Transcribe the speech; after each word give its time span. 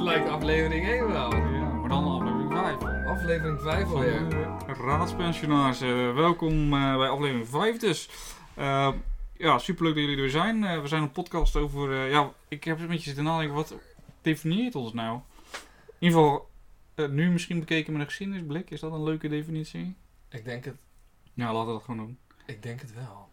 het 0.00 0.08
lijkt 0.08 0.28
aflevering 0.28 0.86
1 0.86 1.08
wel. 1.08 1.34
Ja, 1.34 1.72
maar 1.72 1.88
dan 1.88 2.04
aflevering 2.04 2.52
5. 2.52 3.06
Aflevering 3.06 3.60
5 3.60 3.82
Van 3.82 3.92
alweer. 3.92 4.26
Raadspensionaars. 4.66 5.80
Eh, 5.80 6.14
welkom 6.14 6.74
eh, 6.74 6.96
bij 6.96 7.08
aflevering 7.08 7.48
5 7.48 7.78
dus. 7.78 8.08
Eh, 8.54 8.92
ja, 9.36 9.58
superleuk 9.58 9.94
dat 9.94 10.04
jullie 10.04 10.22
er 10.22 10.30
zijn. 10.30 10.82
We 10.82 10.88
zijn 10.88 11.02
een 11.02 11.10
podcast 11.10 11.56
over... 11.56 12.08
ja, 12.08 12.32
ik 12.48 12.64
heb 12.64 12.80
een 12.80 12.86
beetje 12.86 13.04
zitten 13.04 13.24
nadenken, 13.24 13.54
wat 13.54 13.74
definieert 14.22 14.74
ons 14.74 14.92
nou? 14.92 15.20
In 15.98 16.06
ieder 16.08 16.18
geval, 16.18 16.48
nu 17.10 17.30
misschien 17.30 17.58
bekeken 17.58 17.92
met 17.92 18.00
een 18.00 18.08
geschiedenisblik. 18.08 18.70
Is 18.70 18.80
dat 18.80 18.92
een 18.92 19.02
leuke 19.02 19.28
definitie? 19.28 19.96
Ik 20.28 20.44
denk 20.44 20.64
het, 20.64 20.76
Ja, 21.34 21.52
laten 21.52 21.66
we 21.66 21.72
dat 21.72 21.82
gewoon 21.82 22.06
doen. 22.06 22.18
ik 22.46 22.62
denk 22.62 22.80
het 22.80 22.94
wel. 22.94 23.29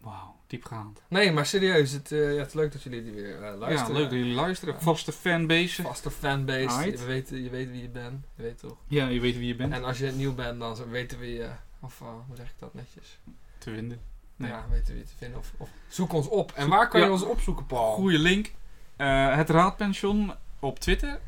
Wauw, 0.00 0.36
diepgaand. 0.46 1.02
Nee, 1.08 1.32
maar 1.32 1.46
serieus, 1.46 1.90
het, 1.92 2.12
eh, 2.12 2.32
ja, 2.32 2.38
het 2.38 2.46
is 2.48 2.54
leuk 2.54 2.72
dat 2.72 2.82
jullie 2.82 3.02
weer 3.12 3.34
eh, 3.34 3.40
Ja, 3.40 3.56
luisteren. 3.56 3.94
leuk 3.94 4.10
dat 4.10 4.18
jullie 4.18 4.34
luisteren. 4.34 4.82
Vaste 4.82 5.12
fanbase. 5.12 5.82
Vaste 5.82 6.10
fanbase, 6.10 6.90
je 6.90 7.04
weet, 7.06 7.28
je 7.28 7.50
weet 7.50 7.70
wie 7.70 7.82
je 7.82 7.88
bent, 7.88 8.24
je 8.36 8.42
weet 8.42 8.58
toch. 8.58 8.76
Ja, 8.86 9.08
je 9.08 9.20
weet 9.20 9.36
wie 9.38 9.46
je 9.46 9.56
bent. 9.56 9.72
En 9.72 9.84
als 9.84 9.98
je 9.98 10.10
nieuw 10.12 10.34
bent, 10.34 10.60
dan 10.60 10.76
weten 10.90 11.18
we 11.18 11.32
je, 11.32 11.48
of 11.80 12.00
eh, 12.00 12.06
hoe 12.26 12.36
zeg 12.36 12.46
ik 12.46 12.54
dat 12.58 12.74
netjes? 12.74 13.18
Te 13.58 13.70
vinden. 13.70 14.00
Nee. 14.36 14.50
Ja, 14.50 14.64
weten 14.70 14.92
we 14.94 14.98
je 14.98 15.04
te 15.06 15.14
vinden. 15.18 15.38
Of, 15.38 15.52
of 15.56 15.68
zoek 15.88 16.12
ons 16.12 16.28
op. 16.28 16.52
En 16.54 16.68
waar 16.68 16.88
kan 16.88 17.00
je 17.00 17.06
Ja. 17.06 17.12
ons 17.12 17.22
opzoeken, 17.22 17.66
Paul? 17.66 17.92
Goeie 17.94 18.18
link. 18.18 18.52
Het 18.96 19.50
Raadpension 19.50 20.32
op 20.60 20.78
Twitter. 20.78 21.20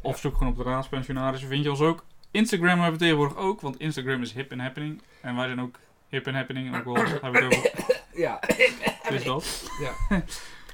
Of 0.00 0.18
zoek 0.18 0.36
gewoon 0.36 0.52
op 0.52 0.58
de 0.58 0.62
Raadspensionarissen. 0.62 1.48
Vind 1.48 1.64
je 1.64 1.70
ons 1.70 1.80
ook. 1.80 2.04
Instagram 2.30 2.74
hebben 2.80 2.92
we 2.92 2.98
tegenwoordig 2.98 3.36
ook. 3.36 3.60
Want 3.60 3.78
Instagram 3.78 4.22
is 4.22 4.32
hip 4.32 4.50
en 4.50 4.58
happening. 4.60 5.02
En 5.20 5.36
wij 5.36 5.46
zijn 5.46 5.60
ook 5.60 5.78
hip 6.08 6.26
en 6.26 6.34
happening. 6.34 6.66
En 6.74 6.78
ook 6.78 6.84
wel 6.84 6.94
hebben 7.22 7.32
we 7.32 7.38
het 7.38 7.56
over. 7.56 8.01
Ja. 8.14 8.40
Dus 9.10 9.24
dat. 9.24 9.70
Ja. 9.80 10.22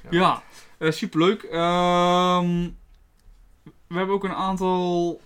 Ja, 0.09 0.43
eh, 0.77 0.91
superleuk. 0.91 1.43
Ehm, 1.43 2.69
we 3.87 3.95
hebben 3.97 4.15
ook 4.15 4.23
een 4.23 4.33
aantal 4.33 5.21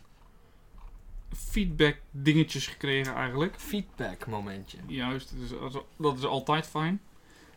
feedback 1.35 1.95
dingetjes 2.11 2.67
gekregen 2.67 3.15
eigenlijk. 3.15 3.53
Feedback 3.57 4.27
momentje. 4.27 4.77
Juist, 4.87 5.33
dus 5.39 5.49
dat 5.97 6.13
is- 6.15 6.19
is 6.19 6.25
altijd 6.25 6.67
fijn. 6.67 7.01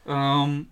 Ehm, 0.06 0.62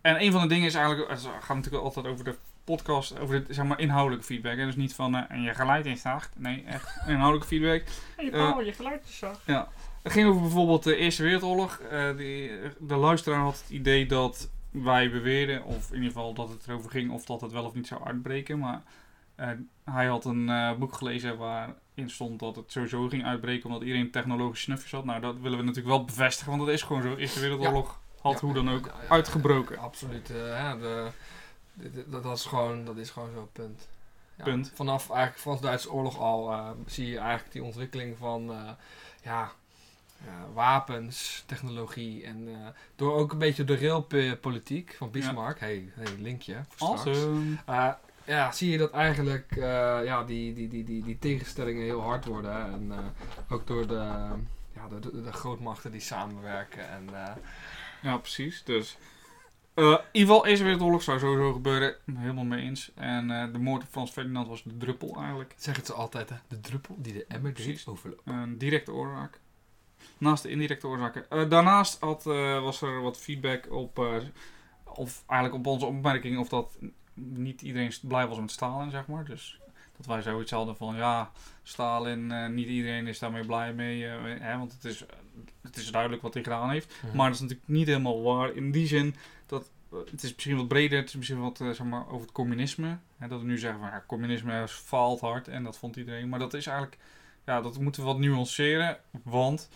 en 0.00 0.22
een 0.22 0.32
van 0.32 0.40
de 0.42 0.48
dingen 0.48 0.66
is 0.66 0.74
eigenlijk, 0.74 1.10
het 1.10 1.20
gaat 1.40 1.56
natuurlijk 1.56 1.84
altijd 1.84 2.06
over 2.06 2.24
de 2.24 2.36
podcast, 2.64 3.18
over 3.18 3.46
de 3.46 3.54
zeg 3.54 3.64
maar, 3.64 3.80
inhoudelijke 3.80 4.24
feedback. 4.26 4.56
Hè? 4.56 4.64
Dus 4.64 4.76
niet 4.76 4.94
van 4.94 5.14
eh, 5.16 5.22
en 5.28 5.42
je 5.42 5.54
geluid 5.54 5.86
is 5.86 6.00
zacht. 6.00 6.30
Nee, 6.38 6.64
echt 6.66 6.96
inhoudelijke 7.06 7.46
feedback. 7.48 7.82
Hey 8.16 8.24
Eh, 8.26 8.32
Paul, 8.32 8.60
je 8.62 8.72
geluid 8.72 9.04
is 9.08 9.18
zacht. 9.18 9.40
Ja. 9.46 9.68
Het 10.04 10.12
ging 10.12 10.28
over 10.28 10.40
bijvoorbeeld 10.40 10.82
de 10.82 10.96
Eerste 10.96 11.22
Wereldoorlog. 11.22 11.78
Eh, 11.78 12.16
die, 12.16 12.50
de 12.78 12.94
luisteraar 12.96 13.40
had 13.40 13.58
het 13.60 13.70
idee 13.70 14.06
dat 14.06 14.48
wij 14.70 15.10
beweerden, 15.10 15.64
of 15.64 15.88
in 15.88 15.94
ieder 15.94 16.10
geval 16.12 16.34
dat 16.34 16.48
het 16.48 16.66
erover 16.68 16.90
ging 16.90 17.10
of 17.10 17.24
dat 17.24 17.40
het 17.40 17.52
wel 17.52 17.64
of 17.64 17.74
niet 17.74 17.86
zou 17.86 18.04
uitbreken. 18.04 18.58
Maar 18.58 18.82
eh, 19.34 19.48
hij 19.84 20.06
had 20.06 20.24
een 20.24 20.48
eh, 20.48 20.72
boek 20.74 20.94
gelezen 20.94 21.36
waarin 21.38 21.74
stond 22.10 22.40
dat 22.40 22.56
het 22.56 22.72
sowieso 22.72 23.08
ging 23.08 23.24
uitbreken 23.24 23.66
omdat 23.66 23.82
iedereen 23.82 24.10
technologische 24.10 24.64
snufjes 24.64 24.90
had. 24.92 25.04
Nou, 25.04 25.20
dat 25.20 25.38
willen 25.40 25.58
we 25.58 25.64
natuurlijk 25.64 25.96
wel 25.96 26.04
bevestigen, 26.04 26.52
want 26.52 26.64
dat 26.64 26.74
is 26.74 26.82
gewoon 26.82 27.02
zo. 27.02 27.14
Eerste 27.16 27.40
Wereldoorlog 27.40 28.00
had 28.20 28.32
Ja, 28.32 28.38
hoe 28.40 28.54
dan 28.54 28.70
ook 28.70 28.86
ja, 28.86 28.92
uitgebroken. 29.08 29.78
Absoluut. 29.78 30.30
eh, 30.30 30.48
ja, 30.48 30.76
de, 30.76 31.08
de- 31.74 31.90
de- 31.90 32.20
dat, 32.20 32.36
is 32.36 32.44
gewoon, 32.44 32.84
dat 32.84 32.96
is 32.96 33.10
gewoon 33.10 33.30
zo'n 33.34 33.48
punt. 33.52 33.88
Ja, 34.36 34.44
Punt. 34.44 34.72
Vanaf 34.74 35.10
eigenlijk 35.10 35.40
Frans-Duitse 35.40 35.92
oorlog 35.92 36.18
al 36.18 36.52
eh, 36.52 36.70
zie 36.86 37.06
je 37.10 37.18
eigenlijk 37.18 37.52
die 37.52 37.62
ontwikkeling 37.64 38.16
van 38.18 38.50
eh, 38.52 38.70
ja, 39.22 39.52
wapens, 40.54 41.42
technologie 41.46 42.24
en 42.24 42.48
eh, 42.48 42.54
door 42.96 43.14
ook 43.14 43.32
een 43.32 43.38
beetje 43.38 43.64
de 43.64 43.76
railpolitiek 43.78 44.94
van 44.98 45.10
Bismarck. 45.10 45.60
Hey, 45.60 45.88
hey, 45.94 46.06
linkje 46.18 46.64
voor. 46.68 46.88
Awesome. 46.88 47.56
Eh, 47.66 47.88
ja, 48.26 48.52
zie 48.52 48.70
je 48.70 48.78
dat 48.78 48.90
eigenlijk 48.90 49.56
eh, 49.56 49.60
ja, 50.04 50.24
die, 50.24 50.54
die, 50.54 50.68
die, 50.68 50.84
die, 50.84 51.02
die 51.04 51.18
tegenstellingen 51.18 51.82
heel 51.82 52.00
hard 52.02 52.24
worden. 52.24 52.52
hè. 52.54 52.72
En 52.72 52.92
eh, 52.92 52.98
ook 53.52 53.66
door 53.66 53.86
de, 53.86 53.94
ja, 54.74 54.88
de, 54.88 54.98
de, 55.00 55.22
de 55.22 55.32
grootmachten 55.32 55.90
die 55.90 56.00
samenwerken. 56.00 56.88
En, 56.88 57.08
Ja, 58.02 58.16
precies. 58.16 58.62
Dus. 58.64 58.96
eh, 59.74 59.84
in 59.84 59.98
ieder 60.12 60.34
geval, 60.34 60.46
Eerste 60.46 60.64
Wereldoorlog 60.64 61.02
zou 61.02 61.18
sowieso 61.18 61.52
gebeuren. 61.52 61.96
Helemaal 62.14 62.44
mee 62.44 62.60
eens. 62.62 62.90
En 62.94 63.52
de 63.52 63.58
moord 63.58 63.82
op 63.82 63.88
Frans 63.90 64.10
Ferdinand 64.10 64.48
was 64.48 64.62
de 64.62 64.76
druppel 64.76 65.16
eigenlijk. 65.16 65.54
zeggen 65.56 65.84
ze 65.86 65.92
altijd, 65.92 66.28
hè? 66.28 66.36
de 66.48 66.60
druppel 66.60 66.96
die 66.98 67.12
de 67.12 67.24
emmer 67.28 67.54
deed 67.54 67.84
overloopt. 67.86 68.20
Een 68.24 68.58
directe 68.58 68.92
oorzaak. 68.92 69.40
Naast 70.18 70.42
de 70.42 70.50
indirecte 70.50 70.86
oorzaken. 70.86 71.30
Eh, 71.30 71.48
daarnaast 71.48 72.00
had, 72.00 72.26
eh, 72.26 72.62
was 72.62 72.82
er 72.82 73.00
wat 73.00 73.18
feedback 73.18 73.72
op, 73.72 73.98
eh, 73.98 74.16
of 74.84 75.22
eigenlijk 75.26 75.66
op 75.66 75.72
onze 75.72 75.86
opmerking 75.86 76.38
of 76.38 76.48
dat 76.48 76.78
niet 77.14 77.62
iedereen 77.62 77.92
blij 78.02 78.26
was 78.26 78.40
met 78.40 78.50
Stalin, 78.50 78.90
zeg 78.90 79.06
maar. 79.06 79.24
Dus 79.24 79.58
dat 79.96 80.06
wij 80.06 80.22
zoiets 80.22 80.50
hadden 80.50 80.76
van, 80.76 80.96
ja, 80.96 81.30
Stalin, 81.62 82.54
niet 82.54 82.68
iedereen 82.68 83.06
is 83.06 83.18
daarmee 83.18 83.46
blij 83.46 83.72
mee. 83.72 84.02
hè, 84.02 84.58
want 84.58 84.72
het 84.72 84.84
is, 84.84 85.04
het 85.62 85.76
is 85.76 85.90
duidelijk 85.90 86.22
wat 86.22 86.34
hij 86.34 86.42
gedaan 86.42 86.70
heeft. 86.70 86.94
Maar 87.14 87.26
dat 87.26 87.34
is 87.34 87.40
natuurlijk 87.40 87.68
niet 87.68 87.86
helemaal 87.86 88.22
waar. 88.22 88.54
In 88.54 88.70
die 88.70 88.86
zin 88.86 89.14
dat 89.46 89.70
het 90.10 90.22
is 90.22 90.34
misschien 90.34 90.56
wat 90.56 90.68
breder. 90.68 90.98
Het 90.98 91.08
is 91.08 91.14
misschien 91.14 91.40
wat 91.40 91.56
zeg 91.56 91.82
maar, 91.82 92.06
over 92.08 92.20
het 92.20 92.32
communisme. 92.32 92.98
Hè, 93.18 93.28
dat 93.28 93.40
we 93.40 93.46
nu 93.46 93.58
zeggen 93.58 93.80
van 93.80 93.88
ja, 93.88 94.04
communisme 94.06 94.68
faalt 94.68 95.20
hard 95.20 95.48
en 95.48 95.64
dat 95.64 95.76
vond 95.76 95.96
iedereen. 95.96 96.28
Maar 96.28 96.38
dat 96.38 96.54
is 96.54 96.66
eigenlijk, 96.66 96.98
ja, 97.44 97.60
dat 97.60 97.78
moeten 97.78 98.02
we 98.02 98.08
wat 98.08 98.18
nuanceren. 98.18 98.98
Want 99.22 99.68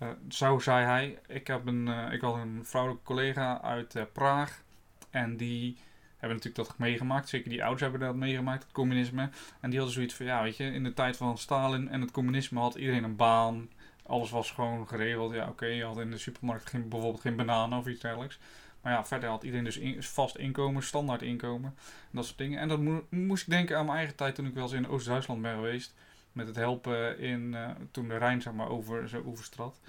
eh, 0.00 0.08
zo 0.28 0.58
zei 0.58 0.84
hij, 0.84 1.18
ik, 1.26 1.46
heb 1.46 1.66
een, 1.66 1.88
eh, 1.88 2.12
ik 2.12 2.20
had 2.20 2.34
een 2.34 2.60
vrouwelijke 2.64 3.04
collega 3.04 3.62
uit 3.62 3.94
eh, 3.94 4.02
Praag. 4.12 4.62
En 5.10 5.36
die 5.36 5.76
hebben 6.16 6.36
natuurlijk 6.36 6.68
dat 6.68 6.78
meegemaakt. 6.78 7.28
Zeker 7.28 7.50
die 7.50 7.60
ouders 7.62 7.82
hebben 7.82 8.00
dat 8.00 8.16
meegemaakt, 8.16 8.62
het 8.62 8.72
communisme. 8.72 9.30
En 9.60 9.70
die 9.70 9.78
hadden 9.78 9.94
zoiets 9.96 10.14
van, 10.14 10.26
ja, 10.26 10.42
weet 10.42 10.56
je, 10.56 10.64
in 10.64 10.84
de 10.84 10.94
tijd 10.94 11.16
van 11.16 11.38
Stalin 11.38 11.88
en 11.88 12.00
het 12.00 12.10
communisme 12.10 12.60
had 12.60 12.74
iedereen 12.74 13.04
een 13.04 13.16
baan. 13.16 13.68
Alles 14.06 14.30
was 14.30 14.50
gewoon 14.50 14.88
geregeld. 14.88 15.34
Ja, 15.34 15.48
oké, 15.48 15.66
je 15.66 15.84
had 15.84 15.98
in 15.98 16.10
de 16.10 16.18
supermarkt 16.18 16.68
geen, 16.68 16.88
bijvoorbeeld 16.88 17.22
geen 17.22 17.36
bananen 17.36 17.78
of 17.78 17.86
iets 17.86 18.00
dergelijks. 18.00 18.38
Maar 18.82 18.92
ja, 18.92 19.04
verder 19.04 19.28
had 19.28 19.42
iedereen 19.42 19.64
dus 19.64 20.08
vast 20.08 20.36
inkomen, 20.36 20.82
standaard 20.82 21.22
inkomen. 21.22 21.74
En 21.78 22.10
dat 22.10 22.24
soort 22.24 22.38
dingen. 22.38 22.58
En 22.58 22.68
dat 22.68 22.80
mo- 22.80 23.06
moest 23.08 23.42
ik 23.42 23.50
denken 23.50 23.78
aan 23.78 23.84
mijn 23.84 23.96
eigen 23.96 24.16
tijd 24.16 24.34
toen 24.34 24.46
ik 24.46 24.54
wel 24.54 24.62
eens 24.62 24.72
in 24.72 24.88
Oost-Duitsland 24.88 25.42
ben 25.42 25.54
geweest. 25.54 25.94
Met 26.32 26.46
het 26.46 26.56
helpen 26.56 27.18
in, 27.18 27.54
eh, 27.54 27.70
toen 27.90 28.08
de 28.08 28.16
Rijn 28.16 28.42
zeg 28.42 28.52
maar 28.52 28.68
over 28.68 29.08
zijn 29.08 29.26
oeverstrad. 29.26 29.80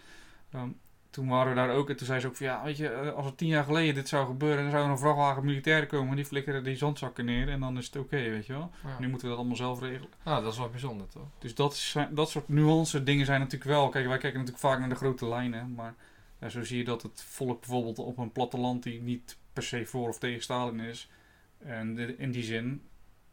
Ehm, 0.51 0.69
toen 1.09 1.27
waren 1.27 1.49
we 1.49 1.55
daar 1.55 1.69
ook 1.69 1.89
en 1.89 1.95
toen 1.95 2.07
zei 2.07 2.19
ze 2.19 2.27
ook 2.27 2.35
van 2.35 2.45
ja, 2.45 2.63
weet 2.63 2.77
je, 2.77 2.89
eh, 2.89 3.13
als 3.13 3.25
er 3.25 3.35
tien 3.35 3.47
jaar 3.47 3.63
geleden 3.63 3.95
dit 3.95 4.07
zou 4.07 4.27
gebeuren, 4.27 4.61
dan 4.61 4.71
zou 4.71 4.83
er 4.83 4.89
een 4.89 4.97
vrachtwagen 4.97 5.45
militairen 5.45 5.87
komen 5.87 6.09
en 6.09 6.15
die 6.15 6.25
flikkeren 6.25 6.63
die 6.63 6.75
zandzakken 6.75 7.25
neer 7.25 7.49
en 7.49 7.59
dan 7.59 7.77
is 7.77 7.85
het 7.85 7.95
oké, 7.95 8.17
weet 8.17 8.45
je 8.45 8.53
wel. 8.53 8.71
Ja. 8.83 8.99
Nu 8.99 9.07
moeten 9.07 9.27
we 9.27 9.27
dat 9.27 9.37
allemaal 9.37 9.57
zelf 9.57 9.79
regelen. 9.79 10.09
Ah, 10.23 10.43
dat 10.43 10.51
is 10.51 10.57
wel 10.57 10.69
bijzonder, 10.69 11.07
toch? 11.07 11.27
Dus 11.39 11.55
dat, 11.55 11.95
dat 12.11 12.29
soort 12.29 12.49
nuance 12.49 13.03
dingen 13.03 13.25
zijn 13.25 13.39
natuurlijk 13.39 13.71
wel. 13.71 13.89
Kijk, 13.89 14.07
wij 14.07 14.17
kijken 14.17 14.39
natuurlijk 14.39 14.65
vaak 14.65 14.79
naar 14.79 14.89
de 14.89 14.95
grote 14.95 15.27
lijnen. 15.27 15.73
Maar 15.73 15.95
ja, 16.39 16.49
zo 16.49 16.63
zie 16.63 16.77
je 16.77 16.83
dat 16.83 17.01
het 17.01 17.23
volk 17.27 17.59
bijvoorbeeld 17.59 17.99
op 17.99 18.17
een 18.17 18.31
platteland 18.31 18.83
die 18.83 19.01
niet 19.01 19.37
per 19.53 19.63
se 19.63 19.85
voor 19.85 20.07
of 20.07 20.19
tegen 20.19 20.41
Stalin 20.41 20.79
is. 20.79 21.09
En 21.57 22.17
in 22.17 22.31
die 22.31 22.43
zin 22.43 22.81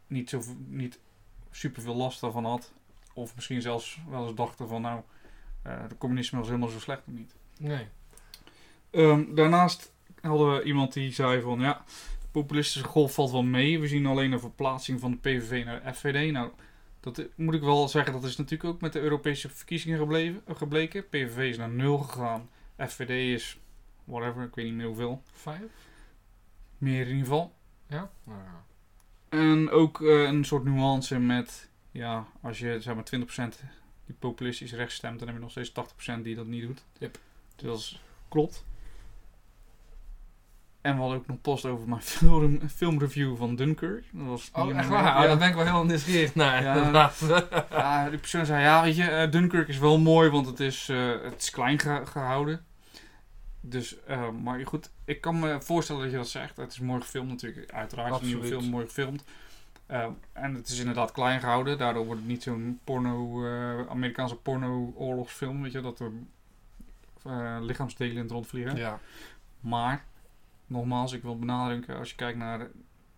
niet, 0.07 0.31
zo, 0.31 0.43
niet 0.67 0.99
super 1.51 1.83
veel 1.83 1.97
last 1.97 2.21
daarvan 2.21 2.45
had. 2.45 2.73
Of 3.19 3.35
misschien 3.35 3.63
zelfs 3.63 4.01
wel 4.11 4.27
eens 4.27 4.35
dachten 4.35 4.69
van 4.69 4.83
nou, 4.83 5.01
eh 5.63 5.89
de 5.89 5.99
communisme 5.99 6.39
was 6.39 6.47
helemaal 6.49 6.69
zo 6.69 6.79
slecht 6.79 7.03
of 7.07 7.15
niet. 7.15 7.35
Nee. 7.59 7.87
Ehm, 8.91 9.35
daarnaast 9.35 9.93
hadden 10.21 10.55
we 10.55 10.63
iemand 10.63 10.93
die 10.93 11.13
zei 11.13 11.41
van 11.41 11.61
ja, 11.61 11.85
de 12.21 12.29
populistische 12.31 12.89
golf 12.89 13.15
valt 13.15 13.31
wel 13.31 13.43
mee. 13.43 13.81
We 13.81 13.89
zien 13.89 14.07
alleen 14.07 14.33
een 14.33 14.41
verplaatsing 14.41 15.01
van 15.01 15.11
de 15.11 15.17
PVV 15.17 15.65
naar 15.65 15.83
de 15.83 15.95
FVD. 15.95 16.33
Nou, 16.33 16.51
dat 17.01 17.19
eh, 17.19 17.25
moet 17.35 17.55
ik 17.55 17.61
wel 17.61 17.89
zeggen, 17.89 18.13
dat 18.13 18.25
is 18.25 18.37
natuurlijk 18.37 18.71
ook 18.71 18.81
met 18.81 18.93
de 18.93 19.01
Europese 19.01 19.49
verkiezingen 19.49 19.99
gebleven, 19.99 20.43
eh, 20.47 20.57
gebleken. 20.57 21.09
PVV 21.09 21.39
is 21.39 21.57
naar 21.57 21.71
nul 21.71 21.99
gegaan. 21.99 22.49
FVD 22.87 23.11
is 23.35 23.59
whatever, 24.05 24.43
ik 24.43 24.55
weet 24.55 24.65
niet 24.65 24.75
meer 24.75 24.87
hoeveel. 24.87 25.23
Vijf? 25.33 25.63
Meer 26.79 27.01
in 27.01 27.09
ieder 27.09 27.23
geval. 27.23 27.55
Ja? 27.87 28.11
Nou, 28.25 28.39
ja. 28.39 28.65
En 29.29 29.71
ook 29.71 30.03
eh, 30.03 30.23
een 30.23 30.45
soort 30.45 30.65
nuance 30.65 31.19
met, 31.19 31.68
ja, 31.91 32.27
als 32.43 32.59
je 32.59 32.81
zeg 32.81 32.95
maar 32.95 33.05
20% 33.05 33.55
die 34.07 34.17
populistisch 34.19 34.73
rechts 34.73 34.95
stemt, 34.95 35.19
dan 35.19 35.29
heb 35.29 35.37
je 35.37 35.43
nog 35.43 35.51
steeds 35.51 35.73
80% 36.19 36.23
die 36.23 36.35
dat 36.35 36.47
niet 36.47 36.63
doet. 36.67 36.85
Yep. 36.99 37.19
Dus 37.57 37.67
dat 37.67 37.79
is, 37.79 38.03
klopt. 38.29 38.65
En 40.81 40.95
we 40.95 41.01
hadden 41.01 41.19
ook 41.19 41.27
nog 41.27 41.41
post 41.41 41.65
over 41.65 41.89
mijn 41.89 42.03
film, 42.19 42.69
filmreview 42.69 43.37
van 43.37 43.57
Dunkirk. 43.57 44.05
Dat 44.13 44.27
was 44.27 44.51
Oh, 44.53 44.77
echt 44.79 44.89
waar? 44.89 45.05
Ja, 45.05 45.17
Oh, 45.23 45.23
daar 45.29 45.39
ben 45.39 45.49
ik 45.49 45.55
wel 45.55 45.65
heel 45.65 45.85
nieuwsgierig 45.85 46.35
naar. 46.35 46.63
Ja. 46.63 47.11
ja, 47.71 48.09
die 48.11 48.19
persoon 48.19 48.47
zei, 48.47 48.63
ja, 48.63 48.83
weet 48.83 48.97
je, 48.97 49.05
eh, 49.11 49.31
Dunkirk 49.31 49.69
is 49.69 49.79
wel 49.79 49.99
mooi, 49.99 50.31
want 50.31 50.47
het 50.47 50.61
is, 50.61 50.89
eh, 50.89 51.23
het 51.23 51.43
is 51.43 51.51
klein 51.51 51.79
gehouden. 52.07 52.65
Dus, 53.61 54.05
eh, 54.05 54.31
maar 54.31 54.67
goed, 54.67 54.91
ik 55.05 55.21
kan 55.21 55.39
me 55.39 55.61
voorstellen 55.63 56.03
dat 56.03 56.11
je 56.11 56.17
dat 56.17 56.29
zegt. 56.29 56.57
Het 56.57 56.73
is 56.73 56.79
mooi 56.79 57.01
gefilmd 57.01 57.29
natuurlijk, 57.29 57.73
uiteraard. 57.73 58.13
Het 58.15 58.23
is 58.23 58.27
een 58.27 58.27
nieuwe 58.33 58.43
Absoluut. 58.45 58.63
film, 58.63 58.75
mooi 58.75 58.87
gefilmd. 58.87 59.25
Eh, 59.89 60.07
en 60.33 60.55
het 60.55 60.69
is 60.69 60.79
inderdaad 60.79 61.13
klein 61.13 61.41
gehouden. 61.41 61.79
Daardoor 61.79 62.05
wordt 62.05 62.21
het 62.21 62.29
niet 62.31 62.43
zo'n 62.43 62.81
porno, 62.85 63.45
eh, 63.47 63.87
Amerikaanse 63.89 64.37
porno-oorlogsfilm, 64.37 65.63
weet 65.63 65.73
je, 65.73 65.81
dat 65.81 66.01
er 66.01 66.11
eh, 67.25 67.57
lichaamsdelen 67.61 68.15
in 68.15 68.23
het 68.23 68.31
rondvliegen. 68.31 68.77
ja. 68.77 68.99
Maar, 69.61 70.05
nogmaals, 70.67 71.13
ik 71.13 71.23
wil 71.23 71.39
benadrukken, 71.39 71.99
als 71.99 72.11
je 72.11 72.17
kijkt 72.17 72.39
naar 72.39 72.59
het 72.61 72.71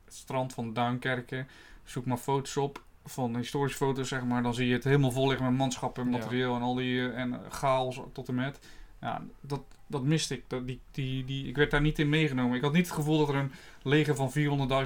strand 0.06 0.55
van 0.55 0.72
Duinkerken, 0.72 1.49
zoek 1.84 2.05
maar 2.06 2.17
foto's 2.17 2.56
op 2.56 2.82
van 3.05 3.37
historische 3.37 3.76
foto's, 3.78 4.08
zeg 4.08 4.25
maar. 4.25 4.43
Dan 4.43 4.55
zie 4.55 4.66
je 4.66 4.73
het 4.75 4.84
helemaal 4.84 5.11
vol 5.11 5.28
liggen 5.28 5.46
met 5.46 5.56
manschappen 5.56 6.05
Ja. 6.05 6.19
materieel 6.19 6.55
en 6.55 6.62
al 6.62 6.75
die 6.75 7.11
en 7.12 7.40
chaos 7.49 8.00
tot 8.12 8.28
en 8.28 8.34
met. 8.34 8.58
Ja, 9.00 9.23
dat, 9.40 9.62
dat 9.90 10.02
miste 10.02 10.34
ik. 10.34 10.42
Dat, 10.46 10.66
die, 10.66 10.81
die, 10.90 11.25
die, 11.25 11.46
ik 11.48 11.56
werd 11.56 11.70
daar 11.70 11.81
niet 11.81 11.98
in 11.98 12.08
meegenomen. 12.08 12.56
Ik 12.56 12.62
had 12.62 12.72
niet 12.72 12.87
het 12.87 12.94
gevoel 12.94 13.19
dat 13.19 13.28
er 13.28 13.34
een 13.34 13.52
leger 13.82 14.14
van 14.16 14.32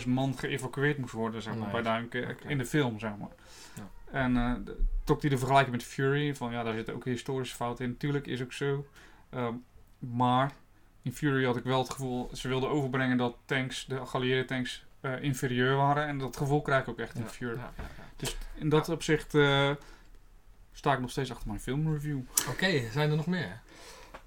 400.000 0.02 0.08
man 0.08 0.38
geëvacueerd 0.38 0.98
moest 0.98 1.12
worden, 1.12 1.42
zeg 1.42 1.52
maar, 1.54 1.62
Nee. 1.62 1.72
bij 1.72 1.82
Duinkerk 1.82 2.44
in 2.44 2.58
de 2.58 2.66
film, 2.66 2.98
zeg 2.98 3.10
maar. 3.18 3.28
Ja. 3.76 3.88
En 4.10 4.64
de- 4.64 4.76
trok 5.04 5.20
hij 5.20 5.30
de 5.30 5.38
vergelijking 5.38 5.76
met 5.76 5.84
Fury, 5.84 6.34
van 6.34 6.52
ja, 6.52 6.62
daar 6.62 6.74
zitten 6.74 6.94
ook 6.94 7.04
historische 7.04 7.56
fouten 7.56 7.84
in. 7.84 7.90
Natuurlijk 7.90 8.26
is 8.26 8.42
ook 8.42 8.52
zo. 8.52 8.86
Ehm, 9.30 9.54
maar 9.98 10.52
in 11.02 11.12
Fury 11.12 11.44
had 11.44 11.56
ik 11.56 11.64
wel 11.64 11.78
het 11.78 11.90
gevoel, 11.90 12.30
ze 12.32 12.48
wilden 12.48 12.68
overbrengen 12.70 13.16
dat 13.16 13.36
tanks, 13.44 13.86
de 13.86 14.06
geallieerde 14.06 14.44
tanks, 14.44 14.84
eh, 15.00 15.22
inferieur 15.22 15.76
waren. 15.76 16.06
En 16.06 16.18
dat 16.18 16.36
gevoel 16.36 16.62
krijg 16.62 16.82
ik 16.82 16.88
ook 16.88 16.98
echt 16.98 17.14
in 17.18 17.26
Fury. 17.26 17.56
ja. 17.56 17.72
Dus 18.16 18.36
in 18.54 18.68
dat 18.68 18.88
opzicht 18.88 19.34
eh, 19.34 19.70
sta 20.72 20.92
ik 20.92 21.00
nog 21.00 21.10
steeds 21.10 21.30
achter 21.30 21.48
mijn 21.48 21.60
filmreview. 21.60 22.18
Oké, 22.48 22.90
zijn 22.90 23.10
er 23.10 23.16
nog 23.16 23.26
meer? 23.26 23.60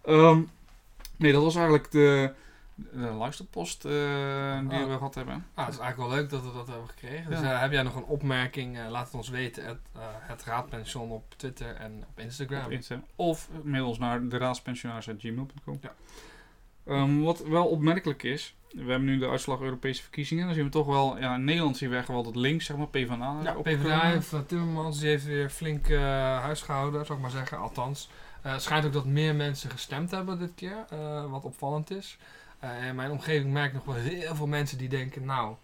Ehm, 0.05 0.41
nee, 1.17 1.31
dat 1.31 1.43
was 1.43 1.55
eigenlijk 1.55 1.91
de, 1.91 2.33
de 2.75 2.97
luisterpost 2.99 3.85
eh, 3.85 3.91
die 4.69 4.79
Oh. 4.79 4.85
we 4.87 4.93
gehad 4.97 5.15
hebben. 5.15 5.45
Ah, 5.53 5.65
het 5.65 5.73
is 5.73 5.79
eigenlijk 5.79 6.09
wel 6.09 6.19
leuk 6.19 6.29
dat 6.29 6.41
we 6.43 6.51
dat 6.53 6.67
hebben 6.67 6.87
gekregen. 6.89 7.29
Dus 7.31 7.39
Ja. 7.39 7.53
eh, 7.53 7.59
heb 7.59 7.71
jij 7.71 7.83
nog 7.83 7.95
een 7.95 8.03
opmerking? 8.03 8.77
eh, 8.77 8.89
laat 8.89 9.05
het 9.05 9.13
ons 9.15 9.29
weten. 9.29 9.65
Het, 9.65 9.77
het 10.19 10.43
Raadpension 10.43 11.11
op 11.11 11.33
Twitter 11.37 11.75
en 11.75 12.03
op 12.09 12.19
Instagram. 12.19 12.65
Op 12.65 12.71
Insta. 12.71 13.01
Of 13.15 13.49
mail 13.63 13.87
ons 13.87 13.97
naar 13.99 14.27
de 14.27 14.37
raadspensionaars.gmail.com. 14.37 15.79
Ja. 15.81 15.93
Ehm, 16.85 17.19
wat 17.19 17.43
wel 17.43 17.67
opmerkelijk 17.67 18.23
is, 18.23 18.55
we 18.71 18.79
hebben 18.89 19.03
nu 19.03 19.17
de 19.17 19.27
uitslag 19.29 19.61
Europese 19.61 20.01
verkiezingen. 20.01 20.45
Dan 20.45 20.53
zien 20.55 20.63
we 20.63 20.69
toch 20.69 20.85
wel, 20.85 21.17
ja, 21.19 21.35
in 21.35 21.43
Nederland 21.43 21.77
zien 21.77 21.89
we 21.89 21.97
echt 21.97 22.07
wel 22.07 22.23
dat 22.23 22.35
links, 22.35 22.65
zeg 22.65 22.77
maar, 22.77 22.87
PvdA. 22.87 23.39
Ja. 23.43 23.53
PvdA 23.53 23.99
heeft 24.01 24.33
Timmermans, 24.47 24.99
die 24.99 25.09
heeft 25.09 25.25
weer 25.25 25.49
flink 25.49 25.87
huis 25.89 26.61
gehouden, 26.61 27.05
zou 27.05 27.17
ik 27.17 27.23
maar 27.23 27.33
zeggen. 27.33 27.57
Althans, 27.57 28.09
het 28.41 28.61
schijnt 28.61 28.85
ook 28.85 28.93
dat 28.93 29.05
meer 29.05 29.35
mensen 29.35 29.69
gestemd 29.69 30.11
hebben 30.11 30.39
dit 30.39 30.51
keer, 30.55 30.85
uh, 30.93 31.31
wat 31.31 31.43
opvallend 31.43 31.91
is. 31.91 32.17
In 32.87 32.95
mijn 32.95 33.11
omgeving 33.11 33.51
merk 33.51 33.67
ik 33.67 33.73
nog 33.73 33.85
wel 33.85 33.95
heel 33.95 34.35
veel 34.35 34.47
mensen 34.47 34.77
die 34.77 34.89
denken, 34.89 35.25
nou, 35.25 35.55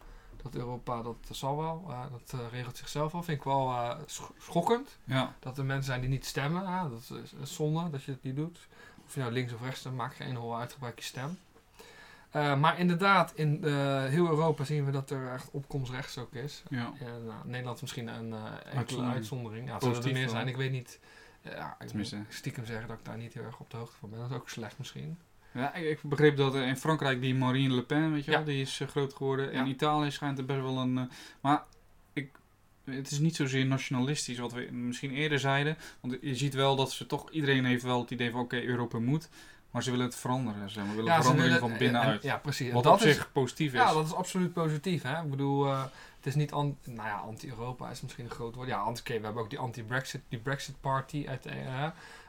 dat 0.44 0.56
Europa, 0.56 1.02
dat 1.02 1.16
zal 1.31 1.58
wel, 1.58 1.86
uh, 1.90 2.02
dat 2.12 2.40
regelt 2.52 2.78
zichzelf 2.78 3.12
wel. 3.12 3.24
Vind 3.24 3.38
ik 3.38 3.44
wel 3.44 3.70
uh, 3.70 3.96
schokkend. 4.38 4.98
Ja. 5.04 5.34
Dat 5.40 5.58
er 5.58 5.66
mensen 5.66 5.86
zijn 5.86 6.02
die 6.02 6.10
niet 6.10 6.25
stemmen. 6.25 6.64
Uh, 6.64 6.84
dat 6.90 7.20
is, 7.24 7.34
is 7.42 7.56
zonde 7.56 7.90
dat 7.90 8.04
je 8.04 8.12
het 8.12 8.24
niet 8.24 8.36
doet. 8.36 8.68
Of 9.06 9.14
je 9.14 9.20
nou 9.20 9.31
links 9.31 9.54
of 9.54 9.62
rechts 9.62 9.80
stemt, 9.80 9.96
maakt 9.96 10.16
geen 10.16 10.36
hol 10.36 10.58
uit, 10.58 10.74
gebruik 10.74 11.00
je 11.00 11.06
stem. 11.06 11.38
Maar 12.31 12.80
inderdaad, 12.80 13.34
in 13.36 13.64
heel 14.10 14.28
Europa 14.28 14.64
zien 14.64 14.86
we 14.86 14.92
dat 14.92 15.10
er 15.10 15.31
echt 15.34 15.52
opkomst 15.52 15.92
rechts 15.92 16.18
ook 16.18 16.34
is. 16.34 16.64
Ja. 16.70 16.94
En, 17.00 17.31
Nederland 17.46 17.81
misschien 17.81 18.08
een 18.08 18.34
enkele 18.34 18.75
Uitzondering. 18.75 19.14
uitzondering. 19.14 19.68
Ja, 19.68 19.74
het 19.74 19.84
zullen 19.84 20.04
er 20.04 20.12
meer 20.12 20.30
zijn. 20.30 20.48
Ik 20.48 20.56
weet 20.56 20.72
niet. 20.72 21.00
Ja, 21.44 21.75
ik 21.80 21.88
Tenminste. 21.88 22.16
moet 22.16 22.25
stiekem 22.30 22.66
zeggen 22.66 22.88
dat 22.88 22.98
ik 23.00 23.06
daar 23.06 23.18
niet 23.18 23.34
heel 23.34 23.44
erg 23.44 23.60
op 23.60 23.69
de 23.69 23.78
hoogte 23.78 23.95
van 24.00 24.10
ben. 24.10 24.19
Dat 24.19 24.30
is 24.30 24.36
ook 24.36 24.50
slecht 24.50 24.78
misschien. 24.78 25.18
Ja, 25.51 25.74
ik, 25.74 25.86
ik 25.90 26.00
begreep 26.10 26.38
dat 26.38 26.56
uh, 26.56 26.68
in 26.68 26.78
Frankrijk 26.78 27.22
die 27.22 27.36
Marine 27.36 27.74
Le 27.75 27.84
Pen, 27.84 28.12
weet 28.13 28.25
je 28.25 28.31
Ja. 28.31 28.38
wel, 28.38 28.45
die 28.45 28.62
is 28.62 28.80
uh, 28.80 28.88
groot 28.88 29.13
geworden. 29.13 29.51
Ja. 29.54 29.60
In 29.60 29.68
Italië 29.68 30.12
schijnt 30.12 30.38
er 30.38 30.45
best 30.45 30.60
wel 30.62 30.78
een... 30.78 30.98
uh, 30.98 31.04
maar 31.42 31.63
ik, 32.13 32.30
het 32.84 33.12
is 33.12 33.19
niet 33.19 33.36
zozeer 33.36 33.66
nationalistisch 33.66 34.38
wat 34.38 34.54
we 34.54 34.62
misschien 34.72 35.12
eerder 35.12 35.40
zeiden. 35.40 35.78
Want 36.01 36.18
je 36.22 36.36
ziet 36.36 36.54
wel 36.54 36.75
dat 36.75 36.92
ze 36.92 37.06
toch... 37.06 37.31
Iedereen 37.31 37.66
heeft 37.66 37.84
wel 37.84 38.00
het 38.01 38.12
idee 38.12 38.31
van 38.31 38.42
oké, 38.42 38.62
Europa 38.63 39.00
moet. 39.00 39.30
Maar 39.74 39.84
ze 39.84 39.92
willen 39.92 40.06
het 40.06 40.16
veranderen. 40.16 40.70
Zeg 40.70 40.86
maar. 40.86 40.96
Willen 40.96 41.12
Ja, 41.12 41.22
verandering 41.22 41.54
willen- 41.54 41.70
van 41.70 41.78
binnenuit. 41.78 42.22
en- 42.22 42.28
Ja, 42.30 42.38
precies. 42.38 42.72
Wat 42.72 42.84
dat 42.84 42.94
op 43.02 43.08
is, 43.08 43.16
zich 43.16 43.31
positief 43.31 43.74
is. 43.74 43.80
Ja, 43.80 43.94
dat 43.94 44.06
is 44.06 44.14
absoluut 44.14 44.54
positief. 44.54 45.04
Hè? 45.04 45.22
Ik 45.24 45.30
bedoel, 45.30 45.66
eh, 45.68 45.81
het 46.18 46.25
is 46.25 46.36
niet 46.36 46.52
an 46.52 46.78
nou 46.84 47.08
ja, 47.08 47.16
anti-Europa 47.18 47.90
is 47.90 48.02
misschien 48.02 48.25
een 48.25 48.31
groot 48.31 48.56
woord. 48.56 48.68
Ja, 48.68 48.78
anti 48.78 49.00
okay, 49.02 49.18
we 49.20 49.25
hebben 49.25 49.44
ook 49.44 49.50
die 49.50 49.60
anti-Brexit, 49.60 50.22
die 50.30 50.40
Brexit 50.40 50.81
Party 50.81 51.25
uit, 51.30 51.46
eh, 51.46 51.84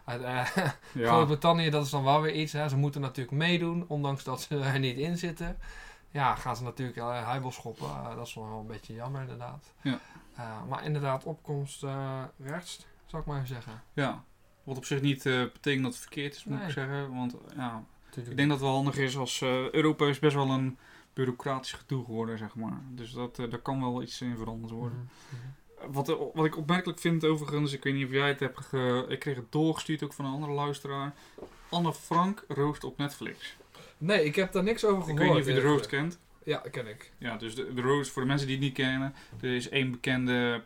uit 0.05 0.21
ja. 0.93 1.07
Groot-Brittannië. 1.07 1.71
Dat 1.71 1.85
is 1.85 1.91
dan 1.91 2.05
wel 2.05 2.21
weer 2.21 2.33
iets. 2.35 2.53
Hè? 2.53 2.69
Ze 2.69 2.77
moeten 2.77 3.01
natuurlijk 3.01 3.37
meedoen, 3.37 3.85
ondanks 3.89 4.25
dat 4.25 4.41
ze 4.43 4.59
er 4.73 4.79
niet 4.79 4.97
in 4.97 5.17
zitten. 5.19 5.59
Ja, 6.11 6.35
gaan 6.35 6.57
ze 6.57 6.63
natuurlijk 6.63 6.99
uh, 6.99 7.27
heibel 7.29 7.51
schoppen. 7.53 7.87
Uh, 7.87 8.15
dat 8.17 8.27
is 8.27 8.35
wel 8.35 8.45
een 8.61 8.67
beetje 8.67 8.95
jammer 8.95 9.21
inderdaad. 9.21 9.73
Ja. 9.81 9.99
Uh, 10.39 10.47
maar 10.69 10.85
inderdaad, 10.85 11.25
opkomst 11.25 11.83
uh, 11.83 12.23
rechts, 12.45 12.87
zou 13.07 13.23
ik 13.23 13.29
maar 13.29 13.47
zeggen. 13.47 13.83
ja. 13.93 14.25
Wat 14.65 14.77
op 14.77 14.85
zich 14.85 15.01
niet 15.01 15.25
uh, 15.25 15.43
betekent 15.53 15.83
dat 15.83 15.93
het 15.93 16.01
verkeerd 16.03 16.35
is, 16.37 16.45
moet 16.45 16.59
Nee. 16.59 16.67
ik 16.67 16.73
zeggen. 16.73 17.15
Want 17.15 17.35
ja, 17.57 17.85
Tuurlijk. 18.11 18.31
ik 18.31 18.37
denk 18.37 18.49
dat 18.49 18.59
het 18.59 18.67
wel 18.67 18.77
handig 18.77 18.97
is 18.97 19.17
als 19.17 19.41
uh, 19.41 19.71
Europa 19.71 20.07
is 20.07 20.19
best 20.19 20.35
wel 20.35 20.51
een 20.51 20.79
bureaucratisch 21.13 21.73
gedoe 21.73 22.05
geworden, 22.05 22.39
zeg 22.39 22.55
maar. 22.55 22.81
Dus 22.91 23.13
dat, 23.13 23.39
uh, 23.39 23.51
daar 23.51 23.59
kan 23.61 23.81
wel 23.81 24.03
iets 24.03 24.21
in 24.21 24.37
veranderd 24.37 24.73
worden. 24.73 24.99
Mhm, 25.29 25.37
mhm. 25.37 25.93
Wat, 25.93 26.17
wat 26.35 26.45
ik 26.45 26.57
opmerkelijk 26.57 26.99
vind 26.99 27.25
overigens, 27.25 27.73
ik 27.73 27.83
weet 27.83 27.95
niet 27.95 28.07
of 28.07 28.11
jij 28.13 28.29
het 28.29 28.41
hebt 28.41 28.61
ge, 28.61 29.05
ik 29.09 29.19
kreeg 29.19 29.37
het 29.37 29.53
doorgestuurd 29.53 30.03
ook 30.03 30.13
van 30.13 30.25
een 30.25 30.33
andere 30.33 30.53
luisteraar. 30.53 31.15
Anne 31.69 31.93
Frank 31.93 32.45
roost 32.49 32.85
op 32.85 32.99
Netflix. 32.99 33.57
Nee, 33.99 34.25
ik 34.25 34.35
heb 34.35 34.53
daar 34.53 34.63
niks 34.63 34.85
over 34.85 34.99
Ik 34.99 35.05
gehoord. 35.05 35.19
weet 35.19 35.31
niet 35.33 35.41
of 35.43 35.49
je 35.49 35.55
de 35.55 35.75
roost 35.75 35.87
kent. 35.87 36.19
Ja, 36.45 36.57
ken 36.71 36.87
ik. 36.87 37.13
Ja, 37.19 37.37
dus 37.37 37.55
de, 37.55 37.75
de 37.75 37.81
roost, 37.81 38.11
voor 38.11 38.23
de 38.23 38.29
mensen 38.29 38.47
die 38.47 38.57
het 38.57 38.65
niet 38.65 38.75
kennen, 38.75 39.15
er 39.41 39.55
is 39.55 39.69
één 39.69 39.91
bekende 39.91 40.65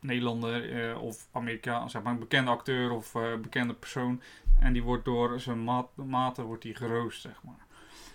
Nederlander 0.00 0.88
eh, 0.90 1.02
of 1.02 1.28
Amerikaan, 1.32 1.90
zeg 1.90 2.02
maar 2.02 2.12
een 2.12 2.18
bekende 2.18 2.50
acteur 2.50 2.90
of 2.90 3.14
eh, 3.14 3.36
bekende 3.40 3.74
persoon. 3.74 4.22
En 4.60 4.72
die 4.72 4.82
wordt 4.82 5.04
door 5.04 5.40
zijn 5.40 5.64
maten 5.94 6.44
wordt 6.44 6.62
die 6.62 6.74
geroost, 6.74 7.20
zeg 7.20 7.42
maar. 7.42 7.66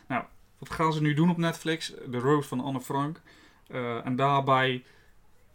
Nou, 0.07 0.24
wat 0.57 0.69
gaan 0.69 0.94
ze 0.94 1.01
nu 1.01 1.13
doen 1.13 1.30
op 1.30 1.38
Netflix? 1.38 1.94
De 2.07 2.19
roast 2.19 2.47
van 2.47 2.59
Anne 2.59 2.81
Frank. 2.81 3.21
Eh, 3.68 4.06
en 4.06 4.15
daarbij 4.15 4.83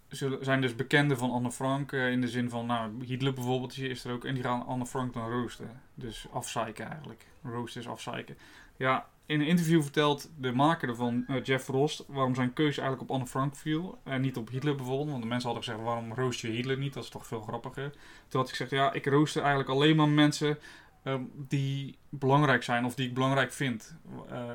zullen, 0.09 0.45
zijn 0.45 0.61
dus 0.61 0.75
bekenden 0.75 1.19
van 1.19 1.31
Anne 1.31 1.53
Frank. 1.53 1.93
in 1.93 2.21
de 2.21 2.29
zin 2.29 2.51
van, 2.51 2.67
nou, 2.67 3.05
Hitler 3.05 3.35
bijvoorbeeld 3.35 3.79
is 3.79 4.05
er 4.05 4.13
ook. 4.13 4.25
En 4.25 4.35
die 4.35 4.43
gaan 4.43 4.67
Anne 4.67 4.87
Frank 4.87 5.13
dan 5.13 5.31
roosten. 5.31 5.83
Dus 5.95 6.27
afzeiken 6.33 6.91
eigenlijk. 6.91 7.27
Roast 7.43 7.77
is 7.77 7.89
afzeiken. 7.89 8.39
Ja, 8.77 9.09
in 9.29 9.41
een 9.41 9.47
interview 9.47 9.83
vertelt 9.83 10.31
de 10.37 10.53
maker 10.53 10.89
ervan, 10.89 11.25
eh, 11.27 11.43
Jeff 11.43 11.67
Rost, 11.67 12.05
waarom 12.07 12.35
zijn 12.35 12.53
keuze 12.53 12.81
eigenlijk 12.81 13.11
op 13.11 13.17
Anne 13.17 13.27
Frank 13.29 13.57
viel. 13.57 13.99
En 14.05 14.21
niet 14.21 14.37
op 14.37 14.49
Hitler 14.49 14.75
bijvoorbeeld. 14.75 15.11
Want 15.11 15.23
de 15.23 15.29
mensen 15.29 15.51
hadden 15.51 15.65
gezegd, 15.65 15.85
waarom 15.85 16.15
roost 16.15 16.41
je 16.41 16.49
Hitler 16.49 16.79
niet? 16.79 16.95
Dat 16.95 17.05
is 17.05 17.11
toch 17.11 17.27
veel 17.27 17.41
grappiger. 17.41 17.91
Toen 18.29 18.41
had 18.41 18.45
ik 18.49 18.51
gezegd, 18.51 18.71
ja, 18.71 18.93
ik 18.93 19.07
rooster 19.07 19.41
eigenlijk 19.41 19.71
alleen 19.71 19.97
maar 19.97 20.09
mensen 20.09 20.59
ehm, 21.03 21.23
die 21.35 21.99
belangrijk 22.09 22.63
zijn 22.63 22.85
of 22.85 22.95
die 22.95 23.09
ik 23.09 23.15
belangrijk 23.15 23.53
vind. 23.53 23.97
Eh, 24.29 24.51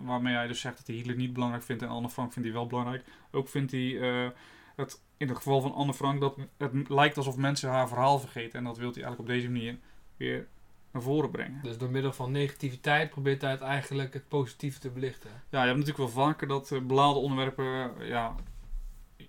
waarmee 0.00 0.34
hij 0.34 0.46
dus 0.46 0.60
zegt 0.60 0.76
dat 0.76 0.86
hij 0.86 0.96
Hitler 0.96 1.16
niet 1.16 1.32
belangrijk 1.32 1.64
vindt 1.64 1.82
en 1.82 1.88
Anne 1.88 2.10
Frank 2.10 2.32
vindt 2.32 2.48
hij 2.48 2.58
wel 2.58 2.66
belangrijk. 2.66 3.04
Ook 3.30 3.48
vindt 3.48 3.72
hij 3.72 4.00
eh, 4.00 4.30
het 4.76 5.02
in 5.16 5.28
het 5.28 5.36
geval 5.36 5.60
van 5.60 5.74
Anne 5.74 5.94
Frank 5.94 6.20
dat 6.20 6.36
het 6.58 6.88
lijkt 6.88 7.16
alsof 7.16 7.36
mensen 7.36 7.70
haar 7.70 7.88
verhaal 7.88 8.18
vergeten. 8.18 8.58
En 8.58 8.64
dat 8.64 8.78
wil 8.78 8.92
hij 8.92 9.02
eigenlijk 9.02 9.30
op 9.30 9.34
deze 9.34 9.50
manier 9.50 9.78
weer 10.16 10.46
naar 10.92 11.02
voren 11.02 11.30
brengen. 11.30 11.60
Dus 11.62 11.78
door 11.78 11.90
middel 11.90 12.12
van 12.12 12.30
negativiteit 12.30 13.10
probeert 13.10 13.40
hij 13.42 13.50
het 13.50 13.60
eigenlijk 13.60 14.12
het 14.12 14.28
positieve 14.28 14.78
te 14.78 14.90
belichten. 14.90 15.30
Ja, 15.48 15.60
je 15.60 15.66
hebt 15.66 15.78
natuurlijk 15.78 16.14
wel 16.14 16.24
vaker 16.24 16.48
dat 16.48 16.70
uh, 16.70 16.80
beladen 16.80 17.22
onderwerpen 17.22 17.64
uh, 17.64 18.08
ja, 18.08 18.34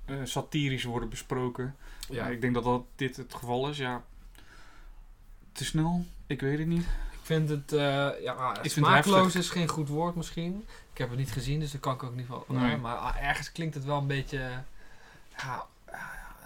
uh, 0.05 0.17
satirisch 0.24 0.84
worden 0.84 1.10
besproken. 1.10 1.75
Ja. 2.10 2.27
ik 2.27 2.41
denk 2.41 2.53
dat, 2.53 2.63
dat 2.63 2.84
dit 2.96 3.17
het 3.17 3.34
geval 3.34 3.70
is. 3.70 3.77
Ja, 3.77 4.03
te 5.51 5.65
snel? 5.65 6.05
Ik 6.27 6.41
weet 6.41 6.58
het 6.58 6.67
niet. 6.67 6.86
Ik 7.12 7.29
vind 7.29 7.50
het, 7.50 7.72
ja, 8.22 8.62
ik 8.62 8.72
smaakloos 8.72 9.36
is 9.36 9.50
geen 9.50 9.67
goed 9.67 9.88
woord 9.88 10.15
misschien. 10.15 10.65
Ik 10.91 10.98
heb 10.98 11.10
het 11.10 11.17
niet 11.17 11.32
gezien, 11.32 11.60
dus 11.60 11.72
dat 11.72 11.82
kan 11.82 11.93
ik 11.93 12.03
ook 12.03 12.15
niet 12.15 12.25
van. 12.25 12.43
Nee. 12.48 12.77
Maar 12.77 12.96
ah, 12.96 13.24
ergens 13.27 13.51
klinkt 13.51 13.75
het 13.75 13.86
wel 13.86 13.98
een 13.98 14.08
beetje. 14.08 14.50
Ja, 15.38 15.65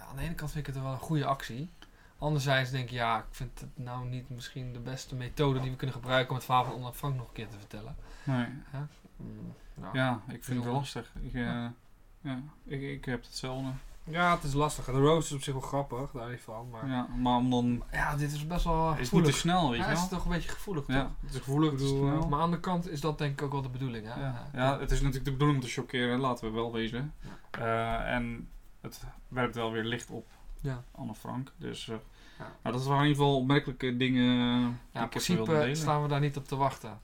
aan 0.08 0.16
de 0.16 0.22
ene 0.22 0.34
kant 0.34 0.50
vind 0.52 0.68
ik 0.68 0.74
het 0.74 0.82
wel 0.82 0.92
een 0.92 0.98
goede 0.98 1.24
actie. 1.24 1.70
Anderzijds 2.18 2.70
denk 2.70 2.84
ik, 2.84 2.90
ja, 2.90 3.18
ik 3.18 3.24
vind 3.30 3.60
het 3.60 3.68
nou 3.74 4.06
niet 4.06 4.30
misschien 4.30 4.72
de 4.72 4.78
beste 4.78 5.14
methode 5.14 5.60
die 5.60 5.70
we 5.70 5.76
kunnen 5.76 5.96
gebruiken 5.96 6.30
om 6.30 6.36
het 6.36 6.44
verhaal 6.44 6.64
van 6.64 6.74
Anne 6.74 6.92
Frank 6.92 7.16
nog 7.16 7.26
een 7.26 7.32
keer 7.32 7.48
te 7.48 7.58
vertellen. 7.58 7.96
Nee. 8.24 8.46
Ja, 8.72 8.88
mm, 9.16 9.54
nou, 9.74 9.96
ja 9.96 10.20
ik 10.28 10.44
vind 10.44 10.56
het 10.56 10.66
wel 10.66 10.74
lastig. 10.74 11.12
Ik, 11.20 11.32
uh, 11.32 11.44
ja. 11.44 11.72
ja. 12.20 12.42
ik, 12.64 12.82
ik 12.82 13.04
heb 13.04 13.22
hetzelfde. 13.22 13.68
Ja, 14.04 14.34
het 14.34 14.44
is 14.44 14.52
lastig. 14.52 14.84
De 14.84 14.92
roast 14.92 15.30
is 15.30 15.36
op 15.36 15.42
zich 15.42 15.52
wel 15.52 15.62
grappig, 15.62 16.10
daar 16.10 16.30
niet 16.30 16.40
van. 16.40 16.68
Maar, 16.70 16.88
ja, 16.88 17.06
maar 17.16 17.36
om 17.36 17.50
dan... 17.50 17.82
Ja, 17.92 18.16
dit 18.16 18.32
is 18.32 18.46
best 18.46 18.64
wel 18.64 18.94
is 18.96 19.10
niet 19.10 19.24
te 19.24 19.32
snel, 19.32 19.70
weet 19.70 19.78
ja, 19.78 19.88
je 19.88 19.94
wel. 19.94 20.02
is 20.02 20.08
toch 20.08 20.24
een 20.24 20.30
beetje 20.30 20.48
gevoelig, 20.48 20.84
toch? 20.84 20.96
Ja, 20.96 21.10
het 21.20 21.34
is 21.34 21.40
gevoelig, 21.40 21.70
het 21.70 21.80
is 21.80 21.88
snel. 21.88 22.28
Maar 22.28 22.40
aan 22.40 22.50
de 22.50 22.60
kant 22.60 22.88
is 22.88 23.00
dat 23.00 23.18
denk 23.18 23.32
ik 23.32 23.42
ook 23.42 23.52
wel 23.52 23.62
de 23.62 23.68
bedoeling, 23.68 24.06
hè? 24.06 24.20
Ja, 24.20 24.48
ja 24.52 24.78
het 24.78 24.90
is 24.90 24.98
natuurlijk 24.98 25.24
de 25.24 25.32
bedoeling 25.32 25.58
om 25.58 25.64
te 25.64 25.72
chockeren, 25.72 26.18
laten 26.18 26.44
we 26.44 26.54
wel 26.54 26.72
wezen. 26.72 27.14
Ja. 27.20 27.58
Uh, 27.58 28.14
en 28.14 28.48
het 28.80 29.04
werpt 29.28 29.54
wel 29.54 29.72
weer 29.72 29.84
licht 29.84 30.10
op 30.10 30.26
ja. 30.60 30.84
Anne 30.90 31.14
Frank, 31.14 31.52
dus... 31.56 31.86
Uh, 31.86 31.96
ja. 32.38 32.52
Nou, 32.62 32.76
dat 32.76 32.84
waren 32.84 33.02
in 33.02 33.08
ieder 33.08 33.22
geval 33.22 33.38
opmerkelijke 33.38 33.96
dingen. 33.96 34.24
Ja, 34.92 35.02
in 35.02 35.08
principe 35.08 35.70
staan 35.72 36.02
we 36.02 36.08
daar 36.08 36.20
niet 36.20 36.36
op 36.36 36.48
te 36.48 36.56
wachten. 36.56 37.00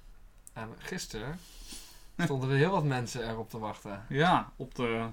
En 0.53 0.69
gisteren 0.79 1.39
stonden 2.19 2.51
er 2.51 2.57
heel 2.57 2.71
wat 2.71 2.85
mensen 2.85 3.29
erop 3.29 3.51
te 3.51 3.59
wachten. 3.59 4.05
Ja, 4.09 4.53
op 4.57 4.75
de 4.75 5.07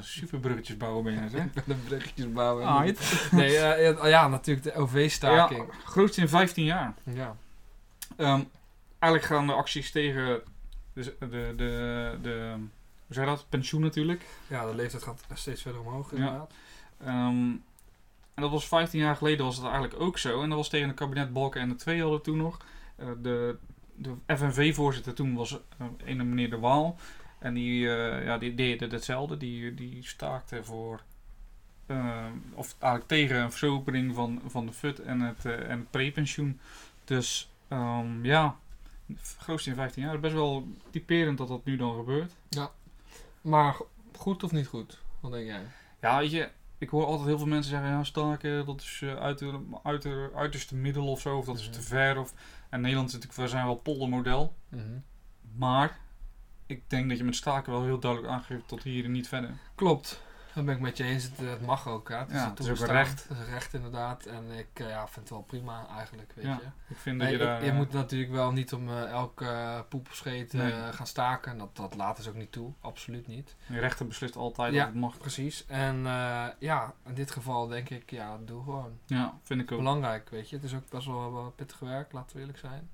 super 0.00 0.38
bruggetjes 0.38 0.76
bouwen 0.76 1.04
ben 1.04 1.12
je, 1.12 1.36
hè? 1.36 1.46
de 1.66 1.74
bruggetjes 1.74 2.32
bouwen. 2.32 2.66
Ah, 2.66 2.80
nee, 3.30 3.50
uh, 3.50 4.08
ja, 4.08 4.28
natuurlijk 4.28 4.66
de 4.66 4.74
OV-staking. 4.74 5.66
Ja, 5.66 5.78
grootste 5.84 6.20
in 6.20 6.28
15 6.28 6.64
jaar. 6.64 6.94
Ja. 7.02 7.36
Um, 8.16 8.50
eigenlijk 8.98 9.32
gaan 9.32 9.46
de 9.46 9.52
acties 9.52 9.90
tegen 9.90 10.42
de, 10.92 11.16
de, 11.18 11.52
de, 11.56 12.18
de 12.22 12.54
hoe 13.06 13.14
zeg 13.14 13.24
je 13.24 13.30
dat? 13.30 13.46
Pensioen 13.48 13.82
natuurlijk. 13.82 14.24
Ja, 14.46 14.66
de 14.66 14.74
leeftijd 14.74 15.02
gaat 15.02 15.24
steeds 15.34 15.62
verder 15.62 15.80
omhoog 15.80 16.16
Ja. 16.16 16.46
Ehm, 17.00 17.50
en 18.34 18.42
dat 18.42 18.50
was 18.50 18.68
15 18.68 19.00
jaar 19.00 19.16
geleden 19.16 19.44
was 19.44 19.56
het 19.56 19.64
eigenlijk 19.64 20.00
ook 20.00 20.18
zo. 20.18 20.42
En 20.42 20.48
dat 20.48 20.58
was 20.58 20.68
tegen 20.68 20.88
het 20.88 20.96
kabinet 20.96 21.32
Balken 21.32 21.60
en 21.60 21.68
de 21.68 21.74
Twee 21.74 22.00
hadden 22.02 22.22
toen 22.22 22.36
nog. 22.36 22.60
Eh, 22.96 23.06
de 23.22 23.56
de 23.98 24.14
FNV-voorzitter 24.26 25.14
toen 25.14 25.34
was 25.34 25.52
uh, 25.52 25.86
een 26.04 26.28
meneer 26.28 26.50
De 26.50 26.58
Waal. 26.58 26.96
En 27.38 27.54
die, 27.54 27.96
eh, 27.96 28.24
ja, 28.24 28.38
die 28.38 28.54
deed 28.54 28.80
hetzelfde. 28.80 29.36
Die, 29.36 29.74
die 29.74 30.02
staakte 30.04 30.64
voor... 30.64 31.02
of 32.52 32.74
eigenlijk 32.78 33.06
tegen 33.06 33.36
een 33.36 33.52
veropening 33.52 34.14
van, 34.14 34.40
van 34.46 34.66
de 34.66 34.72
FUT 34.72 34.98
en 35.00 35.20
het, 35.20 35.44
en 35.44 35.78
het 35.78 35.90
prepensioen. 35.90 36.60
Dus 37.04 37.50
ehm, 37.68 38.24
ja, 38.24 38.56
grootste 39.38 39.70
in 39.70 39.76
15 39.76 40.02
jaar. 40.02 40.20
Best 40.20 40.34
wel 40.34 40.68
typerend 40.90 41.38
dat 41.38 41.48
dat 41.48 41.64
nu 41.64 41.76
dan 41.76 41.94
gebeurt. 41.96 42.32
Maar 43.40 43.72
go- 43.74 43.88
goed 44.16 44.42
of 44.42 44.52
niet 44.52 44.66
goed? 44.66 44.98
Wat 45.20 45.32
denk 45.32 45.46
jij? 45.46 45.62
Ja, 46.00 46.18
weet 46.18 46.30
je, 46.30 46.48
ik 46.78 46.88
hoor 46.88 47.04
altijd 47.06 47.28
heel 47.28 47.38
veel 47.38 47.46
mensen 47.46 47.70
zeggen, 47.70 47.88
ja, 47.90 48.04
staken, 48.04 48.66
dat 48.66 48.80
is 48.80 49.00
eh, 49.02 49.14
uit 49.16 49.38
de, 49.38 49.60
uit 49.82 50.02
de 50.02 50.30
uiterste 50.34 50.74
middel 50.76 51.06
of 51.10 51.20
zo, 51.20 51.36
of 51.38 51.44
dat 51.44 51.56
is 51.58 51.62
Mhm. 51.64 51.72
te 51.72 51.82
ver. 51.82 52.18
Of, 52.18 52.34
en 52.70 52.80
Nederland 52.80 53.08
is 53.08 53.14
natuurlijk, 53.14 53.40
we 53.42 53.48
zijn 53.48 53.64
wel 53.66 53.74
poldermodel. 53.76 54.54
Maar 55.56 55.98
ik 56.66 56.90
denk 56.90 57.08
dat 57.08 57.18
je 57.18 57.24
met 57.24 57.36
staken 57.36 57.72
wel 57.72 57.84
heel 57.84 57.98
duidelijk 57.98 58.32
aangeeft 58.32 58.68
tot 58.68 58.82
hier 58.82 59.04
en 59.04 59.12
niet 59.12 59.28
verder. 59.28 59.50
Klopt. 59.74 60.22
Dat 60.56 60.64
ben 60.64 60.74
ik 60.74 60.80
met 60.80 60.96
je 60.96 61.04
eens. 61.04 61.22
Het, 61.24 61.38
het 61.38 61.60
mag 61.66 61.88
ook. 61.88 62.08
Hè. 62.08 62.16
Het 62.16 62.30
Ja, 62.30 62.48
het 62.50 62.58
is 62.58 62.68
ook 62.70 62.78
een 62.78 62.94
recht. 62.94 63.28
Het 63.28 63.38
is 63.38 63.46
een 63.46 63.52
recht 63.52 63.74
inderdaad. 63.74 64.26
En 64.26 64.50
ik 64.50 64.68
eh, 64.72 64.88
ja, 64.88 65.04
vind 65.06 65.16
het 65.16 65.30
wel 65.30 65.42
prima 65.42 65.86
eigenlijk. 65.96 66.32
Weet 66.34 66.44
Ja, 66.44 66.58
je. 66.62 66.94
Ik 66.94 66.96
vind 66.96 67.20
dat 67.20 67.30
je 67.30 67.36
daar... 67.38 67.64
je, 67.64 67.70
eh, 67.70 67.76
moet 67.76 67.92
natuurlijk 67.92 68.32
wel 68.32 68.52
niet 68.52 68.72
om 68.72 68.88
eh, 68.88 69.10
elke 69.10 69.44
uh, 69.44 69.80
poep 69.88 70.08
of 70.08 70.14
scheet 70.14 70.54
eh, 70.54 70.60
Nee. 70.60 70.72
gaan 70.92 71.06
staken. 71.06 71.58
Dat, 71.58 71.76
dat 71.76 71.94
laten 71.94 72.22
ze 72.24 72.28
ook 72.28 72.36
niet 72.36 72.52
toe. 72.52 72.72
Absoluut 72.80 73.26
niet. 73.26 73.56
je 73.66 73.78
rechter 73.78 74.06
beslist 74.06 74.36
altijd 74.36 74.72
Ja. 74.72 74.78
dat 74.78 74.88
het 74.88 74.96
mag. 75.00 75.18
Precies. 75.18 75.66
En 75.66 76.02
ja, 76.58 76.94
in 77.06 77.14
dit 77.14 77.30
geval 77.30 77.66
denk 77.66 77.90
ik, 77.90 78.10
ja, 78.10 78.38
doe 78.44 78.62
gewoon. 78.62 78.98
Ja, 79.06 79.34
vind 79.42 79.60
ik 79.60 79.72
ook. 79.72 79.78
Belangrijk, 79.78 80.28
weet 80.30 80.50
je. 80.50 80.56
Het 80.56 80.64
is 80.64 80.74
ook 80.74 80.88
best 80.88 81.06
wel, 81.06 81.32
wel 81.32 81.50
pittig 81.56 81.78
werk, 81.78 82.12
laten 82.12 82.34
we 82.36 82.40
eerlijk 82.40 82.58
zijn. 82.58 82.90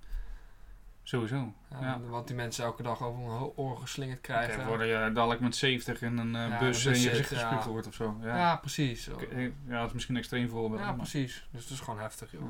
Sowieso. 1.03 1.53
Ja, 1.71 1.81
Ja. 1.81 2.01
Want 2.01 2.27
die 2.27 2.37
mensen 2.37 2.65
elke 2.65 2.83
dag 2.83 3.03
over 3.03 3.23
hun 3.33 3.53
oren 3.57 3.81
geslingerd 3.81 4.21
krijgen. 4.21 4.67
worden 4.67 4.87
je 4.87 5.13
dadelijk 5.13 5.41
met 5.41 5.57
70 5.57 6.03
in 6.03 6.19
een 6.19 6.37
eh, 6.37 6.59
bus 6.59 6.85
in 6.85 7.01
je 7.01 7.09
gezicht 7.09 7.29
gespuugd 7.29 7.65
wordt 7.65 7.87
of 7.87 7.95
zo. 7.95 8.17
Ja, 8.23 8.57
precies. 8.57 9.09
Eh, 9.09 9.43
ja 9.43 9.79
dat 9.79 9.87
is 9.87 9.93
misschien 9.93 10.15
een 10.15 10.21
extreem 10.21 10.49
voorbeeld. 10.49 10.81
Ja, 10.81 10.87
maar- 10.87 10.97
precies. 10.97 11.47
Dus 11.51 11.63
het 11.63 11.71
is 11.71 11.81
gewoon 11.81 12.01
heftig, 12.01 12.33
joh. 12.33 12.43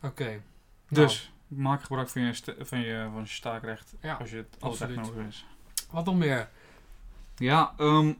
Ja. 0.00 0.08
Oké. 0.08 0.24
Nou, 0.24 0.40
Dus, 0.88 1.32
maak 1.48 1.82
gebruik 1.82 2.08
van 2.08 2.22
je, 2.22 2.34
van 2.60 2.80
je, 2.80 3.08
van 3.12 3.20
je 3.20 3.28
staakrecht 3.28 3.94
als 4.18 4.30
je 4.30 4.36
het 4.36 4.54
het 4.54 4.62
absoluut. 4.62 4.96
nodig 4.96 5.26
is. 5.26 5.46
wat 5.90 6.04
nog 6.04 6.16
meer? 6.16 6.48
Ja, 7.36 7.74
ehm, 7.78 8.12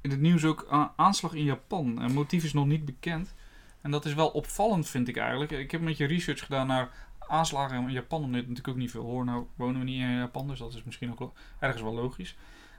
in 0.00 0.10
het 0.10 0.20
nieuws 0.20 0.44
ook 0.44 0.66
aanslag 0.96 1.32
in 1.34 1.44
Japan. 1.44 2.02
En 2.02 2.12
motief 2.12 2.44
is 2.44 2.52
nog 2.52 2.66
niet 2.66 2.84
bekend. 2.84 3.34
En 3.80 3.90
dat 3.90 4.04
is 4.04 4.14
wel 4.14 4.28
opvallend, 4.28 4.88
vind 4.88 5.08
ik 5.08 5.16
eigenlijk. 5.16 5.50
Ik 5.50 5.70
heb 5.70 5.80
een 5.80 5.86
beetje 5.86 6.06
research 6.06 6.40
gedaan 6.40 6.66
naar 6.66 6.90
aanslagen 7.28 7.82
in 7.82 7.90
Japan. 7.90 8.22
Omdat 8.22 8.40
natuurlijk 8.40 8.68
ook 8.68 8.76
niet 8.76 8.90
veel 8.90 9.02
hoor. 9.04 9.24
Nou 9.24 9.46
wonen 9.56 9.78
we 9.78 9.84
niet 9.84 10.00
in 10.00 10.16
Japan, 10.18 10.48
dus 10.48 10.58
dat 10.58 10.74
is 10.74 10.84
misschien 10.84 11.16
ook 11.18 11.32
ergens 11.58 11.82
wel 11.82 11.94
logisch. 11.94 12.36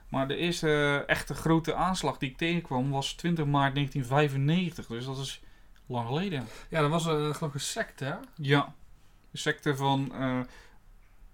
Maar 0.08 0.28
de 0.28 0.36
eerste 0.36 0.68
eh, 0.68 1.08
echte 1.08 1.34
grote 1.34 1.74
aanslag 1.74 2.18
die 2.18 2.30
ik 2.30 2.36
tegenkwam 2.36 2.90
was 2.90 3.12
20 3.12 3.44
maart 3.44 3.74
1995. 3.74 4.86
Dus 4.86 5.04
dat 5.04 5.18
is 5.18 5.42
lang 5.86 6.06
geleden. 6.06 6.44
Ja, 6.68 6.80
dat 6.80 6.90
was 6.90 7.04
een, 7.06 7.34
geloof 7.34 7.42
ik 7.48 7.54
een 7.54 7.60
secte, 7.60 8.04
hè? 8.04 8.14
Ja, 8.34 8.74
de 9.30 9.38
secte 9.38 9.76
van... 9.76 10.12
eh, 10.14 10.40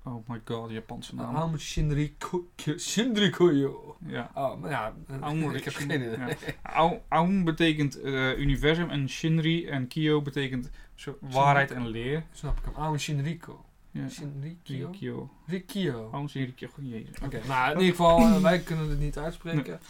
oh 0.04 0.28
my 0.28 0.40
god, 0.44 0.70
Japanse 0.70 1.14
naam. 1.14 1.34
Aum 1.36 1.58
Shinrikyo. 1.58 2.46
Shinrikyo. 2.78 3.96
Ja. 4.06 4.30
Oh, 4.34 4.60
maar 4.60 4.70
ja, 4.70 4.94
Aum 5.20 5.50
ik 5.50 5.64
heb 5.64 5.74
geen 5.74 5.90
idee. 5.90 6.16
ja. 6.18 7.00
Aum, 7.08 7.44
betekent 7.44 8.00
eh, 8.00 8.38
universum 8.38 8.90
en 8.90 9.08
Shinri 9.08 9.66
en 9.66 9.86
Kyo 9.86 10.22
betekent 10.22 10.70
zo, 10.96 11.16
waarheid 11.20 11.70
en 11.70 11.86
leer. 11.88 12.24
Snap 12.32 12.58
ik 12.58 12.64
hem. 12.64 12.74
Aum 12.74 12.98
Shinriko. 12.98 13.64
Ja. 13.90 14.08
Shinrikyo? 14.08 14.90
Kyo. 14.90 15.30
Rikyo. 15.46 16.26
Shinrikyo. 16.28 16.68
Oh, 16.78 16.84
jezus. 16.84 17.14
Oké, 17.24 17.40
nou 17.46 17.70
in 17.72 17.78
ieder 17.80 17.90
geval, 17.96 18.18
eh, 18.20 18.36
wij 18.50 18.58
kunnen 18.60 18.88
het 18.90 18.98
niet 18.98 19.18
uitspreken. 19.18 19.80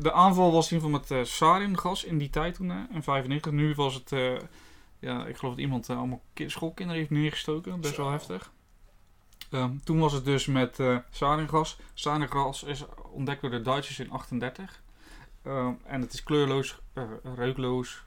De 0.00 0.12
aanval 0.12 0.52
was 0.52 0.70
in 0.72 0.76
ieder 0.76 0.90
geval 0.90 1.16
met 1.16 1.26
eh 1.26 1.32
saringas 1.32 2.04
in 2.04 2.18
die 2.18 2.30
tijd 2.30 2.54
toen, 2.54 2.70
in 2.92 3.02
95. 3.02 3.52
Nu 3.52 3.74
was 3.74 3.94
het, 3.94 4.12
eh, 4.12 4.36
ja, 4.98 5.26
ik 5.26 5.36
geloof 5.36 5.54
dat 5.54 5.64
iemand 5.64 5.90
allemaal 5.90 6.22
ki- 6.32 6.48
schoolkinderen 6.48 7.00
heeft 7.00 7.12
neergestoken. 7.12 7.80
Best 7.80 7.96
wel 7.96 8.10
heftig. 8.10 8.52
Ehm, 9.50 9.76
toen 9.84 9.98
was 9.98 10.12
het 10.12 10.24
dus 10.24 10.46
met 10.46 10.80
eh 10.80 10.96
saringas. 11.10 11.78
Saringas 11.94 12.62
is 12.62 12.84
ontdekt 13.12 13.40
door 13.40 13.50
de 13.50 13.62
Duitsers 13.62 13.98
in 13.98 14.10
38. 14.10 14.82
Ehm, 15.42 15.72
en 15.84 16.00
het 16.00 16.12
is 16.12 16.22
kleurloos, 16.22 16.78
eh, 16.92 17.02
reukloos, 17.34 18.02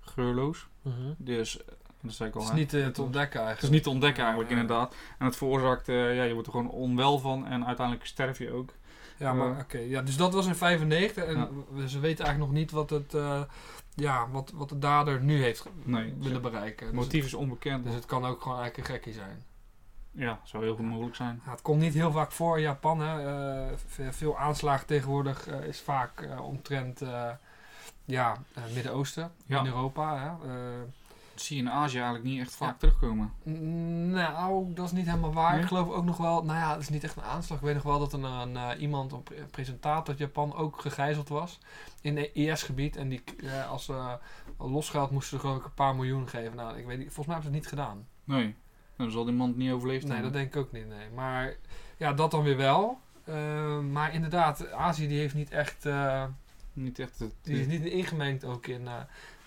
geurloos. 0.00 0.66
Mhm. 0.82 0.94
Dus, 1.16 1.58
eh, 1.64 1.72
dat 2.00 2.12
zei 2.12 2.28
ik 2.28 2.34
al. 2.34 2.40
Het 2.42 2.50
is 2.52 2.56
niet 2.58 2.74
eh, 2.74 2.86
te 2.86 3.02
ontdekken 3.02 3.38
Het 3.40 3.48
eigenlijk. 3.48 3.62
is 3.62 3.68
niet 3.70 3.82
te 3.82 3.90
ontdekken 3.90 4.22
eigenlijk, 4.22 4.52
Ja. 4.54 4.60
inderdaad. 4.60 4.94
En 5.18 5.26
het 5.26 5.36
veroorzaakt, 5.36 5.88
eh, 5.88 6.16
ja, 6.16 6.22
je 6.22 6.32
wordt 6.32 6.46
er 6.46 6.52
gewoon 6.54 6.70
onwel 6.70 7.18
van 7.18 7.46
en 7.46 7.66
uiteindelijk 7.66 8.06
sterf 8.06 8.38
je 8.38 8.52
ook. 8.52 8.72
Ja, 9.18 9.32
maar 9.32 9.60
oké. 9.60 9.78
Ja, 9.78 10.02
dus 10.02 10.16
dat 10.16 10.32
was 10.34 10.46
in 10.46 10.54
95 10.54 11.24
en 11.24 11.36
Ja. 11.74 11.86
ze 11.86 11.98
weten 12.00 12.24
eigenlijk 12.24 12.38
nog 12.38 12.52
niet 12.60 12.70
wat 12.70 12.90
het, 12.90 13.14
eh, 13.14 13.42
ja, 13.94 14.28
wat, 14.30 14.50
wat 14.54 14.68
de 14.68 14.78
dader 14.78 15.20
nu 15.22 15.42
heeft 15.42 15.64
Nee, 15.82 16.14
willen 16.18 16.42
bereiken. 16.42 16.86
Het 16.86 16.94
Dus 16.94 17.04
motief 17.04 17.24
is 17.24 17.34
onbekend. 17.34 17.74
het, 17.76 17.84
dus 17.84 17.94
het 17.94 18.06
kan 18.06 18.24
ook 18.26 18.42
gewoon 18.42 18.58
eigenlijk 18.60 18.88
een 18.88 18.94
gekkie 18.94 19.12
zijn. 19.12 19.42
Ja, 20.10 20.40
zou 20.44 20.64
heel 20.64 20.74
goed 20.76 20.84
mogelijk 20.86 21.16
zijn. 21.16 21.40
Ja, 21.44 21.50
het 21.50 21.62
komt 21.62 21.80
niet 21.80 21.94
heel 21.94 22.10
vaak 22.12 22.32
voor 22.32 22.56
in 22.56 22.62
Japan. 22.62 23.00
Hè. 23.00 23.26
Eh, 23.66 23.72
ve- 23.86 24.12
veel 24.12 24.38
aanslagen 24.38 24.86
tegenwoordig 24.86 25.46
is 25.48 25.80
vaak 25.80 26.28
omtrent 26.40 27.02
eh, 27.02 27.30
ja, 28.04 28.36
eh, 28.54 28.62
Midden-Oosten, 28.74 29.32
Ja. 29.46 29.58
in 29.60 29.66
Europa. 29.66 30.18
Hè. 30.18 30.48
Eh, 30.50 30.80
Dat 31.34 31.42
zie 31.42 31.56
je 31.56 31.62
in 31.62 31.70
Azië 31.70 31.94
eigenlijk 31.96 32.24
niet 32.24 32.40
echt 32.40 32.54
vaak 32.56 32.70
Ja. 32.72 32.76
terugkomen. 32.78 33.32
Mm, 33.42 34.10
Nou, 34.10 34.74
dat 34.74 34.84
is 34.86 34.92
niet 34.92 35.06
helemaal 35.06 35.32
waar. 35.32 35.52
Nee? 35.52 35.60
Ik 35.60 35.66
geloof 35.66 35.88
ook 35.90 36.04
nog 36.04 36.16
wel, 36.16 36.44
nou 36.44 36.58
ja, 36.58 36.70
het 36.72 36.80
is 36.80 36.88
niet 36.88 37.04
echt 37.04 37.16
een 37.16 37.22
aanslag. 37.22 37.58
Ik 37.58 37.64
weet 37.64 37.74
nog 37.74 37.82
wel 37.82 37.98
dat 37.98 38.12
er 38.12 38.24
een, 38.24 38.56
eh, 38.56 38.68
iemand, 38.80 39.12
een 39.12 39.22
pre- 39.22 39.46
presentator 39.50 40.08
uit 40.08 40.18
Japan, 40.18 40.54
ook 40.54 40.80
gegijzeld 40.80 41.28
was 41.28 41.58
in 42.00 42.16
het 42.16 42.30
IS-gebied. 42.34 42.96
En 42.96 43.08
die, 43.08 43.22
als 43.70 43.88
eh, 43.88 44.12
losgeld 44.58 45.10
moesten 45.10 45.36
ze 45.36 45.42
geloof 45.44 45.58
ik 45.58 45.64
een 45.64 45.74
paar 45.74 45.94
miljoen 45.94 46.28
geven. 46.28 46.56
Nou, 46.56 46.78
ik 46.78 46.86
weet 46.86 46.98
niet, 46.98 47.12
volgens 47.12 47.26
mij 47.26 47.34
hebben 47.34 47.52
ze 47.52 47.58
het 47.58 47.72
niet 47.72 47.78
gedaan. 47.80 48.06
Nee, 48.24 48.54
dan 48.96 49.10
zal 49.10 49.24
die 49.24 49.34
man 49.34 49.48
het 49.48 49.56
niet 49.56 49.72
overleefd 49.72 50.06
Nee, 50.06 50.22
dat 50.22 50.32
denk 50.32 50.54
ik 50.54 50.56
ook 50.60 50.72
niet, 50.72 50.88
nee. 50.88 51.10
Maar 51.14 51.54
ja, 51.96 52.12
dat 52.12 52.30
dan 52.30 52.42
weer 52.42 52.56
wel. 52.56 52.98
Maar 53.90 54.14
inderdaad, 54.14 54.70
Azië 54.72 55.08
die 55.08 55.18
heeft 55.18 55.34
niet 55.34 55.50
echt, 55.50 55.86
Niet 56.72 56.98
echt 56.98 57.18
het... 57.18 57.34
die 57.42 57.60
is 57.60 57.66
niet 57.66 57.84
ingemengd 57.84 58.44
ook 58.44 58.66
in, 58.66 58.86
eh, 58.86 58.94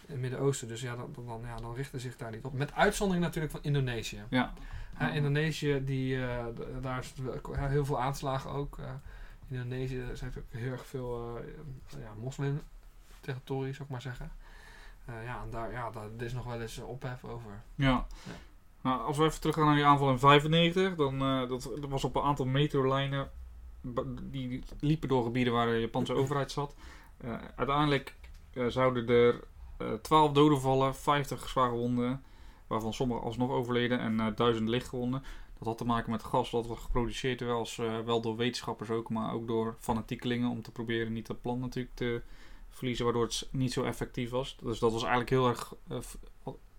het 0.08 0.20
Midden-Oosten. 0.20 0.68
Dus 0.68 0.82
ja 0.82 0.96
dan, 0.96 1.14
dan, 1.26 1.42
ja, 1.46 1.56
dan 1.56 1.76
richten 1.76 2.00
zich 2.00 2.18
daar 2.18 2.32
niet 2.32 2.44
op. 2.44 2.54
Met 2.54 2.74
uitzondering 2.74 3.26
natuurlijk 3.26 3.54
van 3.54 3.64
Indonesië. 3.64 4.24
Ja. 4.30 4.54
Ja, 5.00 5.12
Indonesië, 5.12 5.84
die, 5.84 6.26
eh, 6.26 6.46
daar 6.82 7.00
is 7.00 7.14
ja, 7.54 7.68
heel 7.68 7.86
veel 7.86 8.02
aanslagen 8.02 8.52
ook. 8.52 8.78
eh 8.78 8.86
Indonesië 9.50 10.04
zijn 10.14 10.34
ook 10.38 10.44
heel 10.50 10.72
erg 10.72 10.86
veel 10.86 11.38
eh 11.38 12.00
ja, 12.02 12.14
moslim-territorie, 12.20 13.74
zou 13.74 13.84
ik 13.84 13.90
maar 13.90 14.02
zeggen. 14.02 14.32
Eh, 15.06 15.24
ja, 15.24 15.42
en 15.44 15.50
daar, 15.50 15.72
ja, 15.72 15.90
daar 15.90 16.10
is 16.18 16.34
nog 16.34 16.46
wel 16.46 16.62
eens 16.62 16.80
eh, 16.80 16.90
ophef 16.90 17.24
over. 17.24 17.62
Ja. 17.76 18.08
Nou, 18.82 19.02
als 19.02 19.18
we 19.18 19.24
even 19.24 19.40
teruggaan 19.40 19.66
naar 19.66 19.76
die 19.76 19.86
aanval 19.86 20.10
in 20.10 20.20
95, 20.20 20.96
dan 20.96 21.22
eh, 21.22 21.50
dat, 21.50 21.62
dat 21.64 21.90
was 21.90 22.04
op 22.04 22.16
een 22.16 22.22
aantal 22.22 22.46
metrolijnen 22.46 23.30
die 24.22 24.64
liepen 24.80 25.10
door 25.10 25.24
gebieden 25.24 25.54
waar 25.54 25.68
de 25.68 25.80
Japanse 25.80 26.14
overheid 26.14 26.52
zat. 26.52 26.76
Eh, 27.26 27.34
uiteindelijk 27.56 28.16
eh, 28.54 28.68
zouden 28.68 29.08
er 29.08 29.44
eh 29.78 29.94
12 29.94 30.32
doden 30.32 30.62
vallen, 30.62 30.96
50 30.96 31.50
zware 31.50 31.76
wonden, 31.76 32.24
waarvan 32.68 32.94
sommigen 32.94 33.24
alsnog 33.24 33.50
overleden 33.50 34.00
en 34.00 34.20
eh 34.20 34.36
1000 34.36 34.70
lichtgewonden. 34.70 35.24
Dat 35.58 35.68
had 35.68 35.78
te 35.78 35.86
maken 35.86 36.12
met 36.12 36.24
gas 36.24 36.52
dat 36.52 36.68
was 36.68 36.80
geproduceerd, 36.80 37.40
wel, 37.40 37.68
eh, 37.78 38.00
wel 38.00 38.22
door 38.22 38.36
wetenschappers 38.36 38.90
ook, 38.90 39.10
maar 39.10 39.34
ook 39.34 39.48
door 39.48 39.76
fanatiekelingen 39.80 40.50
om 40.50 40.62
te 40.62 40.72
proberen 40.72 41.14
niet 41.14 41.28
dat 41.28 41.42
plan 41.42 41.60
natuurlijk 41.60 41.96
te 41.96 42.22
verliezen, 42.70 43.06
waardoor 43.06 43.24
het 43.24 43.48
niet 43.52 43.74
zo 43.74 43.84
effectief 43.84 44.30
was. 44.30 44.58
Dus 44.62 44.80
dat 44.80 44.92
was 44.92 45.02
eigenlijk 45.02 45.30
heel 45.30 45.48
erg, 45.48 45.74
eh, 45.88 45.98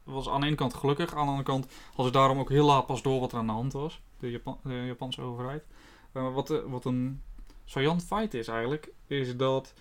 was 0.04 0.28
aan 0.28 0.40
de 0.40 0.46
ene 0.46 0.56
kant 0.56 0.74
gelukkig, 0.74 1.14
aan 1.14 1.24
de 1.24 1.30
andere 1.30 1.42
kant 1.42 1.66
hadden 1.86 2.06
ze 2.06 2.12
daarom 2.12 2.38
ook 2.38 2.48
heel 2.48 2.66
laat 2.66 2.86
pas 2.86 3.02
door 3.02 3.20
wat 3.20 3.32
er 3.32 3.38
aan 3.38 3.46
de 3.46 3.52
hand 3.52 3.72
was, 3.72 4.00
de, 4.18 4.30
Japan, 4.30 4.58
de 4.62 4.84
Japanse 4.86 5.20
overheid. 5.20 5.64
Eh, 6.12 6.34
wat, 6.34 6.50
eh, 6.50 6.58
wat 6.66 6.84
een 6.84 7.22
saillant 7.64 8.04
feit 8.04 8.34
is 8.34 8.48
eigenlijk, 8.48 8.92
is 9.06 9.36
dat 9.36 9.74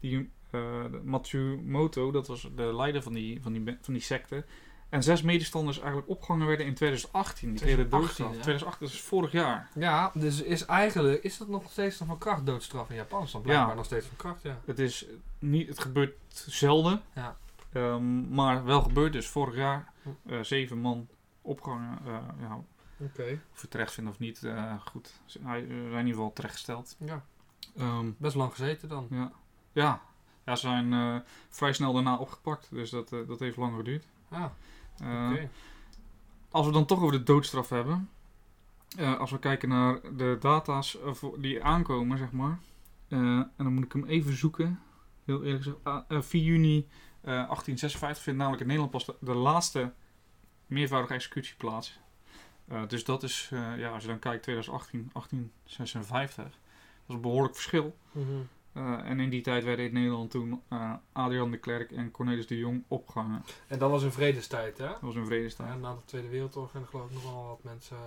die 0.00 0.30
de 0.50 1.00
Matsumoto, 1.04 2.10
dat 2.10 2.26
was 2.26 2.48
de 2.56 2.74
leider 2.74 3.02
van 3.02 3.12
die, 3.12 3.42
van 3.42 3.52
die, 3.52 3.78
van 3.80 3.94
die 3.94 4.02
secte, 4.02 4.44
en 4.88 5.02
zes 5.02 5.22
medestanders 5.22 5.78
eigenlijk 5.78 6.08
opgehangen 6.08 6.46
werden 6.46 6.66
in 6.66 6.74
2018. 6.74 7.48
Die 7.50 7.58
kregen 7.60 7.76
de 7.82 7.88
2018, 7.88 8.24
doodstraf. 8.24 8.36
ja. 8.36 8.42
2018, 8.42 8.86
dat 8.86 8.96
is 8.96 9.00
vorig 9.02 9.32
jaar. 9.32 9.68
Ja, 9.74 10.10
dus 10.14 10.42
is 10.42 10.64
eigenlijk, 10.64 11.22
is 11.22 11.38
dat 11.38 11.48
nog 11.48 11.70
steeds 11.70 11.96
van 11.96 12.18
kracht 12.18 12.46
doodstraf 12.46 12.90
in 12.90 12.96
Japan? 12.96 13.26
Dan 13.32 13.42
blijkbaar 13.42 13.68
Ja. 13.68 13.74
nog 13.74 13.84
steeds 13.84 14.06
van 14.06 14.16
kracht, 14.16 14.42
ja. 14.42 14.60
Het, 14.64 14.78
is 14.78 15.06
niet, 15.38 15.68
het 15.68 15.78
gebeurt 15.78 16.16
zelden, 16.46 17.02
Ja. 17.14 17.36
Ehm, 17.72 18.34
maar 18.34 18.64
wel 18.64 18.82
gebeurd. 18.82 19.12
Dus 19.12 19.26
vorig 19.28 19.54
jaar 19.56 19.92
eh, 20.26 20.40
zeven 20.40 20.78
man 20.78 21.08
opgehangen. 21.42 21.98
eh, 22.06 22.18
ja, 22.40 22.64
Oké. 22.98 23.40
Of 23.52 23.60
je 23.60 23.68
terecht 23.68 23.92
vindt 23.92 24.10
of 24.10 24.18
niet, 24.18 24.38
goed. 24.84 25.20
Hij- 25.42 25.60
zijn 25.66 25.66
in 25.66 25.98
ieder 25.98 26.06
geval 26.14 26.32
terechtgesteld. 26.32 26.96
Ja, 26.98 27.24
Ehm, 27.76 28.10
best 28.16 28.34
lang 28.36 28.50
gezeten 28.50 28.88
dan. 28.88 29.06
ja. 29.10 29.32
Ja. 29.72 30.02
ja, 30.46 30.56
ze 30.56 30.66
zijn 30.66 30.92
eh, 30.92 31.16
vrij 31.48 31.72
snel 31.72 31.92
daarna 31.92 32.16
opgepakt. 32.16 32.68
Dus 32.70 32.90
dat, 32.90 33.12
eh, 33.12 33.18
dat 33.26 33.38
heeft 33.38 33.56
lang 33.56 33.76
geduurd. 33.76 34.06
Ah, 34.28 34.44
Eh, 35.00 35.28
oké. 35.32 35.50
Als 36.50 36.66
we 36.66 36.72
dan 36.72 36.86
toch 36.86 37.00
over 37.00 37.18
de 37.18 37.22
doodstraf 37.22 37.68
hebben. 37.68 38.08
als 39.18 39.30
we 39.30 39.38
kijken 39.38 39.68
naar 39.68 40.00
de 40.16 40.36
data's 40.40 40.98
die 41.38 41.64
aankomen, 41.64 42.18
zeg 42.18 42.32
maar. 42.32 42.58
en 43.08 43.50
dan 43.56 43.74
moet 43.74 43.84
ik 43.84 43.92
hem 43.92 44.04
even 44.04 44.36
zoeken. 44.36 44.80
Heel 45.24 45.42
eerlijk 45.44 45.62
gezegd. 45.62 45.84
Ah, 45.84 46.04
eh, 46.08 46.20
4 46.22 46.42
juni 46.42 46.88
eh, 47.20 47.24
1856 47.24 48.22
vindt 48.22 48.38
namelijk 48.38 48.62
in 48.62 48.68
Nederland 48.68 48.92
pas 48.94 49.06
de, 49.06 49.16
de 49.20 49.34
laatste 49.34 49.92
meervoudige 50.66 51.14
executie 51.14 51.56
plaats. 51.56 51.98
Dus 52.88 53.04
dat 53.04 53.22
is, 53.22 53.48
ja, 53.76 53.90
als 53.90 54.02
je 54.02 54.08
dan 54.08 54.18
kijkt 54.18 54.42
2018, 54.42 55.10
1856. 55.12 56.44
Dat 56.44 56.52
is 57.06 57.14
een 57.14 57.20
behoorlijk 57.20 57.54
verschil. 57.54 57.96
Mhm. 58.12 58.26
Eh, 58.80 59.10
en 59.10 59.20
in 59.20 59.30
die 59.30 59.40
tijd 59.42 59.64
werden 59.64 59.84
in 59.86 59.92
Nederland 59.92 60.30
toen 60.30 60.62
eh, 60.68 60.92
Adrian 61.12 61.50
de 61.50 61.58
Klerk 61.58 61.90
en 61.92 62.10
Cornelis 62.10 62.46
de 62.46 62.56
Jong 62.58 62.84
opgehangen. 62.88 63.44
En 63.66 63.78
dat 63.78 63.90
was 63.90 64.02
in 64.02 64.10
vredestijd, 64.12 64.78
hè? 64.78 64.86
Dat 64.86 65.00
was 65.00 65.14
een 65.14 65.26
vredestijd. 65.26 65.68
Ja, 65.68 65.74
na 65.74 65.92
de 65.94 66.04
Tweede 66.04 66.28
Wereldoorlog 66.28 66.70
zijn 66.70 66.82
er 66.82 66.88
geloof 66.88 67.06
ik 67.08 67.12
nog 67.14 67.22
wel 67.32 67.46
wat 67.46 67.62
mensen 67.62 67.96
eh, 67.96 68.02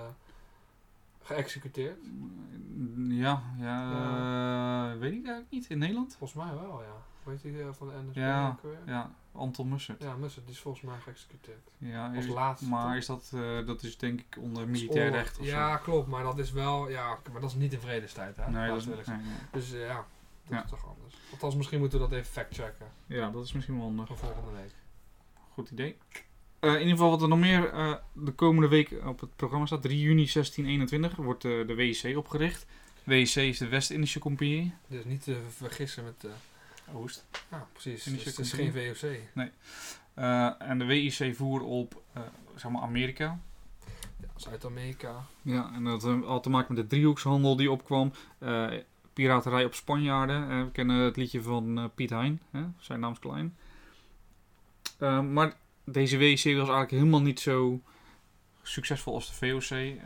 geëxecuteerd. 1.21 1.97
Ja, 3.07 3.43
ja, 3.57 3.91
eh, 4.93 4.99
weet 4.99 5.11
ik 5.11 5.17
eigenlijk 5.25 5.51
niet. 5.51 5.69
In 5.69 5.77
Nederland? 5.77 6.15
Volgens 6.17 6.43
mij 6.45 6.53
wel, 6.55 6.81
ja. 6.81 7.01
Weet 7.23 7.41
je 7.41 7.51
die 7.51 7.63
van 7.71 7.87
de 7.87 7.93
NSB 8.07 8.15
Ja, 8.15 8.57
weer? 8.61 8.77
Ja, 8.85 9.11
Anton 9.31 9.69
Mussert. 9.69 10.03
Ja, 10.03 10.15
Mussert, 10.15 10.45
die 10.45 10.53
is 10.55 10.61
volgens 10.61 10.83
mij 10.83 10.97
geëxecuteerd. 10.99 11.69
Ja, 11.77 12.07
Als 12.15 12.25
is- 12.25 12.31
laatste. 12.33 12.69
maar 12.69 12.97
is 12.97 13.05
dat, 13.05 13.31
dat 13.65 13.83
is 13.83 13.97
denk 13.97 14.19
ik 14.19 14.37
onder 14.39 14.67
militair 14.67 15.11
recht 15.11 15.39
of 15.39 15.45
Ja, 15.45 15.77
klopt, 15.77 16.07
maar 16.07 16.23
dat 16.23 16.39
is 16.39 16.51
wel, 16.51 16.89
ja, 16.89 17.17
maar 17.31 17.41
dat 17.41 17.49
is 17.49 17.55
niet 17.55 17.73
in 17.73 17.79
vredestijd, 17.79 18.35
hè? 18.37 18.49
Nee, 18.51 18.67
dat 18.67 18.77
is, 18.77 18.85
nee, 18.85 18.95
nee. 19.05 19.17
Dus 19.51 19.71
ja, 19.71 20.05
dat 20.47 20.57
Ja. 20.57 20.63
is 20.63 20.69
toch 20.69 20.87
anders. 20.87 21.15
Althans, 21.31 21.55
misschien 21.55 21.79
moeten 21.79 21.99
we 21.99 22.07
dat 22.07 22.17
even 22.17 22.31
factchecken 22.31 22.87
Ja, 23.07 23.29
dat 23.29 23.43
is 23.45 23.53
misschien 23.53 23.75
wel 23.75 23.83
handig. 23.85 24.07
voor 24.07 24.17
volgende 24.17 24.51
week. 24.61 24.73
Goed 25.53 25.69
idee. 25.71 25.97
Eh, 26.59 26.69
in 26.73 26.77
ieder 26.79 26.91
geval 26.91 27.09
wat 27.09 27.21
er 27.21 27.27
nog 27.27 27.39
meer 27.39 27.69
eh, 27.73 27.93
de 28.13 28.31
komende 28.31 28.67
week 28.67 28.91
op 29.05 29.19
het 29.19 29.35
programma 29.35 29.65
staat. 29.65 29.81
3 29.81 29.99
juni 29.99 30.25
1621 30.27 31.15
wordt 31.15 31.45
eh, 31.45 31.67
de 31.67 31.73
WIC 31.73 32.17
opgericht. 32.17 32.65
WIC 33.03 33.35
is 33.35 33.57
de 33.57 33.67
West-Indische 33.67 34.19
Compagnie. 34.19 34.73
Dus 34.87 35.03
niet 35.05 35.23
te 35.23 35.41
vergissen 35.49 36.03
met, 36.03 36.23
eh 36.23 36.95
Oost. 36.95 37.25
ja, 37.51 37.67
precies. 37.71 38.07
Indische 38.07 38.27
Dus 38.27 38.37
het 38.37 38.45
is 38.45 38.53
geen 38.53 38.95
VOC. 38.95 39.17
Eh, 40.13 40.61
en 40.61 40.77
de 40.79 40.85
WIC 40.85 41.35
voer 41.35 41.61
op 41.61 42.01
zeg 42.55 42.71
maar 42.71 42.81
Amerika. 42.81 43.39
Ja, 44.19 44.27
Zuid-Amerika. 44.35 45.25
Ja, 45.41 45.71
en 45.73 45.83
dat 45.83 46.03
had 46.03 46.43
te 46.43 46.49
maken 46.49 46.73
met 46.73 46.83
de 46.83 46.89
driehoekshandel 46.95 47.55
die 47.55 47.71
opkwam. 47.71 48.11
Piraterij 49.13 49.65
op 49.65 49.73
Spanjaarden. 49.73 50.49
Eh, 50.49 50.61
we 50.61 50.71
kennen 50.71 50.95
het 50.97 51.15
liedje 51.15 51.41
van 51.41 51.77
eh, 51.77 51.85
Piet 51.95 52.09
Hein, 52.09 52.41
hè? 52.51 52.63
zijn 52.77 52.99
naam 52.99 53.11
is 53.11 53.19
klein. 53.19 53.57
Eh, 54.97 55.19
maar 55.21 55.53
deze 55.83 56.17
WIC 56.17 56.35
was 56.43 56.45
eigenlijk 56.45 56.91
helemaal 56.91 57.21
niet 57.21 57.39
zo 57.39 57.81
succesvol 58.61 59.13
als 59.13 59.27
de 59.27 59.33
VOC. 59.33 59.69
Nee, 59.69 59.99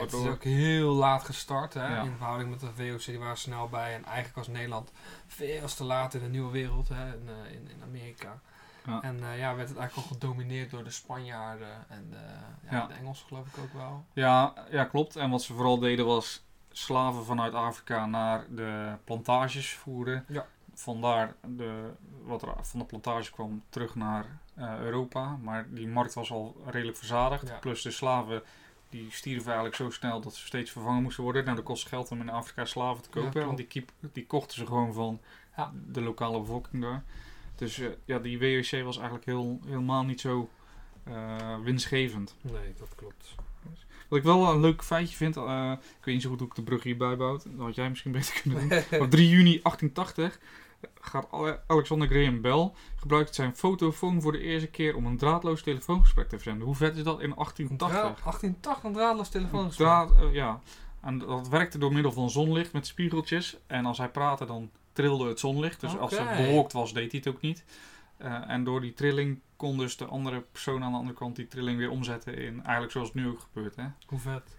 het 0.00 0.12
is 0.12 0.26
ook 0.26 0.42
heel 0.42 0.92
laat 0.94 1.24
gestart, 1.24 1.74
hè? 1.74 1.94
Ja. 1.94 2.02
in 2.02 2.12
verhouding 2.16 2.50
met 2.50 2.60
de 2.60 2.70
VOC. 2.76 3.04
Die 3.04 3.18
waren 3.18 3.36
snel 3.36 3.68
bij. 3.68 3.94
En 3.94 4.04
eigenlijk 4.04 4.36
was 4.36 4.48
Nederland 4.48 4.92
veel 5.26 5.66
te 5.66 5.84
laat 5.84 6.14
in 6.14 6.20
de 6.20 6.28
nieuwe 6.28 6.50
wereld, 6.52 6.88
hè? 6.88 7.06
In, 7.14 7.28
in, 7.52 7.68
in 7.68 7.82
Amerika. 7.82 8.40
Ja. 8.86 9.02
En 9.02 9.18
ja, 9.36 9.54
werd 9.54 9.68
het 9.68 9.78
eigenlijk 9.78 10.08
al 10.08 10.14
gedomineerd 10.14 10.70
door 10.70 10.84
de 10.84 10.90
Spanjaarden 10.90 11.88
en 11.88 12.06
de, 12.10 12.70
Ja. 12.70 12.86
de 12.86 12.94
Engelsen 12.94 13.26
geloof 13.26 13.46
ik 13.46 13.58
ook 13.62 13.72
wel. 13.72 14.04
Ja, 14.12 14.52
ja, 14.70 14.84
klopt. 14.84 15.16
En 15.16 15.30
wat 15.30 15.42
ze 15.42 15.54
vooral 15.54 15.78
deden 15.78 16.06
was 16.06 16.44
slaven 16.78 17.24
vanuit 17.24 17.54
Afrika 17.54 18.06
naar 18.06 18.46
de 18.50 18.92
plantages 19.04 19.72
voeren. 19.74 20.24
Ja. 20.28 20.46
Vandaar 20.74 21.34
de, 21.46 21.90
wat 22.24 22.42
er 22.42 22.48
van 22.60 22.78
de 22.78 22.86
plantage 22.86 23.32
kwam 23.32 23.62
terug 23.68 23.94
naar 23.94 24.24
eh, 24.54 24.78
Europa. 24.78 25.36
Maar 25.42 25.66
die 25.70 25.88
markt 25.88 26.14
was 26.14 26.30
al 26.30 26.56
redelijk 26.66 26.96
verzadigd. 26.98 27.48
Ja. 27.48 27.58
Plus 27.58 27.82
de 27.82 27.90
slaven 27.90 28.42
die 28.88 29.10
stierven 29.10 29.46
eigenlijk 29.46 29.76
zo 29.76 29.90
snel 29.90 30.20
dat 30.20 30.34
ze 30.34 30.46
steeds 30.46 30.70
vervangen 30.70 31.02
moesten 31.02 31.22
worden. 31.24 31.44
Nou, 31.44 31.56
dat 31.56 31.64
kost 31.64 31.88
geld 31.88 32.10
om 32.10 32.20
in 32.20 32.28
Afrika 32.30 32.64
slaven 32.64 33.02
te 33.02 33.08
kopen. 33.08 33.46
want 33.46 33.56
die, 33.56 33.84
die 34.12 34.26
kochten 34.26 34.58
ze 34.58 34.66
gewoon 34.66 34.92
van 34.92 35.20
Ja. 35.56 35.72
de 35.86 36.00
lokale 36.00 36.38
bevolking 36.40 36.82
daar. 36.82 37.02
Dus 37.54 37.78
eh, 37.78 37.88
ja, 38.04 38.18
die 38.18 38.38
WOC 38.38 38.84
was 38.84 38.96
eigenlijk 38.96 39.26
heel, 39.26 39.58
helemaal 39.66 40.04
niet 40.04 40.20
zo 40.20 40.48
eh, 41.04 41.58
winstgevend. 41.62 42.34
Nee, 42.40 42.74
dat 42.78 42.94
klopt. 42.94 43.34
Wat 44.08 44.18
ik 44.18 44.24
wel 44.24 44.50
een 44.52 44.60
leuk 44.60 44.82
feitje 44.82 45.16
vind, 45.16 45.36
eh, 45.36 45.72
ik 45.98 46.04
weet 46.04 46.14
niet 46.14 46.22
zo 46.22 46.28
goed 46.30 46.38
hoe 46.38 46.48
ik 46.48 46.54
de 46.54 46.62
brug 46.62 46.82
hierbij 46.82 47.16
bouw, 47.16 47.32
dat 47.32 47.46
had 47.58 47.74
jij 47.74 47.88
misschien 47.88 48.12
beter 48.18 48.40
kunnen 48.42 48.68
doen. 48.68 49.00
Op 49.02 49.10
3 49.10 49.28
juni 49.28 49.60
1880 49.62 50.38
gaat 51.00 51.26
Ale- 51.30 51.60
Alexander 51.66 52.08
Graham 52.08 52.40
Bell 52.40 52.72
gebruikt 52.96 53.34
zijn 53.34 53.56
fotofoon 53.56 54.22
voor 54.22 54.32
de 54.32 54.40
eerste 54.40 54.68
keer 54.68 54.96
om 54.96 55.06
een 55.06 55.16
draadloos 55.16 55.62
telefoongesprek 55.62 56.28
te 56.28 56.36
verzenden. 56.36 56.66
Hoe 56.66 56.76
vet 56.76 56.96
is 56.96 57.02
dat 57.02 57.20
in 57.20 57.30
Dra 57.30 57.44
1880? 57.44 58.24
1880 58.24 58.84
een 58.84 58.92
draadloos 58.92 59.28
telefoon. 59.28 59.68
Draad, 59.70 60.12
eh, 60.20 60.32
ja. 60.34 60.60
En 61.00 61.18
dat 61.18 61.48
werkte 61.48 61.78
door 61.78 61.92
middel 61.92 62.12
van 62.12 62.30
zonlicht 62.30 62.72
met 62.72 62.86
spiegeltjes. 62.86 63.56
En 63.66 63.86
als 63.86 63.98
hij 63.98 64.08
praatte, 64.08 64.44
dan 64.44 64.70
trilde 64.92 65.28
het 65.28 65.38
zonlicht. 65.40 65.80
Dus 65.80 65.98
als 65.98 66.18
het 66.18 66.36
bewolkt 66.36 66.72
was, 66.72 66.92
deed 66.92 67.10
hij 67.12 67.20
het 67.24 67.34
ook 67.34 67.40
niet. 67.40 67.64
Eh, 68.16 68.50
en 68.50 68.64
door 68.64 68.80
die 68.80 68.92
trilling 68.92 69.40
kon 69.56 69.78
dus 69.78 69.96
de 69.96 70.04
andere 70.04 70.40
persoon 70.40 70.82
aan 70.82 70.90
de 70.92 70.98
andere 70.98 71.16
kant 71.18 71.36
die 71.36 71.48
trilling 71.48 71.78
weer 71.78 71.90
omzetten 71.90 72.36
in 72.36 72.62
eigenlijk 72.62 72.92
zoals 72.92 73.08
het 73.08 73.16
nu 73.16 73.28
ook 73.28 73.40
gebeurt. 73.40 73.76
Hè? 73.76 73.84
Hoe 74.06 74.18
vet. 74.18 74.56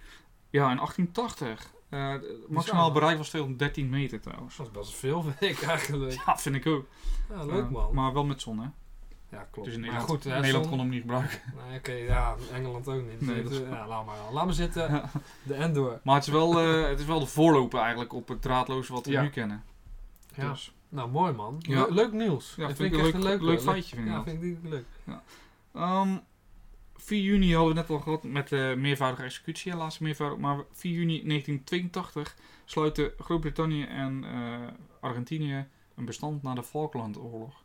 Ja, 0.50 0.70
in 0.72 0.78
1880. 0.78 1.74
Eh, 1.90 2.14
maximaal 2.48 2.92
bereik 2.92 3.18
was 3.18 3.30
213 3.30 3.90
meter 3.90 4.20
trouwens. 4.20 4.56
Dat 4.56 4.66
is 4.66 4.72
best 4.72 4.94
veel, 4.94 5.22
vind 5.24 5.42
ik 5.42 5.62
eigenlijk. 5.62 6.22
Ja, 6.26 6.38
vind 6.38 6.56
ik 6.56 6.66
ook. 6.66 6.86
Ja, 7.30 7.46
leuk 7.46 7.64
Eh, 7.66 7.70
man. 7.72 7.94
maar 7.94 8.14
wel 8.14 8.26
met 8.26 8.42
zon, 8.42 8.60
hè? 8.60 8.68
ja, 9.30 9.48
klopt. 9.52 9.68
Dus 9.68 9.76
in 9.78 9.82
Maar 9.82 9.90
Nederland, 9.92 10.10
goed, 10.24 10.24
hè, 10.32 10.40
Nederland 10.40 10.68
kon 10.70 10.80
hem 10.80 10.90
niet 10.90 11.02
gebruiken. 11.02 11.40
Nee, 11.70 11.78
oké, 11.78 11.92
ja, 11.92 12.36
Engeland 12.54 12.88
ook 12.88 13.04
niet. 13.10 13.22
Nee, 13.22 13.44
Dus, 13.44 13.62
eh, 13.62 13.70
ja, 13.70 13.88
laat 13.88 14.06
maar. 14.06 14.16
Laat 14.32 14.46
maar 14.46 14.54
zitten. 14.54 14.92
Ja. 14.92 15.10
De 15.44 15.54
end 15.54 15.76
door. 15.76 16.00
Maar 16.04 16.16
het 16.16 16.24
is, 16.26 16.32
wel, 16.32 16.56
het 16.58 17.00
is 17.00 17.06
wel 17.06 17.20
de 17.20 17.26
voorloper 17.26 17.80
eigenlijk 17.80 18.14
op 18.14 18.28
het 18.28 18.42
draadloze 18.42 18.94
wat 18.94 19.06
we 19.06 19.12
Ja. 19.12 19.22
nu 19.22 19.30
kennen. 19.30 19.64
Ja. 20.36 20.50
Dus, 20.50 20.74
Nou, 20.96 21.10
mooi 21.10 21.34
man. 21.34 21.56
Ja. 21.60 21.82
Le- 21.86 21.94
leuk 21.94 22.12
nieuws. 22.12 22.54
Ja, 22.58 22.68
Dat 22.68 22.76
vind 22.76 22.94
ik 22.94 23.00
echt 23.00 23.14
een 23.14 23.24
leuk- 23.24 23.42
leuk 23.42 23.62
feitje, 23.62 23.96
vind 23.96 24.08
ik 24.08 24.14
Ja, 24.14 24.24
vind 24.24 24.44
ik 24.44 24.58
leuk. 24.62 24.86
Ehm, 25.74 26.18
4 26.96 27.22
juni 27.22 27.56
hadden 27.56 27.74
we 27.74 27.80
net 27.80 27.90
al 27.90 28.00
gehad 28.00 28.24
met 28.24 28.50
de 28.50 28.74
meervoudige 28.78 29.24
executie, 29.24 29.72
de 29.72 29.78
laatste 29.78 30.04
meervoudige. 30.04 30.42
Maar 30.42 30.58
4 30.72 30.92
juni 30.92 31.22
1982 31.24 32.36
sluiten 32.66 33.12
Groot-Brittannië 33.20 33.84
en 33.84 34.24
eh, 34.24 34.68
Argentinië 35.00 35.68
een 35.96 36.06
bestand 36.06 36.44
na 36.44 36.54
de 36.54 36.64
Falklandoorlog. 36.64 37.64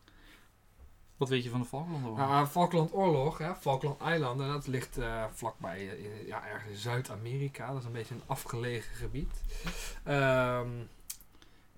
Wat 1.17 1.29
weet 1.29 1.45
je 1.45 1.51
van 1.51 1.61
de 1.61 1.67
Falklandoorlog? 1.67 2.19
Nou, 2.19 2.47
Falklandoorlog, 2.47 3.39
hè, 3.39 3.55
Falkland-eilanden, 3.55 4.49
dat 4.49 4.67
ligt 4.67 4.99
eh, 4.99 5.25
vlakbij, 5.33 5.89
eh, 5.91 6.27
ja, 6.27 6.47
ergens 6.49 6.71
in 6.71 6.77
Zuid-Amerika. 6.79 7.67
Dat 7.73 7.79
is 7.79 7.85
een 7.85 7.93
beetje 7.93 8.15
een 8.15 8.23
afgelegen 8.27 8.95
gebied. 8.97 9.43
Ehm 10.05 10.69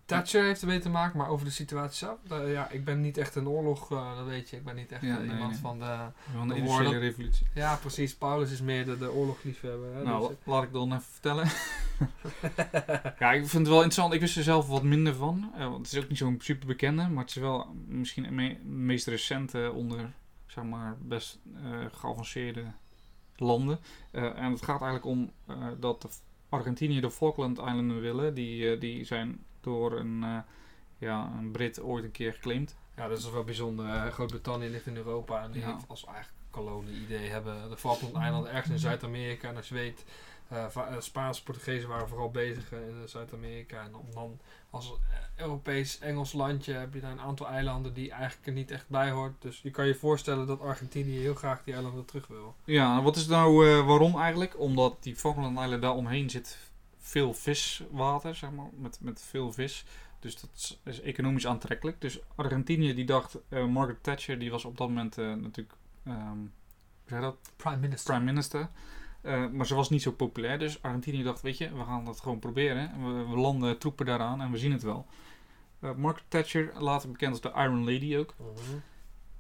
Thatcher 0.06 0.44
heeft 0.44 0.60
ermee 0.60 0.78
te 0.78 0.88
maken, 0.88 1.18
maar 1.18 1.28
over 1.28 1.44
de 1.46 1.52
situatie 1.52 1.96
zelf. 1.96 2.18
eh, 2.30 2.52
ja, 2.52 2.70
ik 2.70 2.84
ben 2.84 3.00
niet 3.00 3.16
echt 3.18 3.34
een 3.34 3.48
oorlog, 3.48 3.90
eh, 3.92 4.16
dat 4.16 4.26
weet 4.26 4.50
je. 4.50 4.56
Ik 4.56 4.64
ben 4.64 4.74
niet 4.76 4.92
echt 4.92 5.02
Ja, 5.02 5.18
nee, 5.18 5.28
iemand 5.30 5.50
nee. 5.50 5.60
van 5.60 5.78
de... 5.78 5.96
van 6.36 6.48
de 6.48 6.54
de 6.54 6.60
industriële 6.60 6.98
revolutie. 6.98 7.46
Ja, 7.54 7.76
precies. 7.76 8.14
Paulus 8.16 8.52
is 8.52 8.60
meer 8.60 8.84
de, 8.84 8.98
de 8.98 9.12
oorlogliefhebber. 9.12 9.94
Hè, 9.94 10.02
Nou, 10.02 10.28
dus, 10.28 10.36
la- 10.44 10.52
laat 10.54 10.62
ik 10.62 10.72
dan 10.72 10.88
even 10.92 11.02
vertellen. 11.02 11.44
ja, 13.18 13.32
ik 13.32 13.40
vind 13.40 13.52
het 13.52 13.66
wel 13.68 13.74
interessant. 13.82 14.12
Ik 14.14 14.20
wist 14.20 14.36
er 14.36 14.42
zelf 14.42 14.68
wat 14.68 14.82
minder 14.82 15.14
van. 15.14 15.50
Eh, 15.54 15.60
want 15.68 15.86
het 15.86 15.96
is 15.96 16.02
ook 16.02 16.08
niet 16.08 16.18
zo'n 16.18 16.36
super 16.42 16.66
bekende, 16.66 17.08
maar 17.08 17.24
het 17.24 17.36
is 17.36 17.42
wel 17.42 17.66
misschien 17.86 18.24
het 18.24 18.32
me- 18.32 18.58
meest 18.64 19.06
recente 19.06 19.72
onder, 19.74 20.12
zeg 20.46 20.64
maar, 20.64 20.96
best 21.00 21.38
geavanceerde 21.92 22.64
landen. 23.36 23.78
En 24.10 24.50
het 24.50 24.62
gaat 24.62 24.82
eigenlijk 24.82 25.04
om 25.04 25.32
dat 25.80 26.02
de 26.02 26.08
Argentinië 26.48 27.00
de 27.00 27.10
Falkland-eilanden 27.10 28.00
willen. 28.00 28.34
Die, 28.34 28.78
die 28.78 29.04
zijn 29.04 29.44
door 29.62 29.92
een, 29.98 30.22
eh, 30.22 30.38
ja, 30.98 31.32
een 31.38 31.50
Brit 31.50 31.80
ooit 31.82 32.04
een 32.04 32.10
keer 32.10 32.32
geclaimd. 32.32 32.76
Ja, 32.96 33.08
dat 33.08 33.18
is 33.18 33.30
wel 33.30 33.44
bijzonder. 33.44 34.12
Groot-Brittannië 34.12 34.68
ligt 34.68 34.86
in 34.86 34.96
Europa 34.96 35.42
en 35.42 35.50
die 35.50 35.60
Ja. 35.60 35.72
heeft 35.72 35.88
als 35.88 36.04
eigenlijk 36.04 36.36
kolonie-idee 36.50 37.28
hebben 37.28 37.70
de 37.70 37.76
Falkland-eilanden 37.76 38.52
ergens 38.52 38.72
in 38.72 38.78
Zuid-Amerika. 38.78 39.48
En 39.48 39.56
als 39.56 39.68
je 39.68 39.74
weet, 39.74 40.04
eh, 40.48 40.66
Spaanse 40.98 41.42
Portugezen 41.42 41.88
waren 41.88 42.08
vooral 42.08 42.30
bezig 42.30 42.72
in 42.72 43.08
Zuid-Amerika. 43.08 43.82
En 43.82 43.94
om 43.94 44.06
dan 44.14 44.38
als 44.70 44.92
Europees-Engels 45.36 46.32
landje 46.32 46.72
heb 46.72 46.94
je 46.94 47.00
daar 47.00 47.10
een 47.10 47.20
aantal 47.20 47.46
eilanden 47.48 47.94
die 47.94 48.10
eigenlijk 48.10 48.46
er 48.46 48.52
niet 48.52 48.70
echt 48.70 48.88
bij 48.88 49.10
hoort. 49.10 49.32
Dus 49.42 49.60
je 49.62 49.70
kan 49.70 49.86
je 49.86 49.94
voorstellen 49.94 50.46
dat 50.46 50.60
Argentinië 50.60 51.18
heel 51.18 51.34
graag 51.34 51.62
die 51.64 51.74
eilanden 51.74 52.04
terug 52.04 52.26
wil. 52.26 52.54
Ja, 52.64 53.02
wat 53.02 53.16
is 53.16 53.26
nou 53.26 53.64
waarom 53.84 54.20
eigenlijk? 54.20 54.58
Omdat 54.60 54.96
die 55.02 55.16
Falkland-eilanden 55.16 55.80
daar 55.80 55.94
omheen 55.96 56.30
zit 56.30 56.58
veel 57.02 57.34
viswater, 57.34 58.34
zeg 58.34 58.50
maar, 58.50 58.70
met, 58.72 58.98
met 59.00 59.22
veel 59.22 59.52
vis. 59.52 59.84
Dus 60.22 60.40
dat 60.40 60.50
is, 60.54 60.80
is 60.84 61.00
economisch 61.00 61.46
aantrekkelijk. 61.46 62.00
Dus 62.00 62.20
Argentinië 62.34 62.94
die 62.94 63.04
dacht, 63.04 63.38
eh, 63.48 63.66
Margaret 63.66 64.02
Thatcher 64.02 64.38
die 64.38 64.50
was 64.50 64.64
op 64.64 64.76
dat 64.76 64.88
moment 64.88 65.18
eh, 65.18 65.24
natuurlijk, 65.24 65.74
ehm 66.04 66.38
hoe 67.02 67.10
zeg 67.10 67.18
je 67.18 67.24
dat, 67.24 67.36
Prime 67.56 67.76
Minister. 67.76 68.14
prime 68.14 68.30
minister. 68.30 68.68
Eh, 69.20 69.48
maar 69.48 69.66
ze 69.66 69.74
was 69.74 69.90
niet 69.90 70.02
zo 70.02 70.12
populair, 70.12 70.58
dus 70.58 70.82
Argentinië 70.82 71.22
dacht, 71.22 71.42
weet 71.42 71.58
je, 71.58 71.74
we 71.74 71.84
gaan 71.84 72.04
dat 72.04 72.20
gewoon 72.20 72.38
proberen. 72.38 72.90
We, 73.04 73.28
we 73.28 73.36
landen 73.36 73.78
troepen 73.78 74.06
daaraan 74.06 74.40
en 74.40 74.50
we 74.50 74.58
zien 74.58 74.72
het 74.72 74.82
wel. 74.82 75.06
Margaret 75.78 76.24
Thatcher, 76.28 76.72
later 76.78 77.10
bekend 77.10 77.30
als 77.30 77.40
de 77.40 77.60
Iron 77.62 77.84
Lady 77.92 78.16
ook, 78.16 78.34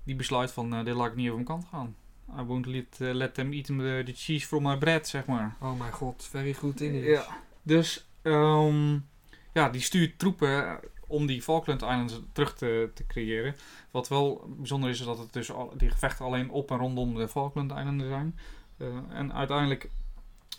die 0.04 0.16
besluit 0.16 0.52
van, 0.52 0.84
dit 0.84 0.94
laat 0.94 1.10
ik 1.10 1.16
niet 1.16 1.30
over 1.30 1.44
mijn 1.44 1.60
kant 1.60 1.64
gaan. 1.70 1.96
I 2.38 2.42
won't 2.42 2.66
let, 2.66 2.98
let 2.98 3.34
them 3.34 3.52
eat 3.52 3.64
the, 3.64 4.02
the, 4.04 4.12
cheese 4.12 4.46
from 4.46 4.62
my 4.62 4.76
bread, 4.76 5.08
zeg 5.08 5.26
maar. 5.26 5.56
Oh 5.60 5.78
mijn 5.78 5.92
god, 5.92 6.28
very 6.30 6.52
good 6.52 6.80
English. 6.80 7.06
Ja, 7.06 7.42
dus 7.62 8.08
um, 8.22 9.08
ja, 9.52 9.68
die 9.68 9.80
stuurt 9.80 10.18
troepen 10.18 10.80
om 11.06 11.26
die 11.26 11.42
Falkland 11.42 11.82
Islands 11.82 12.20
terug 12.32 12.54
te, 12.54 12.90
te 12.94 13.06
creëren. 13.06 13.56
Wat 13.90 14.08
wel 14.08 14.44
bijzonder 14.48 14.90
is, 14.90 15.00
is 15.00 15.06
dat 15.06 15.18
het 15.18 15.32
dus 15.32 15.52
al, 15.52 15.72
die 15.76 15.90
gevechten 15.90 16.24
alleen 16.24 16.50
op 16.50 16.70
en 16.70 16.78
rondom 16.78 17.14
de 17.14 17.28
Falkland 17.28 17.70
Eilanden 17.70 18.08
zijn. 18.08 18.38
Uh, 18.78 18.88
en 19.10 19.32
uiteindelijk 19.32 19.90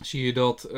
zie 0.00 0.24
je 0.24 0.32
dat 0.32 0.64
uh, 0.66 0.72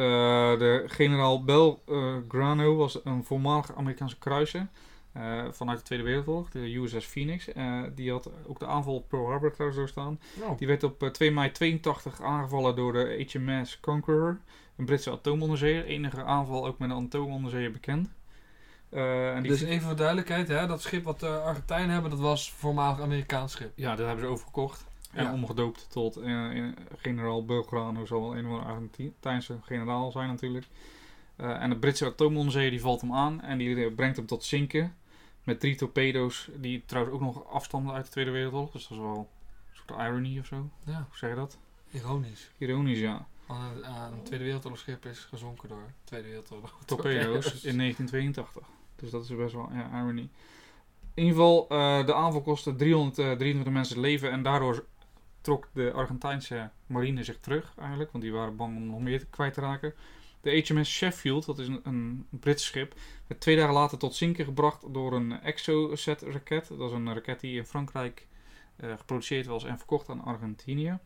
de 0.59 0.85
generaal 0.87 1.45
Belgrano 1.45 2.77
was 2.77 3.05
een 3.05 3.25
voormalig 3.25 3.77
Amerikaanse 3.77 4.19
kruiser. 4.19 4.69
Uh, 5.17 5.45
vanuit 5.51 5.79
de 5.79 5.85
Tweede 5.85 6.05
Wereldoorlog, 6.05 6.51
de 6.51 6.75
USS 6.75 7.07
Phoenix. 7.07 7.49
die 7.95 8.11
had 8.11 8.31
ook 8.47 8.59
de 8.59 8.67
aanval 8.67 8.95
op 8.95 9.09
Pearl 9.09 9.27
Harbor 9.27 9.53
trouwens 9.53 9.79
doorstaan. 9.79 10.21
Oh. 10.41 10.59
Die 10.59 10.67
werd 10.67 10.83
op 10.83 11.09
2 11.13 11.31
mei 11.31 11.51
82 11.51 12.23
aangevallen 12.23 12.77
door 12.77 12.93
de 12.93 13.27
HMS 13.33 13.81
Conqueror, 13.81 14.39
een 14.77 14.85
Britse 14.85 15.11
atoomonderzeeër. 15.11 15.85
Enige 15.85 16.25
aanval 16.25 16.67
ook 16.67 16.79
met 16.79 16.91
een 16.91 17.05
atoomonderzeeër 17.05 17.71
bekend. 17.71 18.09
En 18.91 19.43
dus 19.43 19.63
even 19.63 19.87
voor 19.87 19.97
duidelijkheid, 19.97 20.49
hè, 20.49 20.67
dat 20.67 20.83
schip 20.83 21.05
wat 21.05 21.21
de 21.21 21.29
Argentijnen 21.29 21.91
hebben, 21.91 22.11
dat 22.11 22.21
was 22.21 22.53
voormalig 22.53 23.01
Amerikaans 23.01 23.53
schip. 23.53 23.73
Ja, 23.75 23.97
dat 23.97 24.07
hebben 24.07 24.25
ze 24.25 24.31
overgekocht. 24.31 24.87
En 25.13 25.25
ja. 25.25 25.33
omgedoopt 25.33 25.87
tot 25.91 26.21
generaal 26.97 27.45
Belgrano, 27.45 28.07
zal 28.07 28.21
wel 28.21 28.37
een 28.37 28.47
of 28.47 28.53
andere 28.53 28.71
Argentijnse 28.71 29.59
generaal 29.63 30.13
zijn 30.13 30.29
natuurlijk. 30.29 30.67
En 31.37 31.71
de 31.71 31.77
Britse 31.77 32.05
atoomonzee 32.05 32.71
die 32.71 32.81
valt 32.81 33.01
hem 33.01 33.13
aan 33.13 33.41
en 33.41 33.59
die 33.59 33.91
brengt 33.91 34.17
hem 34.17 34.27
tot 34.27 34.45
zinken. 34.45 34.95
Met 35.47 35.61
drie 35.61 35.77
torpedo's, 35.77 36.49
die 36.57 36.83
trouwens 36.87 37.15
ook 37.15 37.23
nog 37.23 37.47
afstamden 37.49 37.95
uit 37.95 38.05
de 38.05 38.11
Tweede 38.11 38.31
Wereldoorlog. 38.31 38.71
Dus 38.71 38.89
dat 38.89 38.99
is 38.99 39.05
wel 39.05 39.29
een 39.71 39.77
soort 39.77 40.01
irony 40.01 40.39
of 40.39 40.47
zo. 40.47 40.71
Ja. 40.85 41.07
Hoe 41.09 41.17
zeg 41.17 41.31
je 41.31 41.37
dat? 41.37 41.59
Ironisch. 41.91 42.51
Ironisch, 42.59 42.99
ja. 42.99 43.27
Een, 43.49 43.91
een 43.91 44.23
Tweede 44.23 44.45
Wereldoorlog 44.45 44.81
schip 44.81 45.05
is 45.05 45.19
gezonken 45.19 45.69
door 45.69 45.93
Tweede 46.05 46.29
Wereldoorlog 46.29 46.79
torpedo's 46.85 47.45
in 47.71 47.79
1982. 47.79 48.63
Dus 48.97 49.11
dat 49.11 49.25
is 49.25 49.37
best 49.37 49.55
wel 49.55 49.71
ja, 49.73 49.91
irony. 50.01 50.29
In 51.15 51.23
ieder 51.23 51.33
geval, 51.33 51.67
uh, 51.73 52.07
de 52.07 52.15
aanval 52.15 52.43
kostte 52.43 52.77
323 52.77 53.73
mensen 53.73 53.97
het 53.97 54.05
leven 54.05 54.31
en 54.31 54.43
daardoor 54.43 54.85
trok 55.41 55.69
de 55.73 55.93
Argentijnse 55.93 56.71
marine 56.87 57.25
zich 57.25 57.41
terug 57.41 57.75
eigenlijk, 57.79 58.13
want 58.13 58.25
die 58.25 58.33
waren 58.33 58.57
bang 58.57 58.77
om 58.77 58.87
nog 58.87 59.01
meer 59.01 59.27
kwijt 59.27 59.55
te 59.55 59.61
raken. 59.61 59.95
De 60.47 60.65
HMS 60.67 60.91
Sheffield, 60.91 61.47
dat 61.47 61.59
is 61.59 61.69
een, 61.69 61.81
een 61.83 62.27
Brits 62.31 62.65
schip, 62.65 62.95
werd 63.27 63.41
twee 63.41 63.57
dagen 63.57 63.75
later 63.75 63.99
tot 63.99 64.15
zinken 64.15 64.45
gebracht 64.45 64.95
door 64.95 65.13
een 65.13 65.41
Exocet-raket. 65.41 66.69
Dat 66.69 66.91
is 66.91 66.97
een 66.97 67.15
raket 67.15 67.41
die 67.41 67.57
in 67.57 67.65
Frankrijk 67.65 68.27
uh, 68.81 68.97
geproduceerd 68.97 69.47
was 69.47 69.65
en 69.65 69.79
verkocht 69.79 70.09
aan 70.09 70.25
Argentinië. 70.25 70.99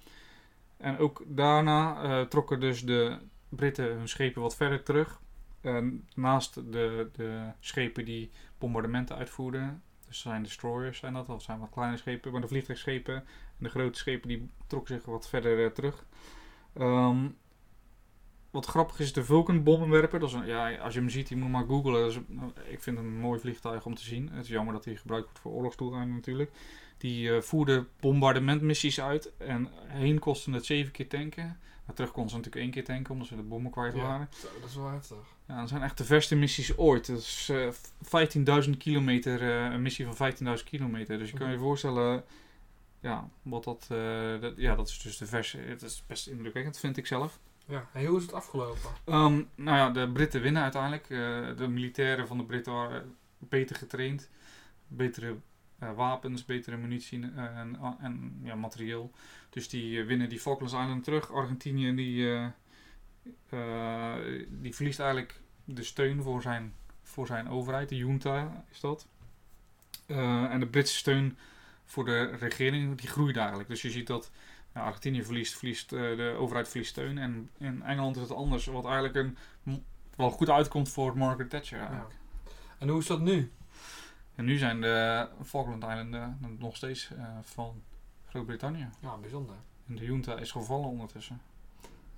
En 0.77 0.99
ook 0.99 1.23
daarna 1.27 2.05
uh, 2.05 2.27
trokken 2.27 2.61
dus 2.61 2.85
de 2.85 3.19
Britten 3.49 3.85
hun 3.85 4.09
schepen 4.09 4.43
wat 4.43 4.57
verder 4.57 4.83
terug. 4.83 5.21
Naast 6.15 6.55
de, 6.55 7.11
de 7.13 7.51
schepen 7.61 8.05
die 8.05 8.31
bombardementen 8.59 9.17
uitvoerden. 9.17 9.83
Dus 10.07 10.21
zijn 10.21 10.43
destroyers 10.43 10.99
zijn 10.99 11.13
dat, 11.13 11.27
dat 11.27 11.43
zijn 11.43 11.59
wat 11.59 11.71
kleine 11.71 11.97
schepen. 11.97 12.33
Maar 12.33 12.41
de 12.41 12.49
vliegtuigschepen 12.49 13.15
en 13.15 13.25
de 13.59 13.69
grote 13.69 13.99
schepen 13.99 14.29
die 14.29 14.51
trokken 14.67 14.95
zich 14.95 15.05
wat 15.05 15.29
verder 15.29 15.65
uh, 15.65 15.67
terug. 15.67 16.05
Um, 16.79 17.37
wat 18.51 18.67
grappig 18.67 19.01
is 19.01 19.13
de 19.13 19.25
Vulcan 19.25 19.63
bommenwerper. 19.63 20.21
Dat 20.21 20.29
is 20.29 20.35
een, 20.35 20.47
ja, 20.47 20.77
als 20.77 20.95
je 20.95 21.01
hem 21.01 21.09
ziet, 21.09 21.29
je 21.29 21.37
moet 21.37 21.51
maar 21.51 21.65
googlen. 21.65 22.27
ik 22.69 22.83
vind 22.83 22.97
het 22.97 23.07
een 23.07 23.21
mooi 23.21 23.41
vliegtuig 23.41 23.87
om 23.87 23.95
te 23.95 24.05
zien. 24.05 24.31
Het 24.33 24.45
is 24.45 24.51
jammer 24.51 24.75
dat 24.75 24.85
hij 24.85 24.97
gebruikt 24.97 25.27
wordt 25.27 25.41
voor 25.41 25.53
oorlogsdoeleinden 25.53 26.15
natuurlijk. 26.15 26.51
Die 26.99 27.29
uh, 27.29 27.41
voerde 27.41 27.87
bombardementmissies 28.01 29.01
uit. 29.01 29.33
En 29.37 29.69
heen 29.87 30.19
kostte 30.19 30.51
het 30.51 30.67
zeven 30.67 30.93
keer 30.93 31.09
tanken. 31.09 31.59
Maar 31.85 31.95
terug 31.95 32.11
konden 32.11 32.31
ze 32.31 32.37
natuurlijk 32.37 32.65
één 32.65 32.75
keer 32.75 32.95
tanken, 32.95 33.13
omdat 33.13 33.29
ze 33.29 33.37
de 33.37 33.43
bommen 33.43 33.71
kwijt 33.71 33.95
waren. 33.95 34.29
Zo, 34.33 34.49
dat 34.61 34.69
is 34.69 34.77
wel 34.77 34.91
heftig. 34.91 35.17
Ja, 35.47 35.61
dat 35.61 35.69
zijn 35.69 35.83
echt 35.83 35.99
de 35.99 36.05
verste 36.05 36.37
missies 36.37 36.77
ooit. 36.77 37.07
Dat 37.07 37.19
is 37.19 37.49
uh, 37.51 37.67
eh, 37.67 38.65
15.000 38.65 38.71
kilometer, 38.79 39.43
uh, 39.43 39.73
een 39.73 39.83
missie 39.83 40.07
van 40.07 40.33
15.000 40.59 40.65
kilometer. 40.65 41.19
Dus 41.19 41.31
je 41.31 41.37
kan 41.37 41.49
je 41.49 41.55
mhm. 41.55 41.63
voorstellen, 41.63 42.25
ja, 43.01 43.29
wat 43.43 43.65
dat, 43.65 43.87
dat, 44.41 44.53
ja, 44.57 44.75
dat 44.75 44.89
is 44.89 44.99
dus 44.99 45.19
de 45.19 45.27
verse. 45.27 45.59
Het 45.59 45.83
is 45.83 46.05
best 46.07 46.27
indrukwekkend, 46.27 46.79
vind 46.79 46.97
ik 46.97 47.07
zelf. 47.07 47.39
Ja, 47.71 47.89
en 47.93 48.07
hoe 48.07 48.17
is 48.17 48.23
het 48.23 48.33
afgelopen? 48.33 48.91
Um, 49.07 49.49
nou 49.55 49.77
ja, 49.77 49.91
de 49.91 50.11
Britten 50.13 50.41
winnen 50.41 50.63
uiteindelijk. 50.63 51.09
de 51.59 51.69
militairen 51.69 52.27
van 52.27 52.39
de 52.39 52.45
Britten 52.45 52.73
waren 52.73 53.17
beter 53.39 53.77
getraind. 53.77 54.31
Betere 54.89 55.37
uh, 55.83 55.93
wapens, 55.93 56.45
betere 56.45 56.77
munitie 56.77 57.19
uh, 57.19 57.59
en, 57.59 57.79
en 58.01 58.41
ja, 58.43 58.55
materieel. 58.55 59.13
Dus 59.51 59.69
die 59.69 60.05
winnen 60.05 60.29
die 60.29 60.41
Falklands 60.41 60.75
Island 60.75 61.05
terug. 61.05 61.33
Argentinië 61.33 61.95
die, 61.95 62.51
die 64.49 64.75
verliest 64.75 65.01
eigenlijk 65.01 65.41
de 65.65 65.83
steun 65.83 66.23
voor 66.23 66.43
zijn, 66.43 66.75
voor 67.03 67.27
zijn 67.27 67.49
overheid. 67.49 67.89
De 67.89 67.97
junta 67.97 68.65
is 68.71 68.81
dat. 68.81 69.07
en 70.07 70.61
de 70.61 70.67
Britse 70.67 70.97
steun 70.97 71.39
voor 71.85 72.05
de 72.05 72.25
regering 72.25 72.99
die 72.99 73.09
groeit 73.09 73.37
eigenlijk. 73.37 73.69
Dus 73.69 73.83
je 73.83 73.91
ziet 73.91 74.07
dat 74.07 74.31
ja, 74.75 74.81
Argentinië 74.81 75.25
verliest, 75.25 75.57
verliest 75.57 75.91
de 75.91 76.35
overheid 76.39 76.69
verliest 76.69 76.91
steun. 76.91 77.19
En 77.19 77.51
in 77.59 77.83
Engeland 77.83 78.17
is 78.17 78.23
het 78.23 78.33
anders. 78.33 78.67
Wat 78.67 78.85
eigenlijk 78.85 79.15
een, 79.15 79.37
wel 80.17 80.31
goed 80.31 80.51
uitkomt 80.51 80.89
voor 80.89 81.17
Margaret 81.17 81.51
Thatcher 81.51 81.79
eigenlijk. 81.79 82.11
Ja. 82.45 82.53
En 82.79 82.89
hoe 82.89 83.01
is 83.01 83.07
dat 83.07 83.21
nu? 83.21 83.53
En 84.35 84.45
nu 84.45 84.57
zijn 84.57 84.81
de 84.81 85.29
Falkland 85.45 85.83
Eilanden 85.83 86.57
nog 86.59 86.77
steeds 86.77 87.11
uh, 87.11 87.25
van 87.43 87.83
Groot-Brittannië. 88.29 88.89
Ja, 89.01 89.17
bijzonder. 89.17 89.55
En 89.89 89.97
de 89.97 90.05
junta 90.05 90.37
is 90.39 90.51
gevallen 90.51 90.89
ondertussen. 90.89 91.41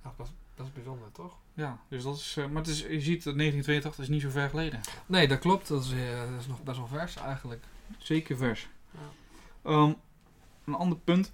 Ja, 0.03 0.13
dat, 0.17 0.31
dat 0.55 0.65
is 0.65 0.73
bijzonder, 0.73 1.11
toch? 1.11 1.37
Ja, 1.53 1.79
dus 1.87 2.03
dat 2.03 2.15
is. 2.15 2.37
Uh, 2.37 2.45
maar 2.45 2.61
het 2.61 2.71
is, 2.71 2.79
je 2.79 3.01
ziet 3.01 3.23
dat 3.23 3.37
1982 3.37 4.03
is 4.03 4.09
niet 4.09 4.21
zo 4.21 4.29
ver 4.29 4.49
geleden. 4.49 4.79
Nee, 5.05 5.27
dat 5.27 5.39
klopt. 5.39 5.67
Dat 5.67 5.83
is, 5.83 5.89
dat 5.89 6.39
is 6.39 6.47
nog 6.47 6.63
best 6.63 6.77
wel 6.77 6.87
vers 6.87 7.15
eigenlijk. 7.15 7.63
Zeker 7.97 8.37
vers. 8.37 8.67
Ja. 8.91 9.71
Um, 9.71 9.95
een 10.65 10.73
ander 10.73 10.97
punt. 10.97 11.33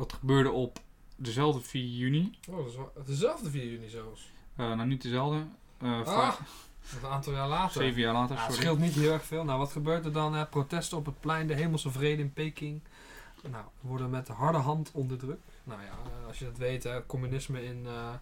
Wat 0.00 0.12
gebeurde 0.12 0.50
op 0.50 0.78
dezelfde 1.16 1.60
4 1.60 1.84
juni. 1.84 2.38
Oh, 2.48 2.66
dezelfde 3.06 3.50
4 3.50 3.64
juni 3.64 3.88
zelfs. 3.88 4.30
nou, 4.56 4.86
niet 4.86 5.02
dezelfde. 5.02 5.46
ah. 5.78 6.34
Een 7.02 7.08
aantal 7.08 7.32
jaar 7.32 7.48
later. 7.48 7.82
Zeven 7.82 8.00
jaar 8.00 8.12
later, 8.12 8.36
ja, 8.36 8.46
Het 8.46 8.54
scheelt 8.54 8.78
niet 8.78 8.92
heel 8.92 9.12
erg 9.12 9.24
veel. 9.24 9.44
Nou, 9.44 9.58
wat 9.58 9.72
gebeurt 9.72 10.04
er 10.04 10.12
dan? 10.12 10.48
protesten 10.48 10.98
op 10.98 11.06
het 11.06 11.20
plein, 11.20 11.46
de 11.46 11.54
hemelse 11.54 11.90
vrede 11.90 12.22
in 12.22 12.32
Peking. 12.32 12.80
Nou, 13.50 13.64
worden 13.80 14.10
met 14.10 14.28
harde 14.28 14.58
hand 14.58 14.90
onderdrukt. 14.92 15.50
Nou 15.64 15.80
ja, 15.80 15.88
eh, 15.88 16.26
als 16.26 16.38
je 16.38 16.44
dat 16.44 16.58
weet, 16.58 16.88
communisme 17.06 17.64
in, 17.64 17.82
uh, 17.84 18.12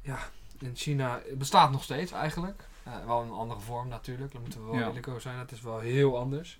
ja, 0.00 0.18
in 0.58 0.76
China 0.76 1.20
bestaat 1.38 1.70
nog 1.70 1.82
steeds 1.82 2.12
eigenlijk. 2.12 2.68
Uh, 2.88 3.06
wel 3.06 3.22
een 3.22 3.30
andere 3.30 3.60
vorm 3.60 3.88
natuurlijk, 3.88 4.32
daar 4.32 4.40
moeten 4.40 4.64
we 4.64 4.70
wel 4.70 4.80
eerlijk 4.80 5.08
over 5.08 5.20
zijn. 5.20 5.38
Het 5.38 5.52
is 5.52 5.60
wel 5.60 5.78
heel 5.78 6.18
anders. 6.18 6.58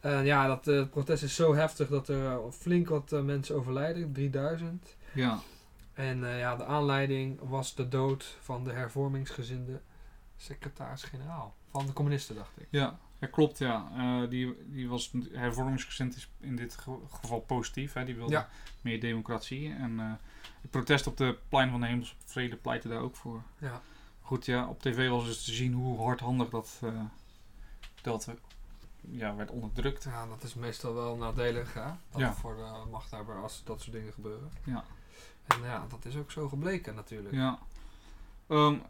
En 0.00 0.24
ja, 0.24 0.46
dat 0.46 0.68
uh, 0.68 0.86
protest 0.86 1.22
is 1.22 1.34
zo 1.34 1.54
heftig 1.54 1.88
dat 1.88 2.08
er 2.08 2.52
flink 2.52 2.88
wat 2.88 3.10
mensen 3.10 3.56
overlijden, 3.56 4.12
3000. 4.12 4.96
Ja. 5.14 5.38
En 5.92 6.18
ja, 6.26 6.56
de 6.56 6.64
aanleiding 6.64 7.40
was 7.42 7.74
de 7.74 7.88
dood 7.88 8.36
van 8.40 8.64
de 8.64 8.72
hervormingsgezinde 8.72 9.80
secretaris-generaal 10.36 11.54
van 11.70 11.86
de 11.86 11.92
communisten, 11.92 12.34
dacht 12.34 12.60
ik. 12.60 12.66
Ja, 12.70 12.98
ja 13.18 13.26
klopt, 13.26 13.58
ja. 13.58 13.90
Uh, 13.96 14.30
die, 14.30 14.56
die 14.66 14.88
was 14.88 15.12
hervormingsgezind 15.32 16.16
is 16.16 16.30
in 16.40 16.56
dit 16.56 16.78
geval 17.10 17.40
positief. 17.40 17.92
Hè. 17.92 18.04
Die 18.04 18.14
wilde 18.14 18.46
meer 18.80 19.00
democratie. 19.00 19.74
En 19.74 19.92
uh, 19.92 20.12
het 20.60 20.70
protest 20.70 21.06
op 21.06 21.16
de 21.16 21.38
plein 21.48 21.70
van 21.70 21.80
de 21.80 21.86
Hemels 21.86 22.16
Vrede 22.24 22.56
pleitte 22.56 22.88
daar 22.88 23.00
ook 23.00 23.16
voor. 23.16 23.42
Ja. 23.58 23.80
Goed, 24.32 24.46
ja, 24.46 24.68
op 24.68 24.80
tv 24.80 25.08
was 25.08 25.24
dus 25.24 25.44
te 25.44 25.52
zien 25.52 25.72
hoe 25.72 26.02
hardhandig 26.02 26.48
dat, 26.48 26.80
uh, 26.84 27.00
dat 28.02 28.28
ja, 29.00 29.34
werd 29.34 29.50
onderdrukt. 29.50 30.04
Ja, 30.04 30.26
dat 30.26 30.42
is 30.42 30.54
meestal 30.54 30.94
wel 30.94 31.16
nadelig 31.16 31.74
hè? 31.74 31.86
Dat 32.10 32.20
ja. 32.20 32.34
voor 32.34 32.56
de 32.56 32.90
machthebber 32.90 33.42
als 33.42 33.62
dat 33.64 33.80
soort 33.80 33.92
dingen 33.92 34.12
gebeuren. 34.12 34.50
Ja. 34.64 34.84
En 35.46 35.62
ja, 35.62 35.86
dat 35.88 36.04
is 36.04 36.16
ook 36.16 36.30
zo 36.30 36.48
gebleken 36.48 36.94
natuurlijk. 36.94 37.34
Ja. 37.34 37.58
Um, 38.48 38.82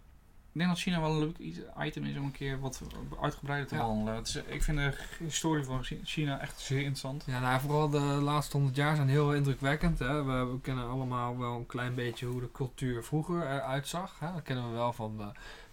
ik 0.52 0.58
denk 0.58 0.70
dat 0.70 0.78
China 0.78 1.00
wel 1.00 1.10
een 1.10 1.18
leuk 1.18 1.38
item 1.80 2.04
is 2.04 2.16
om 2.16 2.24
een 2.24 2.32
keer 2.32 2.60
wat 2.60 2.80
uitgebreider 3.20 3.68
te 3.68 3.74
behandelen. 3.74 4.22
Is, 4.22 4.34
ik 4.34 4.62
vind 4.62 4.78
de 4.78 4.92
historie 5.18 5.64
van 5.64 5.84
China 6.04 6.40
echt 6.40 6.60
zeer 6.60 6.78
interessant. 6.78 7.24
Ja, 7.26 7.40
nou, 7.40 7.60
vooral 7.60 7.88
de 7.88 7.98
laatste 7.98 8.56
honderd 8.56 8.76
jaar 8.76 8.96
zijn 8.96 9.08
heel 9.08 9.34
indrukwekkend. 9.34 9.98
Hè. 9.98 10.24
We, 10.24 10.32
we, 10.52 10.60
kennen 10.60 10.88
allemaal 10.88 11.38
wel 11.38 11.56
een 11.56 11.66
klein 11.66 11.94
beetje 11.94 12.26
hoe 12.26 12.40
de 12.40 12.52
cultuur 12.52 13.04
vroeger 13.04 13.42
eruit 13.42 13.88
zag. 13.88 14.18
Hè. 14.18 14.32
Dat 14.32 14.42
kennen 14.42 14.68
we 14.70 14.76
wel 14.76 14.92
van, 14.92 15.16
de, 15.16 15.30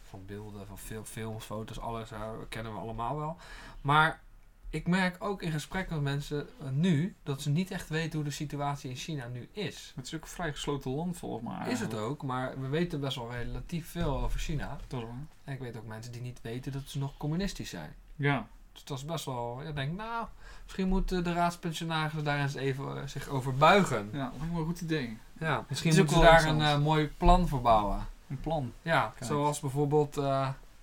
van 0.10 0.26
beelden, 0.26 0.68
van 0.68 0.78
veel 0.78 1.04
films, 1.04 1.44
foto's, 1.44 1.80
alles. 1.80 2.10
Hè. 2.10 2.18
Dat 2.18 2.50
kennen 2.50 2.74
we 2.74 2.80
allemaal 2.80 3.18
wel. 3.18 3.38
Maar 3.82 4.22
ik 4.70 4.88
merk 4.88 5.24
ook 5.24 5.42
in 5.42 5.52
gesprekken 5.52 5.96
met 5.96 6.04
mensen 6.04 6.48
eh, 6.62 6.70
nu 6.70 7.16
dat 7.24 7.42
ze 7.42 7.50
niet 7.50 7.72
echt 7.72 7.90
weten 7.90 8.16
hoe 8.16 8.28
de 8.28 8.34
situatie 8.34 8.90
in 8.90 8.96
China 8.96 9.28
nu 9.28 9.50
is. 9.52 9.94
Het 9.96 10.06
is 10.06 10.16
ook 10.16 10.22
een 10.22 10.28
vrij 10.28 10.52
gesloten 10.52 10.92
land 10.92 11.18
volgens 11.18 11.44
mij. 11.44 11.72
Is 11.72 11.80
het 11.80 11.94
ook, 11.94 12.24
maar 12.24 12.62
we 12.62 12.68
weten 12.68 13.00
best 13.00 13.16
wel 13.16 13.32
relatief 13.32 13.90
veel 13.90 14.24
over 14.24 14.40
China. 14.40 14.78
Dat 14.88 15.00
is 15.00 15.06
waar. 15.06 15.16
En 15.44 15.54
ik 15.54 15.60
weet 15.60 15.78
ook 15.78 15.86
mensen 15.86 16.12
die 16.12 16.22
niet 16.22 16.42
weten 16.42 16.72
dat 16.72 16.82
ze 16.86 17.00
nog 17.00 17.18
communistisch 17.18 17.70
zijn. 17.70 17.96
Ja. 18.16 18.48
Dus 18.72 18.84
dat 18.84 18.98
is 18.98 19.06
best 19.06 19.26
wel, 19.26 19.62
ik 19.68 19.76
denk, 19.76 19.98
nou, 19.98 20.26
misschien 20.64 20.88
moeten 20.88 21.24
de 21.24 21.34
raadspensionarissen 21.34 22.24
daar 22.24 22.40
eens 22.40 22.56
even 22.56 23.02
eh, 23.02 23.08
zich 23.08 23.28
over 23.28 23.56
buigen. 23.56 24.10
Ja, 24.12 24.32
lijkt 24.38 24.54
me 24.54 24.60
een 24.60 24.66
goed 24.66 24.82
idee. 24.82 25.18
Ja, 25.40 25.66
misschien 25.70 25.92
is 25.92 25.98
moeten 25.98 26.16
ze 26.16 26.22
wel 26.22 26.32
daar 26.32 26.46
een 26.46 26.62
eh, 26.62 26.80
mooi 26.80 27.08
plan 27.18 27.48
voor 27.48 27.62
bouwen. 27.62 28.08
Een 28.28 28.40
plan. 28.40 28.74
Ja, 28.82 29.14
Kijk. 29.16 29.32
zoals 29.32 29.60
bijvoorbeeld 29.60 30.18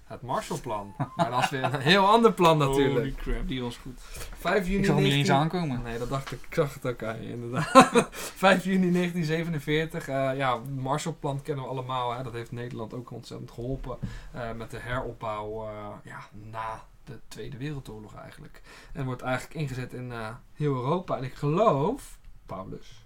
het 0.06 0.22
Marshallplan. 0.22 0.94
maar 1.16 1.30
dat 1.30 1.42
is 1.42 1.50
weer 1.50 1.64
een 1.64 1.80
heel 1.80 2.06
ander 2.06 2.32
plan 2.32 2.58
natuurlijk. 2.58 2.94
Holy 2.98 3.36
crap, 3.36 3.48
die 3.48 3.62
was 3.62 3.76
goed. 3.76 4.00
5 4.38 4.66
juni 4.66 4.78
Ik 4.78 4.84
zag 4.84 4.94
hem 4.94 5.04
niet 5.04 5.12
19 5.12 5.34
eens 5.34 5.42
aankomen. 5.42 5.82
Nee, 5.82 5.98
dat 5.98 6.08
dacht 6.08 6.32
ik. 6.32 6.42
Ik 6.48 6.54
zag 6.54 6.74
het 6.74 6.86
ook 6.86 7.02
aan 7.02 7.22
je, 7.22 7.28
inderdaad. 7.28 8.08
5 8.46 8.64
juni 8.64 8.92
1947. 8.92 10.08
eh, 10.08 10.36
ja, 10.36 10.60
het 10.60 10.76
Marshallplan 10.76 11.42
kennen 11.42 11.64
we 11.64 11.70
allemaal. 11.70 12.12
Hè. 12.14 12.22
Dat 12.22 12.32
heeft 12.32 12.52
Nederland 12.52 12.94
ook 12.94 13.10
ontzettend 13.10 13.50
geholpen. 13.50 13.98
eh, 14.32 14.52
met 14.52 14.70
de 14.70 14.78
heropbouw 14.78 15.68
eh, 15.68 15.86
ja, 16.04 16.18
na 16.32 16.84
de 17.04 17.18
Tweede 17.28 17.56
Wereldoorlog 17.56 18.14
eigenlijk. 18.14 18.62
En 18.92 19.04
wordt 19.04 19.22
eigenlijk 19.22 19.54
ingezet 19.60 19.92
in 19.92 20.12
eh, 20.12 20.28
heel 20.54 20.74
Europa. 20.74 21.16
En 21.16 21.24
ik 21.24 21.34
geloof, 21.34 22.18
Paulus, 22.46 23.04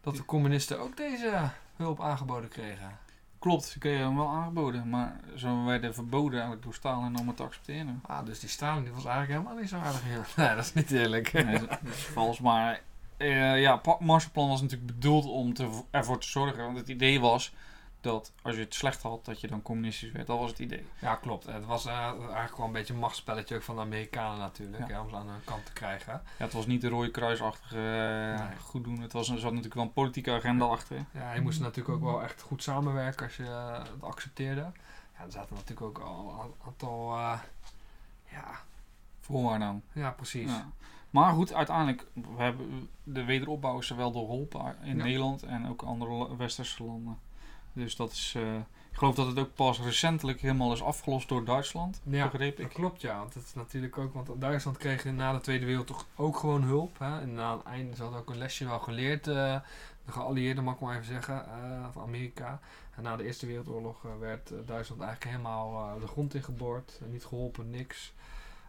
dat 0.00 0.16
de 0.16 0.24
communisten 0.24 0.80
ook 0.80 0.96
deze 0.96 1.50
hulp 1.76 2.00
aangeboden 2.00 2.48
kregen. 2.48 2.98
Klopt, 3.44 3.64
ze 3.64 3.78
kregen 3.78 4.04
hem 4.04 4.16
wel 4.16 4.28
aangeboden, 4.28 4.88
maar 4.88 5.20
ze 5.36 5.62
werden 5.64 5.94
verboden 5.94 6.32
eigenlijk 6.32 6.62
door 6.62 6.74
Stalin 6.74 7.18
om 7.18 7.26
het 7.26 7.36
te 7.36 7.42
accepteren. 7.42 8.00
Ah, 8.06 8.24
dus 8.26 8.40
die 8.40 8.48
Stalin 8.48 8.82
die 8.84 8.92
was 8.92 9.04
eigenlijk 9.04 9.38
helemaal 9.40 9.60
niet 9.60 9.68
zo 9.70 9.76
aardig. 9.76 10.02
Nee, 10.36 10.48
dat 10.54 10.64
is 10.64 10.72
niet 10.72 10.90
eerlijk. 10.90 11.32
Nee, 11.32 11.58
dat 11.58 11.78
is 11.94 12.04
vals, 12.04 12.40
maar 12.40 12.80
eh, 13.16 13.60
ja, 13.60 13.76
Pa- 13.76 13.96
Marshallplan 14.00 14.48
was 14.48 14.60
natuurlijk 14.62 14.92
bedoeld 14.94 15.24
om 15.26 15.54
te, 15.54 15.68
ervoor 15.90 16.18
te 16.20 16.28
zorgen, 16.28 16.64
want 16.64 16.76
het 16.76 16.88
idee 16.88 17.20
was 17.20 17.52
dat 18.04 18.32
als 18.42 18.54
je 18.54 18.60
het 18.60 18.74
slecht 18.74 19.02
had, 19.02 19.24
dat 19.24 19.40
je 19.40 19.46
dan 19.46 19.62
communistisch 19.62 20.12
werd. 20.12 20.26
Dat 20.26 20.38
was 20.38 20.50
het 20.50 20.58
idee. 20.58 20.86
Ja, 20.98 21.14
klopt. 21.14 21.46
Het 21.46 21.64
was 21.64 21.86
eh, 21.86 21.98
eigenlijk 22.18 22.56
wel 22.56 22.66
een 22.66 22.72
beetje 22.72 22.92
een 22.94 22.98
machtsspelletje 23.00 23.54
ook 23.56 23.62
van 23.62 23.74
de 23.74 23.80
Amerikanen 23.80 24.38
natuurlijk. 24.38 24.88
Ja. 24.88 25.00
Om 25.00 25.08
ze 25.08 25.16
aan 25.16 25.28
hun 25.28 25.44
kant 25.44 25.66
te 25.66 25.72
krijgen. 25.72 26.12
Ja, 26.12 26.44
het 26.44 26.52
was 26.52 26.66
niet 26.66 26.80
de 26.80 26.88
rode 26.88 27.10
kruisachtige 27.10 27.76
eh, 28.38 28.46
Nee. 28.48 28.56
goed 28.58 28.84
doen. 28.84 29.00
Het 29.00 29.12
was, 29.12 29.28
er 29.28 29.38
zat 29.38 29.48
natuurlijk 29.50 29.74
wel 29.74 29.84
een 29.84 29.92
politieke 29.92 30.30
agenda 30.32 30.64
achter. 30.64 31.04
Ja, 31.10 31.32
je 31.34 31.40
moest 31.40 31.60
natuurlijk 31.60 31.94
ook 31.94 32.02
wel 32.02 32.22
echt 32.22 32.40
goed 32.42 32.62
samenwerken 32.62 33.24
als 33.26 33.36
je 33.36 33.44
eh, 33.44 33.78
het 33.78 34.02
accepteerde. 34.02 34.60
Ja, 35.18 35.24
er 35.24 35.32
zaten 35.32 35.54
natuurlijk 35.54 35.86
ook 35.86 35.98
al 35.98 36.40
een 36.44 36.54
aantal... 36.66 37.16
ja, 38.30 38.50
Voorwaarden 39.20 39.66
aan. 39.68 39.82
ja, 39.92 40.10
precies. 40.10 40.50
Ja. 40.50 40.68
Maar 41.10 41.32
goed, 41.32 41.52
uiteindelijk, 41.52 42.06
we 42.12 42.42
hebben 42.42 42.88
de 43.02 43.24
wederopbouw 43.24 43.78
is 43.78 43.90
er 43.90 43.96
wel 43.96 44.12
doorholpen 44.12 44.76
in 44.82 44.96
Ja. 44.96 45.02
Nederland 45.04 45.42
en 45.42 45.68
ook 45.68 45.82
andere 45.82 46.36
westerse 46.36 46.84
landen. 46.84 47.18
Dus 47.74 47.96
dat 47.96 48.12
is, 48.12 48.32
eh, 48.36 48.54
ik 48.90 48.98
geloof 49.00 49.14
dat 49.14 49.26
het 49.26 49.38
ook 49.38 49.54
pas 49.54 49.80
recentelijk 49.80 50.40
helemaal 50.40 50.72
is 50.72 50.82
afgelost 50.82 51.28
door 51.28 51.44
Duitsland, 51.44 52.00
Ja, 52.04 52.28
begreep 52.28 52.56
dat 52.56 52.66
ik. 52.66 52.72
klopt 52.72 53.00
ja. 53.00 53.18
Want 53.18 53.34
het 53.34 53.44
is 53.44 53.54
natuurlijk 53.54 53.98
ook... 53.98 54.14
Want 54.14 54.40
Duitsland 54.40 54.76
kreeg 54.76 55.04
na 55.04 55.32
de 55.32 55.40
Tweede 55.40 55.66
Wereldoorlog 55.66 56.06
ook 56.16 56.36
gewoon 56.36 56.62
hulp. 56.62 56.98
Hè? 56.98 57.20
En 57.20 57.34
na 57.34 57.56
het 57.56 57.62
einde, 57.66 57.96
ze 57.96 58.02
hadden 58.02 58.20
ook 58.20 58.30
een 58.30 58.38
lesje 58.38 58.64
wel 58.64 58.78
geleerd. 58.78 59.26
eh, 59.26 59.60
de 60.04 60.12
geallieerden, 60.12 60.64
mag 60.64 60.74
ik 60.74 60.80
maar 60.80 60.94
even 60.94 61.06
zeggen, 61.06 61.44
eh, 61.46 61.86
van 61.92 62.02
Amerika. 62.02 62.60
En 62.96 63.02
na 63.02 63.16
de 63.16 63.24
Eerste 63.24 63.46
Wereldoorlog 63.46 64.02
werd 64.20 64.48
Duitsland 64.66 65.02
eigenlijk 65.02 65.24
helemaal 65.36 65.98
de 66.00 66.06
grond 66.06 66.34
ingeboord. 66.34 67.00
Niet 67.10 67.24
geholpen, 67.24 67.70
niks. 67.70 68.12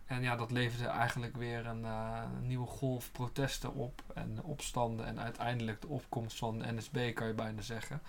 En 0.05 0.21
ja, 0.21 0.35
dat 0.35 0.51
leverde 0.51 0.87
eigenlijk 0.87 1.37
weer 1.37 1.65
een, 1.65 1.83
een 1.83 2.47
nieuwe 2.47 2.67
golf 2.67 3.11
protesten 3.11 3.73
op. 3.73 4.01
En 4.13 4.39
opstanden. 4.43 5.05
En 5.05 5.19
uiteindelijk 5.19 5.81
de 5.81 5.87
opkomst 5.87 6.37
van 6.37 6.59
de 6.59 6.71
NSB, 6.73 7.13
kan 7.13 7.27
je 7.27 7.33
bijna 7.33 7.61
zeggen. 7.61 8.01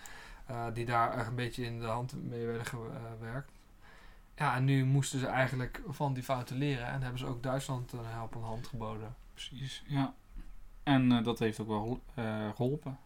Eh, 0.46 0.66
die 0.74 0.84
daar 0.84 1.18
echt 1.18 1.26
een 1.26 1.34
beetje 1.34 1.64
in 1.64 1.80
de 1.80 1.86
hand 1.86 2.14
mee 2.28 2.46
werden 2.46 2.66
gewerkt. 2.66 3.52
Ja, 4.36 4.56
en 4.56 4.64
nu 4.64 4.84
moesten 4.84 5.18
ze 5.18 5.26
eigenlijk 5.26 5.82
van 5.88 6.14
die 6.14 6.22
fouten 6.22 6.56
leren. 6.56 6.86
En 6.86 7.02
hebben 7.02 7.18
ze 7.18 7.26
ook 7.26 7.42
Duitsland 7.42 7.92
een 7.92 8.04
helpende 8.04 8.46
hand 8.46 8.66
geboden. 8.66 9.14
Precies, 9.34 9.82
ja. 9.86 10.14
En 10.82 11.12
eh, 11.12 11.24
dat 11.24 11.38
heeft 11.38 11.60
ook 11.60 11.68
wel 11.68 12.00
eh, 12.14 12.48
geholpen. 12.54 12.98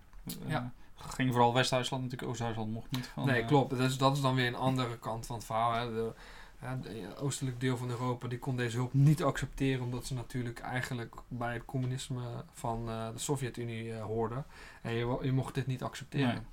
Ja. 0.47 0.73
Ging 0.95 1.33
vooral 1.33 1.55
West-Duitsland 1.55 2.03
natuurlijk, 2.03 2.31
Oost-Duitsland 2.31 2.73
mocht 2.73 2.91
niet 2.91 3.07
van. 3.07 3.27
nee, 3.27 3.45
klopt. 3.45 3.77
Dus 3.77 3.99
dat 3.99 4.17
is 4.17 4.23
dan 4.23 4.35
weer 4.35 4.47
een 4.47 4.55
andere 4.55 4.99
kant 4.99 5.27
van 5.27 5.37
het 5.37 5.45
verhaal. 5.45 5.73
Hè. 5.73 5.95
De, 5.95 6.13
ja, 6.61 6.77
de 6.77 7.17
oostelijk 7.17 7.61
deel 7.61 7.77
van 7.77 7.91
Europa 7.91 8.29
die 8.29 8.39
kon 8.39 8.57
deze 8.57 8.77
hulp 8.77 8.95
niet 8.95 9.23
accepteren. 9.23 9.85
Omdat 9.85 10.07
ze 10.07 10.15
natuurlijk 10.15 10.59
eigenlijk 10.59 11.15
bij 11.29 11.53
het 11.53 11.65
communisme 11.65 12.45
van 12.53 12.87
de 12.87 13.13
Sovjet-Unie 13.19 13.95
hoorden. 13.95 14.45
En 14.83 14.93
je, 14.93 15.19
je 15.23 15.33
mocht 15.33 15.55
dit 15.55 15.67
niet 15.67 15.83
accepteren. 15.83 16.35
Nee. 16.35 16.45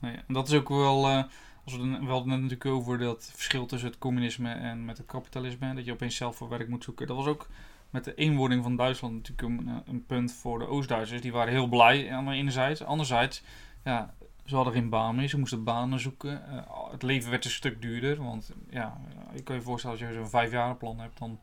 Nee, 0.00 0.16
en 0.26 0.34
dat 0.34 0.48
is 0.48 0.54
ook 0.54 0.68
wel. 0.68 1.08
eh, 1.08 1.22
als 1.64 1.76
we, 1.76 1.82
we 1.82 2.06
hadden 2.06 2.32
het 2.32 2.40
natuurlijk 2.40 2.66
over 2.66 2.98
dat 2.98 3.30
verschil 3.34 3.66
tussen 3.66 3.88
het 3.88 3.98
communisme 3.98 4.52
en 4.52 4.84
met 4.84 4.98
het 4.98 5.06
kapitalisme. 5.06 5.74
Dat 5.74 5.84
je 5.84 5.92
opeens 5.92 6.16
zelf 6.16 6.36
voor 6.36 6.48
werk 6.48 6.68
moet 6.68 6.84
zoeken. 6.84 7.06
Dat 7.06 7.16
was 7.16 7.26
ook 7.26 7.48
met 7.90 8.04
de 8.04 8.14
eenwording 8.14 8.62
van 8.62 8.76
Duitsland 8.76 9.14
natuurlijk 9.14 9.60
een, 9.60 9.68
eh, 9.68 9.76
een 9.86 10.06
punt 10.06 10.32
voor 10.32 10.58
de 10.58 10.66
Oost-Duitsers. 10.66 11.20
Die 11.20 11.32
waren 11.32 11.52
heel 11.52 11.66
blij 11.66 12.12
aan 12.12 12.24
de 12.26 12.32
ene 12.32 12.50
zijde. 12.50 12.84
Anderzijds, 12.84 13.42
ja, 13.84 14.14
ze 14.44 14.54
hadden 14.54 14.72
geen 14.74 14.88
baan 14.88 15.16
meer. 15.16 15.28
Ze 15.28 15.38
moesten 15.38 15.64
banen 15.64 16.00
zoeken. 16.00 16.46
Eh, 16.48 16.90
het 16.90 17.02
leven 17.02 17.30
werd 17.30 17.44
een 17.44 17.50
stuk 17.50 17.82
duurder. 17.82 18.22
Want 18.22 18.52
ja, 18.70 19.00
je 19.34 19.42
kan 19.42 19.54
je 19.56 19.62
voorstellen 19.62 19.98
als 19.98 20.08
je 20.08 20.14
zo'n 20.14 20.28
vijfjarenplan 20.28 20.98
hebt, 21.00 21.18
dan 21.18 21.38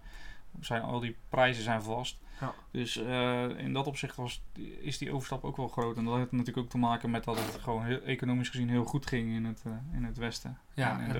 zijn 0.60 0.82
al 0.82 1.00
die 1.00 1.16
prijzen 1.30 1.64
zijn 1.64 1.82
vast. 1.82 2.18
Ja. 2.40 2.54
Dus 2.72 2.98
eh, 2.98 3.50
in 3.58 3.74
dat 3.74 3.88
opzicht 3.88 4.16
was, 4.16 4.42
is 4.80 4.98
die 4.98 5.12
overstap 5.12 5.44
ook 5.44 5.58
wel 5.58 5.68
groot. 5.68 5.98
En 5.98 6.06
dat 6.06 6.16
heeft 6.16 6.32
natuurlijk 6.32 6.58
ook 6.58 6.70
te 6.70 6.78
maken 6.78 7.10
met 7.10 7.24
dat 7.24 7.38
het 7.38 7.62
gewoon 7.62 7.86
heel, 7.86 8.02
economisch 8.02 8.50
gezien 8.50 8.70
heel 8.70 8.84
goed 8.84 9.06
ging 9.06 9.36
in 9.36 9.46
het, 9.46 9.62
eh, 9.66 9.72
in 9.94 10.04
het 10.04 10.18
westen. 10.18 10.58
Ja, 10.74 10.92
En 10.92 11.00
in 11.00 11.06
en, 11.06 11.14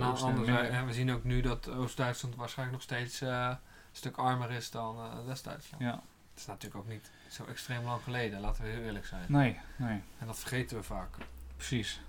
de 0.80 0.86
we 0.86 0.94
zien 0.94 1.12
ook 1.12 1.24
nu 1.24 1.42
dat 1.42 1.70
Oost-Duitsland 1.70 2.36
waarschijnlijk 2.36 2.78
nog 2.78 2.88
steeds 2.88 3.22
eh, 3.22 3.48
een 3.50 3.58
stuk 3.92 4.18
armer 4.18 4.52
is 4.52 4.72
dan 4.72 4.96
West-Duitsland. 5.26 5.84
Ja, 5.84 6.02
Het 6.30 6.40
is 6.40 6.46
natuurlijk 6.46 6.84
ook 6.84 6.90
niet 6.90 7.12
zo 7.30 7.46
extreem 7.46 7.84
lang 7.84 8.02
geleden, 8.02 8.40
laten 8.40 8.64
we 8.64 8.70
heel 8.70 8.82
eerlijk 8.82 9.06
zijn. 9.06 9.26
nee, 9.28 9.60
nee, 9.76 10.02
En 10.20 10.28
dat 10.28 10.40
vergeten 10.40 10.78
we 10.78 10.84
vaak. 10.84 11.10
precies. 11.56 12.02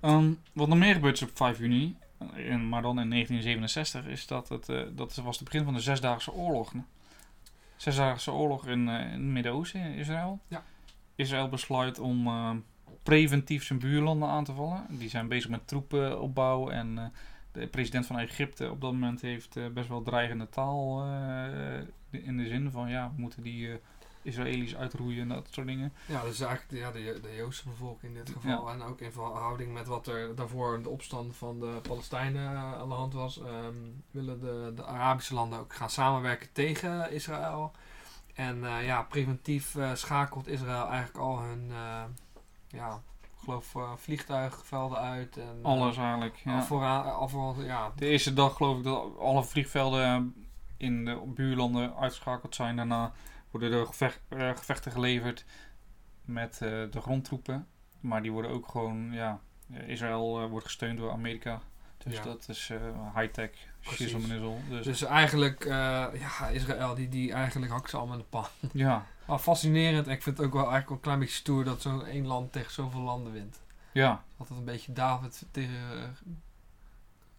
Ehm, 0.00 0.32
wat 0.52 0.68
nog 0.68 0.78
meer 0.78 0.94
gebeurd 0.94 1.16
is 1.16 1.22
op 1.22 1.36
5 1.36 1.58
juni, 1.58 1.96
maar 2.68 2.82
dan 2.82 3.00
in 3.00 3.08
1967, 3.08 4.06
is 4.06 4.26
dat 4.26 4.48
het, 4.48 4.96
dat 4.96 5.14
was 5.14 5.38
het 5.38 5.44
begin 5.44 5.64
van 5.64 5.74
de 5.74 5.80
Zesdaagse 5.80 6.32
Oorlog. 6.32 6.72
Zesdaagse 7.78 8.32
Oorlog 8.32 8.66
in, 8.66 8.88
eh, 8.88 9.00
in 9.00 9.10
het 9.10 9.20
Midden-Oosten, 9.20 9.80
in 9.80 9.94
Israël. 9.94 10.40
Ja. 10.48 10.64
Israël 11.14 11.48
besluit 11.48 11.98
om 11.98 12.26
eh, 12.26 12.50
preventief 13.02 13.64
zijn 13.64 13.78
buurlanden 13.78 14.28
aan 14.28 14.44
te 14.44 14.52
vallen. 14.52 14.86
Die 14.88 15.08
zijn 15.08 15.28
bezig 15.28 15.50
met 15.50 15.66
troepenopbouw 15.66 16.68
en 16.68 16.98
eh, 16.98 17.04
de 17.52 17.66
president 17.66 18.06
van 18.06 18.18
Egypte 18.18 18.70
op 18.70 18.80
dat 18.80 18.92
moment 18.92 19.20
heeft 19.20 19.72
best 19.74 19.88
wel 19.88 20.02
dreigende 20.02 20.48
taal 20.48 21.04
in 22.10 22.36
de 22.36 22.46
zin 22.46 22.70
van 22.70 22.90
ja, 22.90 23.12
we 23.14 23.20
moeten 23.20 23.42
die 23.42 23.70
Israëli's 24.28 24.74
uitroeien 24.76 25.20
en 25.22 25.28
dat 25.28 25.46
soort 25.50 25.66
dingen. 25.66 25.92
Ja, 26.06 26.22
dus 26.22 26.40
eigenlijk 26.40 26.70
de- 26.70 26.78
ja, 26.78 26.90
de, 27.12 27.20
de 27.22 27.34
Joodse 27.36 27.68
bevolking 27.68 28.16
in 28.16 28.24
dit 28.24 28.30
geval. 28.34 28.70
En 28.70 28.82
ook 28.82 29.00
in 29.00 29.12
verhouding 29.12 29.72
met 29.72 29.86
wat 29.86 30.06
er 30.06 30.34
daarvoor 30.34 30.82
de 30.82 30.88
opstand 30.88 31.36
van 31.36 31.60
de 31.60 31.78
Palestijnen 31.82 32.52
eh, 32.52 32.74
aan 32.80 32.88
de 32.88 32.94
hand 32.94 33.12
was. 33.14 33.38
ehm, 33.40 33.74
willen 34.10 34.40
de, 34.40 34.72
de 34.76 34.84
Arabische 34.86 35.34
landen 35.34 35.58
ook 35.58 35.74
gaan 35.74 35.90
samenwerken 35.90 36.52
tegen 36.52 37.12
Israël. 37.12 37.72
En 38.34 38.64
eh, 38.64 38.86
ja, 38.86 39.02
preventief 39.02 39.74
eh, 39.76 39.94
schakelt 39.94 40.46
Israël 40.48 40.86
eigenlijk 40.86 41.18
al 41.18 41.38
hun, 41.40 41.72
ja, 42.68 43.02
geloof 43.44 43.74
vliegtuigvelden 43.96 44.98
uit. 44.98 45.36
En, 45.36 45.58
Alles 45.62 45.96
eigenlijk. 45.96 46.40
al 46.44 46.52
Ja. 46.52 46.62
vooraan, 46.62 47.14
al 47.14 47.54
ja, 47.62 47.92
De 47.96 48.06
eerste 48.06 48.32
dag 48.34 48.56
geloof 48.56 48.78
ik 48.78 48.84
dat 48.84 49.18
alle 49.18 49.44
vliegvelden 49.44 50.34
in 50.76 51.04
de 51.04 51.22
buurlanden 51.26 51.96
uitgeschakeld 51.96 52.54
zijn. 52.54 52.76
Daarna 52.76 53.12
worden 53.50 53.72
er 53.72 53.86
gevecht, 53.86 54.20
eh, 54.28 54.48
gevechten 54.56 54.92
geleverd 54.92 55.44
met 56.24 56.52
eh, 56.52 56.68
de 56.68 57.00
grondtroepen. 57.00 57.66
Maar 58.00 58.22
die 58.22 58.32
worden 58.32 58.50
ook 58.50 58.68
gewoon, 58.68 59.12
ja, 59.12 59.40
Israël 59.86 60.40
eh, 60.42 60.48
wordt 60.48 60.64
gesteund 60.66 60.98
door 60.98 61.10
Amerika. 61.12 61.60
Dus 61.98 62.16
Ja. 62.16 62.22
dat 62.22 62.48
is 62.48 62.70
high-tech, 63.14 63.50
shizzle. 63.80 64.56
Dus, 64.68 64.84
dus 64.84 65.02
eigenlijk, 65.02 65.64
ja, 65.64 66.48
Israël, 66.52 66.94
die, 66.94 67.08
die 67.08 67.32
eigenlijk 67.32 67.72
hakt 67.72 67.90
ze 67.90 67.96
allemaal 67.96 68.16
in 68.16 68.22
de 68.22 68.28
pan. 68.28 68.44
ja, 68.72 69.06
Maar 69.26 69.38
fascinerend. 69.38 70.06
En 70.06 70.12
ik 70.12 70.22
vind 70.22 70.36
het 70.36 70.46
ook 70.46 70.52
wel 70.52 70.70
eigenlijk 70.70 70.88
wel 70.88 70.96
een 70.96 71.02
klein 71.02 71.18
beetje 71.18 71.34
stoer 71.34 71.64
dat 71.64 71.82
zo'n 71.82 72.04
één 72.06 72.26
land 72.26 72.52
tegen 72.52 72.72
zoveel 72.72 73.00
landen 73.00 73.32
wint. 73.32 73.60
ja, 73.92 74.24
Altijd 74.36 74.58
een 74.58 74.64
beetje 74.64 74.92
David 74.92 75.46
tegen 75.50 76.16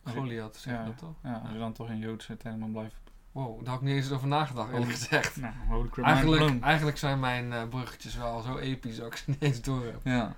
Goliath, 0.03 0.57
zeg 0.57 0.73
je 0.73 0.79
Ja. 0.79 0.85
dat 0.85 0.97
toch? 0.97 1.15
ja, 1.23 1.33
als 1.43 1.51
je 1.51 1.57
dan 1.57 1.73
toch 1.73 1.89
in 1.89 1.97
Joodse 1.97 2.37
termen 2.37 2.71
blijft. 2.71 3.08
Wow, 3.31 3.59
daar 3.59 3.73
had 3.73 3.81
ik 3.81 3.87
niet 3.87 3.95
eens 3.95 4.11
over 4.11 4.27
nagedacht, 4.27 4.71
eerlijk 4.71 4.91
gezegd. 4.91 5.35
Nou, 5.35 5.53
holy 5.67 5.89
crap. 5.89 6.05
Eigenlijk, 6.05 6.63
eigenlijk 6.63 6.97
zijn 6.97 7.19
mijn 7.19 7.53
eh, 7.53 7.67
bruggetjes 7.67 8.15
wel 8.15 8.41
zo 8.41 8.57
episch 8.57 8.97
dat 8.97 9.07
ik 9.07 9.15
ze 9.15 9.23
niet 9.29 9.41
eens 9.41 9.61
door 9.61 9.85
heb. 9.85 9.99
Ja. 10.03 10.35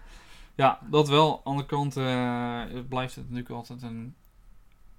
ja, 0.56 0.80
dat 0.90 1.10
wel. 1.10 1.32
Aan 1.32 1.38
de 1.38 1.44
andere 1.44 1.68
kant 1.68 1.98
eh, 1.98 2.64
blijft 2.90 3.16
het 3.16 3.24
natuurlijk 3.24 3.50
altijd 3.50 3.82
een, 3.82 4.16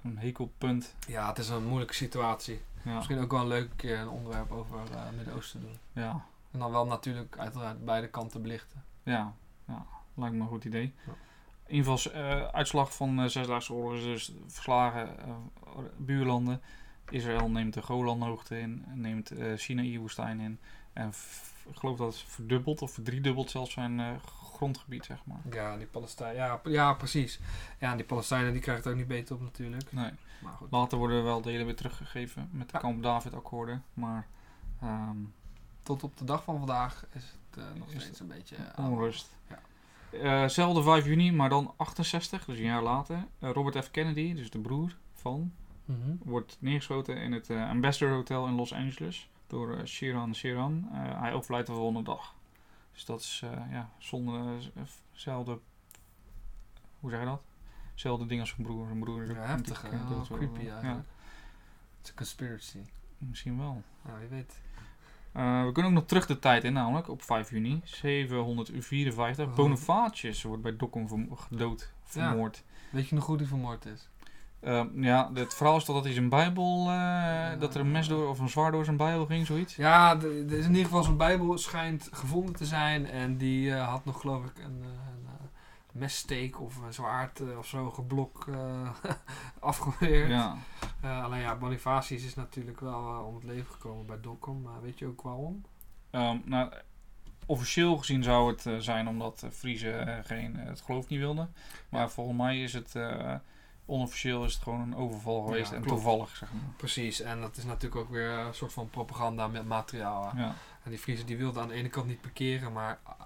een 0.03 0.19
hekelpunt. 0.19 0.95
Ja, 1.07 1.29
het 1.29 1.39
is 1.39 1.49
een 1.49 1.65
moeilijke 1.65 1.95
situatie. 1.95 2.61
Ja. 2.85 2.95
Misschien 2.95 3.19
ook 3.19 3.31
wel 3.31 3.41
een 3.41 3.47
leuke 3.47 3.77
keer 3.77 3.99
een 3.99 4.09
onderwerp 4.09 4.53
over 4.53 4.79
eh 4.93 5.01
Midden-Oosten 5.17 5.61
doen. 5.61 5.79
Ja. 5.93 6.25
En 6.51 6.59
dan 6.59 6.71
wel 6.71 6.87
natuurlijk 6.87 7.39
uiteraard 7.39 7.85
beide 7.85 8.09
kanten 8.09 8.43
belichten. 8.43 8.85
Ja. 9.03 9.35
ja, 9.67 9.87
lijkt 10.15 10.35
me 10.35 10.41
een 10.41 10.49
goed 10.49 10.65
idee. 10.65 10.95
Ja. 11.07 11.13
In 11.67 11.79
ieder 11.79 11.99
geval, 11.99 12.13
eh, 12.13 12.49
uitslag 12.49 12.95
van 12.95 13.17
de 13.17 13.29
Zesdaagse 13.29 13.73
Oorlog 13.73 13.95
is 13.95 14.03
dus 14.03 14.33
verslagen 14.47 15.19
eh, 15.19 15.35
buurlanden. 15.97 16.63
Israël 17.13 17.49
neemt 17.49 17.75
de 17.75 17.83
Golanhoogte 17.83 18.59
in, 18.59 18.85
neemt 18.95 19.31
eh 19.31 19.57
Sinaï-woestijn 19.57 20.41
in. 20.41 20.59
En 20.93 21.13
ik 21.71 21.77
geloof 21.79 21.97
dat 21.97 22.07
het 22.07 22.23
verdubbelt 22.23 22.83
of 22.83 22.93
verdriedubbelt 22.93 23.51
zelfs 23.51 23.73
zijn 23.73 24.01
eh, 24.01 24.07
grondgebied, 24.53 25.05
zeg 25.05 25.19
maar. 25.25 25.41
Ja, 25.51 25.77
die 25.77 25.87
Palestijnen. 25.87 26.37
Ja, 26.37 26.61
ja, 26.65 26.93
precies. 26.93 27.41
Ja, 27.79 27.97
die 27.97 28.05
Palestijnen 28.05 28.53
die 28.53 28.61
krijgen 28.61 28.85
het 28.85 28.93
ook 28.93 28.99
niet 28.99 29.09
beter 29.09 29.35
op 29.35 29.41
natuurlijk. 29.41 29.93
Nee. 29.93 30.11
Maar 30.41 30.53
goed. 30.53 30.71
Later 30.71 30.99
worden 30.99 31.25
wel 31.25 31.41
delen 31.41 31.67
weer 31.67 31.77
teruggegeven 31.77 32.49
met 32.53 32.69
de 32.69 32.75
Ja. 32.77 32.81
Kamp 32.81 33.03
David-akkoorden. 33.03 33.85
Maar 33.95 34.27
ehm, 34.81 35.17
Tot 35.83 36.03
op 36.03 36.17
de 36.17 36.25
dag 36.25 36.45
van 36.45 36.59
vandaag 36.59 37.07
is 37.13 37.23
het 37.23 37.65
eh, 37.65 37.79
nog 37.79 37.89
Is 37.89 38.03
steeds 38.03 38.21
een 38.21 38.27
beetje 38.27 38.57
onrust. 38.77 39.37
Ja. 39.49 40.49
Zelfde 40.49 40.83
5 40.83 41.05
juni, 41.05 41.33
maar 41.33 41.49
dan 41.49 41.75
68, 41.77 42.45
dus 42.45 42.59
een 42.59 42.65
jaar 42.65 42.83
later. 42.83 43.27
Robert 43.41 43.85
F. 43.85 43.91
Kennedy, 43.91 44.35
dus 44.35 44.51
de 44.51 44.59
broer 44.59 44.97
van, 45.15 45.53
Mhm. 45.99 46.17
wordt 46.31 46.57
neergeschoten 46.61 47.17
in 47.17 47.33
het 47.33 47.51
eh, 47.51 47.69
Ambassador 47.69 48.15
Hotel 48.15 48.47
in 48.47 48.55
Los 48.55 48.73
Angeles 48.73 49.29
door 49.47 49.77
eh, 49.77 49.85
Shiran 49.85 50.35
Shiran. 50.35 50.89
Eh, 50.93 51.21
hij 51.21 51.33
overlijdt 51.33 51.67
de 51.67 51.73
volgende 51.73 52.03
dag. 52.03 52.35
Dus 52.93 53.05
dat 53.05 53.21
is 53.21 53.41
eh, 53.45 53.51
ja, 53.71 53.91
zonder. 53.99 54.43
Hoe 57.01 57.11
zeg 57.11 57.19
je 57.21 57.27
dat? 57.27 57.43
Hetzelfde 57.91 58.27
ding 58.27 58.41
als 58.41 58.51
zijn 58.51 58.63
broer. 58.67 58.87
Zijn 58.87 58.99
broer 59.01 59.23
is 59.23 59.31
ook 59.31 59.37
Ja, 59.37 59.47
heftig, 59.47 59.81
creepy 59.81 60.69
eigenlijk. 60.69 61.07
Het 61.97 62.03
is 62.03 62.09
een 62.09 62.17
conspiracy. 62.17 62.79
Ja, 63.19 63.27
misschien 63.29 63.59
wel. 63.59 63.83
Nou, 64.03 64.19
wie 64.19 64.29
weet. 64.29 64.61
Eh, 65.33 65.65
we 65.65 65.73
kunnen 65.73 65.91
ook 65.91 65.97
nog 65.99 66.07
terug 66.07 66.27
de 66.27 66.39
tijd 66.39 66.65
in, 66.65 66.73
namelijk 66.73 67.09
op 67.09 67.23
5 67.23 67.51
juni 67.51 67.81
754. 67.85 69.47
Oh. 69.47 69.55
Bonifacius 69.55 70.43
wordt 70.43 70.63
bij 70.63 70.77
Dokkum 70.77 71.09
vermo- 71.09 71.35
gedood, 71.37 71.93
vermoord. 72.05 72.65
Weet 72.91 73.09
je 73.09 73.15
nog 73.15 73.27
hoe 73.27 73.37
die 73.37 73.47
vermoord 73.47 73.85
is? 73.87 74.09
Ehm, 74.63 75.03
ja, 75.05 75.31
het 75.35 75.55
verhaal 75.55 75.77
is 75.77 75.85
toch 75.85 75.95
dat 75.95 76.05
hij 76.05 76.13
zijn 76.15 76.29
Bijbel, 76.29 76.89
eh, 76.91 77.61
dat 77.61 77.75
er 77.75 77.81
een 77.81 77.91
mes 77.91 78.09
door 78.09 78.29
of 78.29 78.39
een 78.39 78.49
zwaard 78.49 78.73
door 78.73 78.85
zijn 78.85 78.97
Bijbel 78.97 79.27
ging, 79.27 79.47
zoiets. 79.47 79.77
Ja, 79.77 80.17
er 80.21 80.53
is 80.53 80.65
in 80.65 80.71
ieder 80.71 80.85
geval 80.85 81.03
zo'n 81.03 81.17
bijbel 81.17 81.59
schijnt 81.59 82.09
gevonden 82.13 82.55
te 82.55 82.67
zijn. 82.67 83.07
En 83.07 83.37
die 83.37 83.75
eh, 83.75 83.89
had 83.89 84.05
nog 84.05 84.21
geloof 84.21 84.45
ik 84.45 84.59
een, 84.59 84.81
eh, 84.83 84.89
een 84.89 85.29
messteek 86.01 86.61
of 86.61 86.77
een 86.77 86.93
zwaard 86.93 87.41
of 87.59 87.67
zo 87.67 87.91
geblok 87.91 88.47
afgeweerd. 89.59 90.29
Ja, 90.31 90.57
alleen 91.23 91.41
ja, 91.41 91.57
Bonifacius 91.57 92.25
is 92.25 92.35
natuurlijk 92.35 92.81
wel 92.81 93.25
om 93.29 93.35
het 93.35 93.45
leven 93.45 93.73
gekomen 93.73 94.07
bij 94.07 94.21
Dokkum. 94.21 94.61
Maar 94.63 94.83
weet 94.83 94.99
je 94.99 95.07
ook 95.07 95.23
waarom? 95.23 95.65
Ehm, 96.11 96.37
nou, 96.45 96.73
officieel 97.47 97.97
gezien 97.97 98.23
zou 98.23 98.51
het 98.57 98.85
zijn 98.85 99.09
omdat 99.09 99.47
Friese 99.53 100.21
geen, 100.25 100.57
het 100.57 100.81
geloof 100.81 101.09
niet 101.09 101.19
wilden. 101.21 101.55
Maar 101.89 102.01
Ja. 102.01 102.09
volgens 102.09 102.37
mij 102.37 102.63
is 102.63 102.73
het, 102.73 102.95
onofficieel 103.87 104.45
is 104.45 104.55
het 104.55 104.63
gewoon 104.63 104.81
een 104.81 104.97
overval 104.97 105.43
geweest 105.43 105.71
Ja, 105.71 105.77
en 105.77 105.83
klopt. 105.83 106.03
toevallig, 106.03 106.37
zeg 106.37 106.53
maar. 106.53 106.63
Precies, 106.77 107.21
en 107.21 107.41
dat 107.41 107.57
is 107.57 107.65
natuurlijk 107.65 108.01
ook 108.01 108.11
weer 108.11 108.31
een 108.31 108.55
soort 108.55 108.73
van 108.73 108.91
propaganda 108.91 109.49
met 109.49 109.67
materiaal. 109.67 110.33
Ja, 110.37 110.55
En 110.83 110.91
die 110.91 110.99
Friesen 110.99 111.27
die 111.27 111.37
wilden 111.37 111.63
aan 111.63 111.69
de 111.69 111.75
ene 111.75 111.89
kant 111.89 112.07
niet 112.07 112.21
parkeren, 112.21 112.73
maar 112.73 112.99
ah, 113.03 113.21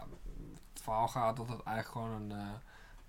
het 0.72 0.82
verhaal 0.82 1.08
gaat 1.08 1.36
dat 1.36 1.48
het 1.48 1.62
eigenlijk 1.62 1.88
gewoon 2.06 2.22
een, 2.30 2.38
eh, 2.40 2.46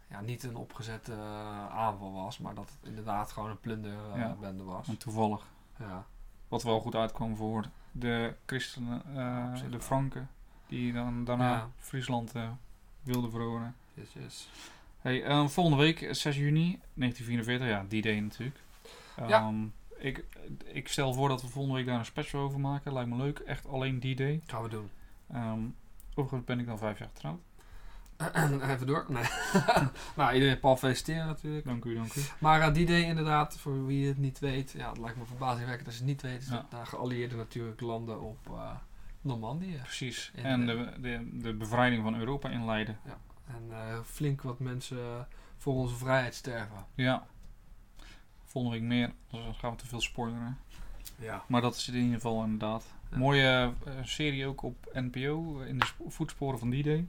ja, 0.10 0.22
niet 0.22 0.44
een 0.44 0.56
opgezette 0.56 1.12
eh, 1.14 1.68
aanval 1.70 2.12
was, 2.14 2.38
maar 2.38 2.56
dat 2.56 2.70
het 2.70 2.90
inderdaad 2.90 3.32
gewoon 3.32 3.50
een 3.50 3.60
plunderbende 3.60 4.18
Ja. 4.20 4.36
bende 4.40 4.64
was. 4.64 4.88
en 4.88 4.98
toevallig. 4.98 5.46
Ja. 5.80 6.06
Wat 6.48 6.64
wel 6.64 6.80
goed 6.80 6.96
uitkwam 6.96 7.36
voor 7.36 7.66
de 7.92 8.36
christenen, 8.46 9.02
eh, 9.16 9.70
de. 9.72 9.80
Franken, 9.82 10.30
die 10.68 10.94
dan 10.94 11.24
daarna 11.24 11.52
Ja. 11.54 11.70
Friesland 11.78 12.36
eh, 12.36 12.50
wilden 13.02 13.32
veroveren. 13.32 13.76
Yes, 13.94 14.14
yes. 14.14 14.50
Hey, 15.08 15.24
eh, 15.24 15.48
volgende 15.48 15.84
week, 15.84 16.02
eh, 16.02 16.14
6 16.14 16.38
juni 16.38 16.80
1944, 16.94 17.68
ja, 17.68 17.86
die 17.88 18.02
day 18.02 18.20
natuurlijk. 18.20 18.60
Ja. 19.18 19.28
Ehm, 19.28 19.66
ik, 19.98 20.26
ik 20.66 20.88
stel 20.88 21.14
voor 21.14 21.30
dat 21.30 21.42
we 21.42 21.48
volgende 21.48 21.78
week 21.78 21.86
daar 21.86 22.00
een 22.00 22.06
special 22.06 22.42
over 22.42 22.60
maken. 22.60 22.94
Lijkt 22.94 23.10
me 23.10 23.16
leuk, 23.16 23.40
echt 23.40 23.68
alleen 23.68 24.00
die 24.00 24.16
day. 24.16 24.42
Gaan 24.46 24.64
we 24.64 24.70
doen. 24.70 24.90
Ehm 25.34 25.60
overigens 26.10 26.44
ben 26.44 26.60
ik 26.60 26.66
dan 26.66 26.78
vijf 26.78 27.00
jaar 27.00 27.08
getrouwd. 27.08 27.40
Even 28.74 28.88
door. 28.88 29.06
Nee. 29.08 29.24
nou, 30.18 30.34
iedereen 30.34 30.60
Paul 30.60 30.78
feliciteren 30.78 31.26
natuurlijk. 31.26 31.66
Dank 31.66 31.86
u, 31.86 31.96
dank 31.96 32.16
u. 32.16 32.22
Maar 32.40 32.62
eh, 32.62 32.74
die 32.74 32.86
day 32.86 33.02
inderdaad, 33.02 33.58
voor 33.58 33.86
wie 33.86 34.08
het 34.08 34.18
niet 34.18 34.40
weet, 34.40 34.72
ja, 34.72 34.90
het 34.90 34.98
lijkt 34.98 35.18
me 35.18 35.26
verbazingwekkend 35.26 35.88
als 35.88 35.98
je 35.98 36.02
het 36.02 36.12
niet 36.12 36.22
weet, 36.22 36.42
is 36.42 36.48
Ja. 36.48 36.56
dat 36.56 36.72
daar 36.72 36.88
geallieerden 36.88 37.38
natuurlijk 37.38 37.82
landen 37.82 38.22
op 38.22 38.48
eh 38.48 38.72
Normandië. 39.22 39.80
Precies. 39.84 40.32
En, 40.36 40.66
de, 40.66 40.94
de, 41.00 41.30
de 41.34 41.54
bevrijding 41.54 42.04
van 42.04 42.16
Europa 42.20 42.50
inleiden. 42.50 43.00
En 43.48 43.68
eh, 43.72 44.00
flink 44.04 44.42
wat 44.42 44.60
mensen 44.60 45.28
voor 45.58 45.74
onze 45.74 45.96
vrijheid 45.96 46.36
sterven. 46.36 46.86
Ja. 46.96 47.28
Volgende 48.44 48.78
week 48.78 48.88
meer, 48.88 49.12
dus 49.30 49.44
dan 49.44 49.56
gaan 49.56 49.72
we 49.72 49.78
te 49.78 49.88
veel 49.88 50.02
spoileren. 50.02 50.58
Ja. 51.20 51.44
Maar 51.48 51.62
dat 51.62 51.76
is 51.76 51.88
in 51.88 51.96
ieder 51.96 52.14
geval 52.14 52.44
inderdaad. 52.44 52.86
Ja. 53.12 53.18
Mooie 53.18 53.74
eh, 53.86 53.94
serie 54.04 54.46
ook 54.48 54.62
op 54.62 54.90
NPO, 54.94 55.62
eh, 55.62 55.68
in 55.68 55.80
de 55.80 55.86
sp- 55.86 56.02
voetsporen 56.08 56.60
van 56.60 56.70
die 56.70 56.84
day. 56.84 57.08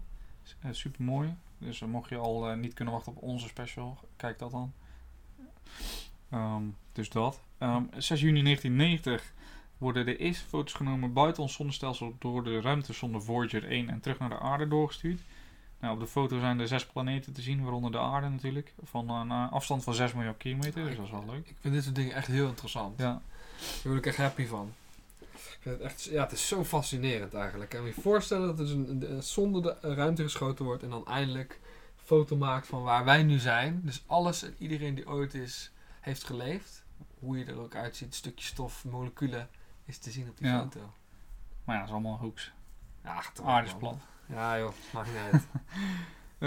super 0.70 1.05
mooi. 1.05 1.35
Dus 1.59 1.81
mocht 1.81 2.09
je 2.11 2.16
al 2.16 2.57
niet 2.57 2.74
kunnen 2.74 2.94
wachten 2.94 3.12
op 3.16 3.22
onze 3.22 3.48
special, 3.48 3.98
kijk 4.16 4.38
dat 4.38 4.51
dan. 4.51 4.72
Ehm, 6.31 6.62
dus 6.92 7.09
dat. 7.11 7.40
Ehm, 7.59 7.83
6 7.96 8.20
juni 8.20 8.42
1990 8.42 9.33
worden 9.79 10.05
de 10.07 10.16
eerste 10.16 10.44
foto's 10.46 10.72
genomen 10.72 11.12
buiten 11.12 11.42
ons 11.42 11.53
zonnestelsel 11.55 12.16
door 12.18 12.44
de 12.44 12.61
ruimtesonde 12.61 13.20
Voyager 13.20 13.70
1 13.70 13.88
en 13.88 14.01
terug 14.01 14.18
naar 14.18 14.29
de 14.29 14.38
aarde 14.38 14.68
doorgestuurd. 14.68 15.20
Nou, 15.81 15.95
op 15.95 16.01
de 16.01 16.07
foto 16.07 16.38
zijn 16.41 16.61
er 16.61 16.69
zes 16.69 16.87
planeten 16.87 17.33
te 17.33 17.43
zien, 17.43 17.62
waaronder 17.62 17.91
de 17.91 17.99
aarde 17.99 18.29
natuurlijk. 18.29 18.75
Van 18.85 19.11
een 19.11 19.31
eh, 19.31 19.53
afstand 19.53 19.85
van 19.85 19.95
6 19.95 20.12
miljard 20.12 20.37
kilometer, 20.37 20.85
dus 20.85 20.97
dat 20.97 21.05
is 21.05 21.11
wel 21.11 21.25
leuk. 21.27 21.49
Ik 21.49 21.57
vind 21.61 21.75
dit 21.75 21.83
soort 21.83 21.95
dingen 21.95 22.14
echt 22.14 22.27
heel 22.27 22.49
interessant. 22.49 22.99
Ja, 22.99 23.05
Daar 23.05 23.21
word 23.83 23.99
ik 23.99 24.07
echt 24.07 24.17
happy 24.17 24.47
van. 24.47 24.73
Ik 25.21 25.59
vind 25.61 25.75
het, 25.79 25.81
echt, 25.85 26.05
ja, 26.05 26.23
het 26.23 26.33
is 26.33 26.49
zo 26.49 26.64
fascinerend 26.64 27.35
eigenlijk. 27.35 27.71
Kan 27.71 27.81
je 27.81 27.87
je 27.95 28.01
voorstellen 28.01 28.47
dat 28.47 28.59
er 28.59 28.64
dus 28.64 28.75
een, 28.75 28.91
een, 28.91 29.12
een 29.12 29.23
zonde 29.23 29.61
de 29.81 29.95
ruimte 29.95 30.23
geschoten 30.23 30.64
wordt 30.64 30.83
en 30.83 30.91
dan 30.91 31.07
eindelijk 31.07 31.53
een 31.53 32.05
foto 32.05 32.37
maakt 32.37 32.67
van 32.67 32.83
waar 32.83 33.05
wij 33.05 33.23
nu 33.23 33.38
zijn. 33.38 33.81
Dus 33.85 34.03
alles 34.07 34.43
en 34.43 34.55
iedereen 34.59 34.95
die 34.95 35.09
ooit 35.09 35.35
is, 35.35 35.71
heeft 36.01 36.25
geleefd. 36.25 36.85
Hoe 37.19 37.38
je 37.38 37.45
er 37.45 37.59
ook 37.61 37.75
uitziet, 37.75 38.14
stukje 38.14 38.45
stof, 38.45 38.85
moleculen, 38.85 39.49
is 39.85 39.99
te 39.99 40.11
zien 40.11 40.29
op 40.29 40.38
die 40.38 40.47
Ja. 40.47 40.59
foto. 40.62 40.93
maar 41.64 41.75
ja, 41.75 41.81
dat 41.81 41.88
is 41.88 41.95
allemaal 41.95 42.19
hoax. 42.19 42.53
Ja, 43.05 43.21
gaat 43.21 43.41
Aarde 43.43 43.67
is 43.69 43.75
plat. 43.75 43.97
Ja 44.29 44.59
joh, 44.59 44.73
maakt 44.93 45.09
niet 45.09 45.33
uit. 45.33 45.47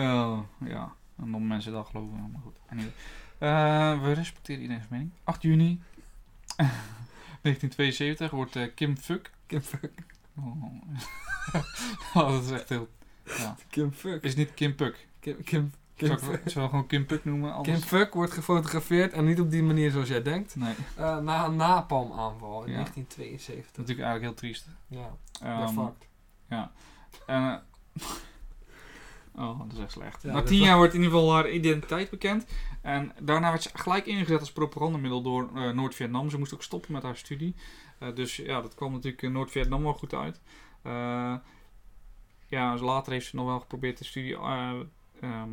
Ja, 0.60 0.96
en 1.18 1.32
dan 1.32 1.48
mensen 1.48 1.72
dat 1.72 1.88
geloven, 1.88 2.18
ja, 2.18 2.28
maar 2.32 2.42
goed. 2.42 2.56
Anyway. 2.70 2.92
Eh, 3.38 4.02
we 4.04 4.12
respecteren 4.14 4.62
iedereen's 4.62 4.88
mening. 4.88 5.12
8 5.24 5.42
juni 5.42 5.82
1972 7.42 8.32
wordt 8.32 8.56
eh, 8.56 8.68
Kim 8.76 8.98
Fuck. 8.98 9.32
Kim 9.46 9.62
Fuck. 9.62 9.92
Oh. 10.38 10.64
oh, 12.14 12.30
dat 12.30 12.44
is 12.44 12.52
echt 12.52 12.70
heel. 12.70 12.88
Ja. 13.26 13.56
Kim 13.70 13.92
Fuck. 13.92 14.24
Is 14.24 14.36
niet 14.36 14.54
Kim 14.54 14.76
Puck. 14.76 15.08
Kim, 15.20 15.44
Kim, 15.44 15.72
Kim, 15.96 16.08
Zou 16.08 16.20
Fuck. 16.20 16.46
ik 16.46 16.52
zou 16.52 16.70
gewoon 16.70 16.88
Kim 16.88 17.06
Puck 17.06 17.26
noemen? 17.26 17.54
Anders? 17.54 17.80
Kim 17.80 17.88
Fuck 17.88 18.14
wordt 18.14 18.32
gefotografeerd 18.34 19.14
en 19.14 19.26
niet 19.26 19.40
op 19.40 19.52
die 19.52 19.64
manier 19.64 19.92
zoals 19.92 20.08
jij 20.08 20.22
denkt. 20.22 20.56
Nee, 20.56 20.74
eh, 20.98 21.18
na 21.18 21.46
een 21.46 21.56
napalmaanval 21.56 22.64
in 22.64 22.70
Ja. 22.72 22.76
1972. 22.76 23.56
dat 23.66 23.72
is 23.72 23.78
natuurlijk 23.78 24.08
eigenlijk 24.08 24.22
heel 24.24 24.34
triest. 24.34 24.68
Ja, 24.88 25.10
Ehm, 25.42 25.60
ja, 25.60 25.68
fucked. 25.68 26.08
En, 27.28 27.50
eh, 27.52 27.56
oh, 29.36 29.60
dat 29.60 29.74
is 29.74 29.80
echt 29.80 29.92
slecht. 29.92 30.22
Ja, 30.24 30.32
Na 30.32 30.44
tien 30.44 30.60
jaar 30.60 30.78
wordt 30.78 30.94
in 30.94 31.02
ieder 31.02 31.18
geval 31.18 31.34
haar 31.34 31.50
identiteit 31.50 32.10
bekend. 32.10 32.46
En 32.82 33.12
daarna 33.22 33.50
werd 33.50 33.64
ze 33.64 33.70
gelijk 33.74 34.06
ingezet 34.06 34.40
als 34.40 34.52
propagandamiddel 34.52 35.22
door 35.22 35.50
eh, 35.56 35.70
Noord-Vietnam. 35.70 36.30
Ze 36.30 36.38
moest 36.38 36.54
ook 36.54 36.64
stoppen 36.64 36.92
met 36.92 37.04
haar 37.04 37.18
studie. 37.18 37.56
Eh, 38.02 38.16
dus 38.16 38.36
ja, 38.36 38.62
dat 38.62 38.76
kwam 38.76 38.92
natuurlijk 38.92 39.22
in 39.22 39.32
Noord-Vietnam 39.32 39.84
wel 39.84 39.94
goed 39.94 40.14
uit. 40.14 40.42
Eh, 40.82 41.36
ja, 42.48 42.72
dus 42.72 42.82
later 42.82 43.12
heeft 43.12 43.28
ze 43.28 43.36
nog 43.36 43.46
wel 43.46 43.60
geprobeerd 43.60 43.98
de 43.98 44.04
studie, 44.04 44.36
eh, 44.38 44.80
ehm, 45.22 45.50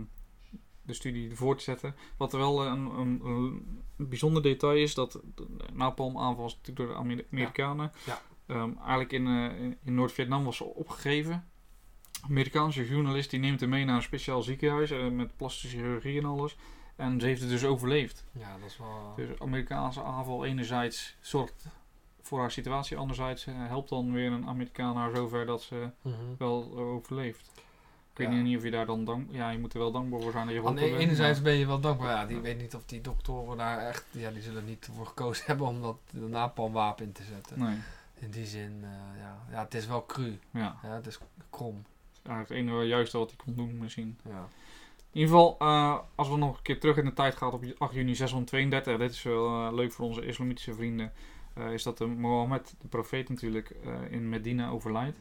de 0.82 0.92
studie 0.92 1.36
voor 1.36 1.56
te 1.56 1.62
zetten. 1.62 1.94
Wat 2.16 2.32
er 2.32 2.38
wel 2.38 2.66
een, 2.66 2.86
een, 2.98 3.20
een 3.24 4.08
bijzonder 4.08 4.42
detail 4.42 4.76
is, 4.76 4.94
dat 4.94 5.20
de 5.34 5.46
napalmaanval 5.72 6.42
was 6.42 6.56
natuurlijk 6.56 6.78
door 6.78 6.88
de 6.96 7.02
Amer- 7.02 7.26
Amerikanen. 7.32 7.92
Ja. 8.06 8.20
Ehm, 8.46 8.70
eigenlijk 8.78 9.12
in, 9.12 9.26
in 9.84 9.94
Noord-Vietnam 9.94 10.44
was 10.44 10.56
ze 10.56 10.64
opgegeven. 10.64 11.48
Amerikaanse 12.24 12.86
journalist 12.88 13.30
die 13.30 13.40
neemt 13.40 13.60
hem 13.60 13.68
mee 13.68 13.84
naar 13.84 13.96
een 13.96 14.02
speciaal 14.02 14.42
ziekenhuis 14.42 14.90
eh, 14.90 15.08
met 15.08 15.36
plastische 15.36 15.76
chirurgie 15.76 16.18
en 16.18 16.24
alles. 16.24 16.56
En 16.96 17.20
ze 17.20 17.26
heeft 17.26 17.40
het 17.40 17.50
dus 17.50 17.64
overleefd. 17.64 18.24
Ja, 18.32 18.56
dat 18.60 18.68
is 18.70 18.76
wel... 18.78 19.12
Dus 19.16 19.28
de 19.28 19.42
Amerikaanse 19.44 20.02
aanval 20.02 20.44
enerzijds 20.44 21.16
zorgt 21.20 21.66
voor 22.22 22.38
haar 22.40 22.50
situatie, 22.50 22.96
anderzijds 22.96 23.46
eh, 23.46 23.54
helpt 23.56 23.88
dan 23.88 24.12
weer 24.12 24.32
een 24.32 24.46
Amerikaan 24.46 24.96
haar 24.96 25.10
zover 25.16 25.46
dat 25.46 25.62
ze 25.62 25.90
Mhm. 26.02 26.14
wel 26.38 26.78
overleeft. 26.78 27.50
Ik 28.12 28.26
weet 28.28 28.42
niet 28.42 28.56
of 28.56 28.62
je 28.62 28.70
daar 28.70 28.86
dan 28.86 29.04
dank... 29.04 29.28
Ja, 29.30 29.50
je 29.50 29.58
moet 29.58 29.72
er 29.72 29.78
wel 29.78 29.90
dankbaar 29.92 30.20
voor 30.20 30.32
zijn 30.32 30.44
dat 30.46 30.54
je 30.54 30.60
Aan 30.60 30.66
geholpen 30.76 30.96
de 30.98 31.02
enerzijds 31.04 31.42
ben 31.42 31.52
je 31.54 31.66
wel 31.66 31.80
dankbaar. 31.80 32.10
Ja, 32.10 32.26
die 32.26 32.38
weet 32.40 32.58
niet 32.58 32.74
of 32.74 32.84
die 32.84 33.00
doktoren 33.00 33.56
daar 33.56 33.78
echt... 33.78 34.04
Ja, 34.10 34.30
die 34.30 34.42
zullen 34.42 34.64
niet 34.64 34.88
voor 34.94 35.06
gekozen 35.06 35.44
hebben 35.46 35.66
om 35.66 35.82
dat 35.82 35.96
napalmwapen 36.12 37.04
in 37.04 37.12
te 37.12 37.22
zetten. 37.22 37.58
Nee, 37.58 37.76
In 38.14 38.30
die 38.30 38.46
zin, 38.46 38.78
eh, 38.82 39.20
ja. 39.20 39.38
ja, 39.50 39.62
het 39.64 39.74
is 39.74 39.86
wel 39.86 40.06
cru. 40.06 40.38
ja. 40.50 40.76
Ja, 40.82 40.88
het 40.94 41.06
is 41.06 41.18
krom. 41.50 41.84
Ja. 42.28 42.38
Het 42.38 42.50
enige 42.50 42.82
juiste 42.86 43.18
wat 43.18 43.28
hij 43.28 43.38
kon 43.44 43.54
doen 43.54 43.78
misschien. 43.78 44.18
Ja. 44.24 44.48
In 45.12 45.20
ieder 45.20 45.28
geval, 45.36 45.56
eh, 45.58 45.98
als 46.14 46.28
we 46.28 46.36
nog 46.36 46.56
een 46.56 46.62
keer 46.62 46.80
terug 46.80 46.96
in 46.96 47.04
de 47.04 47.12
tijd 47.12 47.36
gaan 47.36 47.52
op 47.52 47.64
8 47.78 47.94
juni 47.94 48.14
632, 48.14 48.98
dit 48.98 49.10
is 49.10 49.22
wel 49.22 49.46
eh, 49.66 49.72
leuk 49.74 49.92
voor 49.92 50.04
onze 50.06 50.26
islamitische 50.26 50.74
vrienden, 50.74 51.12
eh, 51.54 51.72
is 51.72 51.82
dat 51.82 51.98
de 51.98 52.06
Mohammed, 52.06 52.74
de 52.80 52.88
profeet 52.88 53.28
natuurlijk, 53.28 53.70
eh, 53.70 54.12
in 54.12 54.28
Medina 54.28 54.68
overlijdt. 54.68 55.16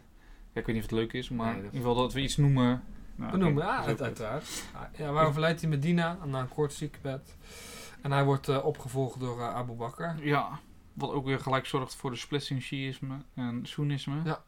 Ja, 0.54 0.60
ik 0.60 0.66
weet 0.66 0.76
niet 0.76 0.84
of 0.84 0.90
het 0.90 1.00
leuk 1.00 1.14
is, 1.14 1.30
maar 1.30 1.46
Nee, 1.48 1.56
in 1.58 1.64
ieder 1.64 1.78
geval 1.80 1.96
dat 1.96 2.14
we 2.14 2.22
iets 2.22 2.38
noemen. 2.38 2.84
Nou, 3.16 3.32
We 3.32 3.38
noemen, 3.38 3.64
oké, 3.64 3.72
ja, 3.72 3.78
uit- 3.80 3.90
goed. 3.90 4.02
uiteraard. 4.02 4.64
Ja, 4.98 5.12
waar 5.12 5.28
overlijdt 5.28 5.62
hij 5.62 5.70
Medina 5.70 6.18
na 6.26 6.40
een 6.42 6.50
kort 6.50 6.74
ziekbed. 6.74 7.36
En 8.02 8.12
hij 8.12 8.26
wordt 8.26 8.48
eh, 8.50 8.66
opgevolgd 8.66 9.20
door 9.20 9.40
eh, 9.40 9.56
Abu 9.56 9.74
Bakr. 9.74 10.04
Ja, 10.22 10.60
wat 10.94 11.12
ook 11.12 11.26
weer 11.26 11.40
gelijk 11.40 11.66
zorgt 11.66 11.96
voor 11.96 12.12
de 12.12 12.18
splitsing 12.18 12.62
Shiïsme 12.62 13.16
en 13.34 13.60
Soenisme. 13.66 14.22
Ja. 14.24 14.44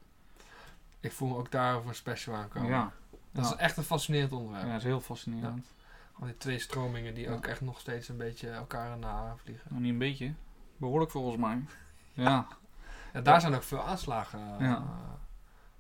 Ik 1.00 1.12
voel 1.12 1.30
me 1.30 1.36
ook 1.36 1.52
daarover 1.52 1.90
een 1.90 1.96
special 1.96 2.36
aankomen. 2.36 2.70
ja. 2.70 2.92
Dat 3.32 3.46
is 3.46 3.56
echt 3.56 3.78
een 3.78 3.84
fascinerend 3.84 4.32
onderwerp. 4.32 4.64
Ja, 4.64 4.70
dat 4.70 4.78
is 4.78 4.84
heel 4.84 5.02
fascinerend. 5.02 5.76
Al 6.20 6.26
die 6.26 6.38
twee 6.38 6.60
stromingen 6.60 7.14
die 7.14 7.30
ook 7.30 7.46
echt 7.46 7.62
nog 7.62 7.80
steeds 7.80 8.10
een 8.10 8.18
beetje 8.18 8.50
elkaar 8.50 8.98
na 8.98 9.36
vliegen. 9.38 9.66
Nou, 9.70 9.82
niet 9.82 9.92
een 9.92 9.98
beetje. 9.98 10.34
Behoorlijk 10.78 11.12
volgens 11.12 11.38
mij. 11.38 11.64
Ja, 12.14 12.48
Ja, 13.14 13.22
daar 13.22 13.42
zijn 13.42 13.54
ook 13.54 13.64
veel 13.64 13.82
aanslagen 13.82 14.60
eh, 14.60 14.82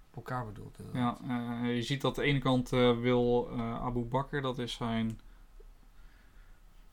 op 0.09 0.15
elkaar 0.15 0.45
bedoeld. 0.45 0.77
ja 0.93 1.17
eh, 1.27 1.75
je 1.75 1.81
ziet 1.81 2.01
dat 2.01 2.15
de 2.15 2.23
ene 2.23 2.39
kant 2.39 2.73
eh, 2.73 2.99
wil 2.99 3.51
Abu 3.59 4.03
Bakr, 4.03 4.41
dat 4.41 4.59
is 4.59 4.73
zijn... 4.73 5.19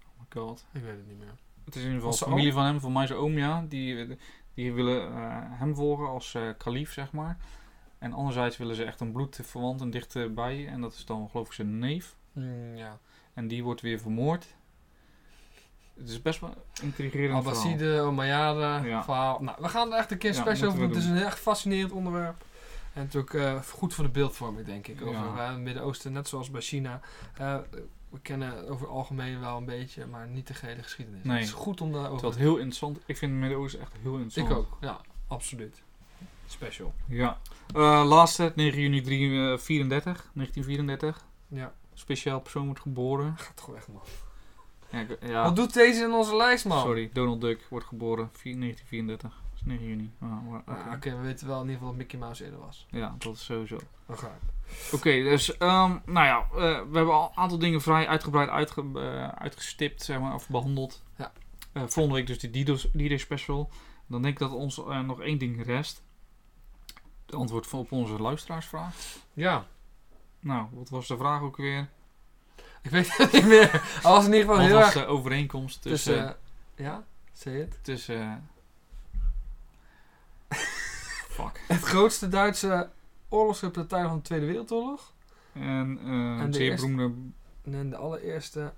Oh 0.05 0.18
my 0.18 0.27
god. 0.29 0.66
Ik 0.72 0.83
weet 0.83 0.97
het 0.97 1.07
niet 1.07 1.18
meer. 1.18 1.35
Het 1.64 1.74
is 1.74 1.83
in 1.83 1.87
ieder 1.87 2.01
geval 2.01 2.12
zijn 2.12 2.31
familie 2.31 2.53
van 2.53 2.64
hem, 2.64 2.81
van 2.81 2.93
mij 2.93 3.07
zijn 3.07 3.18
oom, 3.18 3.39
ja. 3.39 3.64
Die, 3.68 4.18
die 4.55 4.72
willen 4.72 5.12
hem 5.59 5.74
volgen 5.74 6.09
als 6.09 6.37
kalief, 6.59 6.93
zeg 6.93 7.12
maar. 7.12 7.37
En 8.07 8.12
anderzijds 8.12 8.57
willen 8.57 8.76
ze 8.76 8.84
echt 8.84 9.00
een 9.00 9.12
bloedverwant, 9.12 9.80
een 9.80 9.90
dichterbij. 9.90 10.66
En 10.66 10.80
dat 10.80 10.92
is 10.92 11.04
dan 11.04 11.28
geloof 11.30 11.46
ik 11.46 11.52
zijn 11.52 11.78
neef. 11.78 12.16
Mm, 12.32 12.76
ja. 12.76 12.98
En 13.34 13.48
die 13.48 13.64
wordt 13.64 13.80
weer 13.80 13.98
vermoord. 13.98 14.46
Het 15.94 16.09
is 16.09 16.22
best 16.22 16.40
wel 16.40 16.54
intrigerend 16.82 17.44
verhaal. 17.44 17.62
Abbaside, 17.62 18.00
Omeyyade, 18.00 18.88
Ja. 18.88 19.04
verhaal. 19.04 19.42
Nou, 19.42 19.57
we 19.61 19.68
gaan 19.68 19.92
er 19.92 19.98
echt 19.98 20.11
een 20.11 20.18
keer 20.18 20.32
Ja, 20.32 20.40
special 20.40 20.68
over 20.68 20.80
doen. 20.80 20.88
Het 20.88 20.96
is 20.96 21.04
een 21.04 21.16
echt 21.16 21.38
fascinerend 21.38 21.92
onderwerp. 21.92 22.44
En 22.92 23.02
natuurlijk 23.02 23.34
eh, 23.34 23.62
goed 23.62 23.94
voor 23.94 24.04
de 24.04 24.11
beeldvorming, 24.11 24.66
denk 24.66 24.86
ik. 24.86 25.02
Over 25.02 25.14
eh, 25.14 25.48
het 25.48 25.59
Midden-Oosten, 25.59 26.12
net 26.12 26.28
zoals 26.28 26.50
bij 26.50 26.61
China. 26.61 27.00
Eh, 27.36 27.57
we 28.09 28.20
kennen 28.20 28.68
over 28.68 28.86
het 28.86 28.94
algemeen 28.94 29.40
wel 29.40 29.57
een 29.57 29.64
beetje, 29.64 30.07
maar 30.07 30.28
niet 30.28 30.46
de 30.46 30.54
gehele 30.54 30.82
geschiedenis. 30.82 31.24
Nee. 31.24 31.36
Het 31.36 31.46
is 31.46 31.52
goed 31.52 31.80
om 31.80 31.92
daarover 31.92 32.12
Terwijl 32.14 32.32
het 32.32 32.42
heel 32.42 32.57
interessant. 32.57 32.98
Ik 33.07 33.16
vind 33.16 33.30
het 33.32 33.40
Midden-Oosten 33.40 33.80
echt 33.80 33.92
heel 34.02 34.16
interessant. 34.18 34.50
Ik 34.50 34.57
ook, 34.57 34.76
ja, 34.80 35.00
absoluut. 35.26 35.82
Special. 36.47 36.94
Ja. 37.09 37.38
Eh, 37.74 38.05
laatste, 38.07 38.53
9 38.55 38.80
juni 38.80 39.01
3, 39.03 39.53
eh, 39.53 39.59
34, 39.59 40.30
1934. 40.34 41.24
Ja, 41.49 41.72
Speciaal 41.94 42.40
persoon 42.40 42.64
wordt 42.64 42.80
geboren. 42.80 43.34
gaat 43.38 43.57
toch 43.57 43.74
echt 43.74 43.88
man. 43.88 44.03
Ja, 44.90 44.99
ik- 45.01 45.18
ja. 45.28 45.42
Wat 45.42 45.57
doet 45.57 45.74
deze 45.74 46.03
in 46.05 46.12
onze 46.12 46.36
lijst, 46.36 46.64
man? 46.64 46.80
Sorry, 46.80 47.11
Donald 47.12 47.40
Duck 47.40 47.66
wordt 47.70 47.86
geboren 47.86 48.30
4, 48.32 48.57
1934. 48.59 49.30
Dat 49.30 49.61
is 49.61 49.62
9 49.66 49.86
juni. 49.86 50.11
Ah, 50.20 50.30
Ah, 50.66 50.92
oké. 50.92 51.11
We 51.16 51.22
weten 51.22 51.47
wel 51.47 51.57
in 51.57 51.62
ieder 51.62 51.76
geval 51.76 51.88
dat 51.88 51.97
Mickey 51.99 52.18
Mouse 52.18 52.44
eerder 52.44 52.59
was. 52.61 52.86
Ja, 52.90 53.14
dat 53.18 53.34
is 53.34 53.44
sowieso. 53.44 53.78
Oké, 54.92 55.11
dus 55.22 55.57
ehm, 55.57 55.97
nou 56.05 56.26
ja, 56.26 56.38
eh, 56.53 56.59
we 56.90 56.97
hebben 56.97 57.14
al 57.14 57.28
een 57.30 57.36
aantal 57.36 57.59
dingen 57.59 57.80
vrij 57.80 58.09
uitgebreid 58.09 58.49
uitge, 58.49 58.84
eh, 58.94 59.28
uitgestipt, 59.28 60.03
zeg 60.03 60.20
maar, 60.20 60.34
of 60.34 60.49
behandeld. 60.49 61.03
Ja. 61.16 61.32
Volgende 61.74 62.14
week 62.18 62.26
dus 62.26 62.38
die 62.38 62.64
D-Day 62.92 63.16
special. 63.18 63.70
Dan 64.07 64.22
denk 64.22 64.34
ik 64.34 64.40
dat 64.40 64.53
ons 64.53 64.76
nog 65.07 65.20
één 65.20 65.38
ding 65.38 65.64
rest. 65.64 66.03
De 67.27 67.37
antwoord 67.37 67.72
op 67.72 67.93
onze 67.93 68.12
luisteraarsvraag. 68.22 68.95
Ja, 69.33 69.66
Nou, 70.41 70.66
wat 70.72 70.89
was 70.89 71.07
de 71.07 71.16
vraag 71.16 71.41
ook 71.41 71.57
weer? 71.57 71.89
ik 72.83 72.91
weet 72.91 73.16
het 73.16 73.33
niet 73.33 73.47
meer. 73.47 73.70
Hij 73.72 74.01
was 74.03 74.27
in 74.27 74.33
ieder 74.33 74.41
geval 74.41 74.57
Wat 74.57 74.66
heel 74.66 74.74
was 74.77 74.85
erg 74.85 74.95
de 74.95 75.07
overeenkomst 75.07 75.83
tussen... 75.83 76.12
tussen... 76.14 76.37
eh, 76.74 76.85
ja, 76.85 77.05
say 77.33 77.61
it. 77.61 77.79
tussen 77.83 78.49
fuck. 81.29 81.64
Het 81.68 81.81
grootste 81.83 82.29
Duitse 82.29 82.91
tijde 83.87 84.09
van 84.09 84.16
de 84.16 84.22
Tweede 84.22 84.47
Wereldoorlog. 84.47 85.12
En, 85.53 85.99
eh 86.05 86.39
de 86.51 86.57
zeer 86.57 86.70
eerste- 86.70 86.87
beroemde... 86.87 87.31
En 87.62 87.91
de 87.91 87.97
allereerste... 87.97 88.72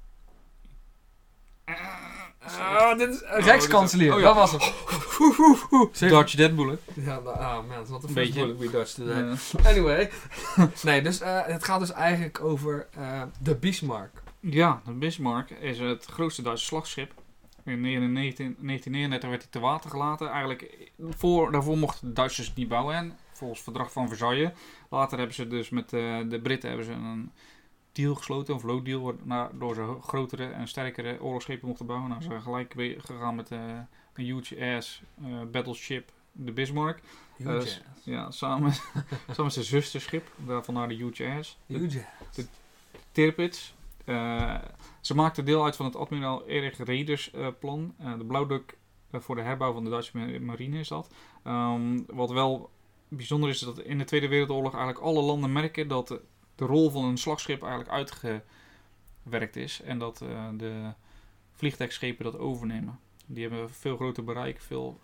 Ah, 2.57 2.99
dit 2.99 3.09
is 3.14 3.22
uh, 3.22 3.38
Rijkskanselier. 3.38 4.14
oh 4.14 4.20
ja. 4.20 4.24
Dat 4.34 4.34
was. 4.51 4.72
Zeg- 5.92 6.11
Dutch 6.11 6.34
Dead 6.34 6.57
Bullet. 6.57 6.80
Ja, 6.94 7.20
nou, 7.20 7.66
man, 7.66 7.84
the 8.01 8.07
Een 8.09 8.14
beetje. 8.14 8.40
bullet 8.40 8.59
we 8.59 8.70
dodged 8.70 8.94
today. 8.94 9.30
Eh, 9.30 9.66
Anyway. 9.66 10.11
nee, 10.82 11.03
dus 11.03 11.20
eh, 11.20 11.40
het 11.44 11.64
gaat 11.64 11.80
dus 11.80 11.92
eigenlijk 11.92 12.40
over 12.40 12.86
eh, 12.96 13.22
de 13.42 13.55
Bismarck. 13.57 14.11
Ja, 14.40 14.80
de 14.84 14.92
Bismarck 14.92 15.51
is 15.51 15.78
het 15.78 16.05
grootste 16.05 16.42
Duitse 16.42 16.64
slagschip. 16.64 17.12
In 17.64 17.80
19, 17.80 18.12
1939 18.12 19.28
werd 19.28 19.42
hij 19.42 19.51
te 19.51 19.59
water 19.61 19.90
gelaten. 19.90 20.28
Eigenlijk, 20.30 20.90
voor, 21.16 21.53
daarvoor 21.53 21.78
mochten 21.78 22.07
de 22.09 22.12
Duitsers 22.12 22.46
het 22.46 22.57
niet 22.57 22.68
bouwen. 22.68 22.94
En 22.94 23.16
volgens 23.32 23.61
het 23.61 23.68
verdrag 23.68 23.92
van 23.92 24.09
Versailles. 24.09 24.51
Later 24.90 25.18
hebben 25.18 25.34
ze 25.36 25.46
dus 25.49 25.70
met 25.70 25.92
eh, 25.92 26.18
de 26.28 26.40
Britten 26.42 26.68
hebben 26.68 26.86
ze 26.86 26.92
een 26.92 27.32
deal 28.03 28.14
gesloten. 28.14 28.55
Een 28.55 28.61
vlootdeal. 28.61 29.14
Waardoor 29.24 29.74
ze 29.74 29.96
grotere 30.03 30.46
en 30.46 30.68
sterkere 30.68 31.22
oorlogsschepen 31.22 31.68
mochten 31.68 31.86
bouwen. 31.86 32.09
Nou, 32.09 32.22
ze 32.22 32.28
zijn 32.28 32.42
gelijk 32.42 32.72
weer 32.74 33.01
gegaan 33.01 33.34
met 33.34 33.51
eh, 33.51 33.59
een 34.14 34.24
huge 34.24 34.74
ass 34.76 35.03
eh, 35.24 35.42
battleship. 35.53 36.12
De 36.32 36.53
Bismarck. 36.53 37.01
Huge 37.36 37.51
Eh, 37.51 37.57
ass. 37.57 37.82
Ja, 38.03 38.30
samen, 38.30 38.72
samen 39.26 39.44
met 39.44 39.53
zijn 39.53 39.64
zusterschip. 39.64 40.30
Daarvan 40.36 40.74
naar 40.74 40.88
de 40.88 40.94
huge 40.94 41.34
ass. 41.38 41.59
Huge 41.66 42.05
ass. 42.30 42.46
Tirpitz. 43.12 43.72
Eh, 44.05 44.55
ze 45.01 45.14
maakte 45.14 45.42
deel 45.42 45.64
uit 45.64 45.76
van 45.76 45.86
het 45.86 45.96
admiraal 45.96 46.46
Erich 46.46 46.78
Reders 46.84 47.30
plan. 47.61 47.94
De 48.18 48.24
blauwdruk 48.24 48.76
voor 49.12 49.34
de 49.34 49.42
herbouw 49.42 49.72
van 49.72 49.84
de 49.84 49.90
Duitse 49.90 50.16
ma- 50.18 50.38
marine 50.40 50.78
is 50.78 50.88
dat. 50.88 51.11
Ehm, 51.44 52.01
wat 52.07 52.30
wel 52.30 52.70
bijzonder 53.09 53.49
is, 53.51 53.55
is 53.61 53.66
dat 53.66 53.78
in 53.80 53.99
de 53.99 54.05
Tweede 54.05 54.28
Wereldoorlog 54.28 54.74
eigenlijk 54.74 55.05
alle 55.05 55.22
landen 55.22 55.53
merken 55.53 55.88
dat 55.88 56.20
de, 56.59 56.64
rol 56.64 56.90
van 56.90 57.04
een 57.04 57.18
slagschip 57.18 57.62
eigenlijk 57.62 57.92
uitgewerkt 57.92 59.56
is. 59.56 59.80
En 59.80 59.98
dat 59.98 60.20
eh, 60.20 60.48
de 60.56 60.92
vliegtuigschepen 61.52 62.24
dat 62.24 62.38
overnemen. 62.38 63.00
Die 63.26 63.48
hebben 63.48 63.70
veel 63.70 63.96
groter 63.96 64.24
bereik, 64.24 64.61
veel 64.61 65.00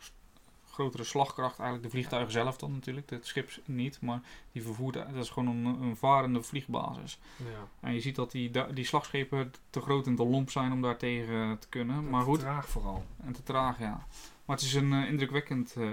grotere 0.74 1.05
slagkracht. 1.05 1.59
Eigenlijk 1.59 1.82
de 1.82 1.90
vliegtuigen 1.90 2.32
zelf 2.32 2.57
dan 2.57 2.72
natuurlijk, 2.72 3.11
het 3.11 3.26
schip 3.26 3.50
niet. 3.64 4.00
Maar 4.00 4.20
die 4.52 4.62
vervoert, 4.62 4.94
dat 4.94 5.14
is 5.14 5.30
gewoon 5.30 5.48
een, 5.48 5.82
een 5.82 5.96
varende 5.96 6.42
vliegbasis. 6.42 7.18
Ja. 7.36 7.68
En 7.80 7.94
je 7.94 8.00
ziet 8.00 8.16
dat 8.16 8.30
die, 8.30 8.50
die 8.72 8.84
slagschepen 8.84 9.52
te 9.70 9.80
groot 9.80 10.07
en 10.07 10.16
te 10.16 10.24
lomp 10.24 10.50
zijn 10.50 10.72
om 10.72 10.82
daar 10.82 10.96
tegen 10.96 11.59
te 11.59 11.68
kunnen. 11.68 12.11
Maar 12.11 12.22
goed, 12.22 12.38
Traag 12.38 12.68
vooral. 12.68 13.05
en 13.24 13.32
te 13.32 13.42
traag, 13.42 13.78
ja. 13.78 14.07
Maar 14.44 14.57
het 14.57 14.64
is 14.64 14.74
een 14.74 14.92
eh, 14.92 15.09
indrukwekkend, 15.09 15.74
eh, 15.76 15.92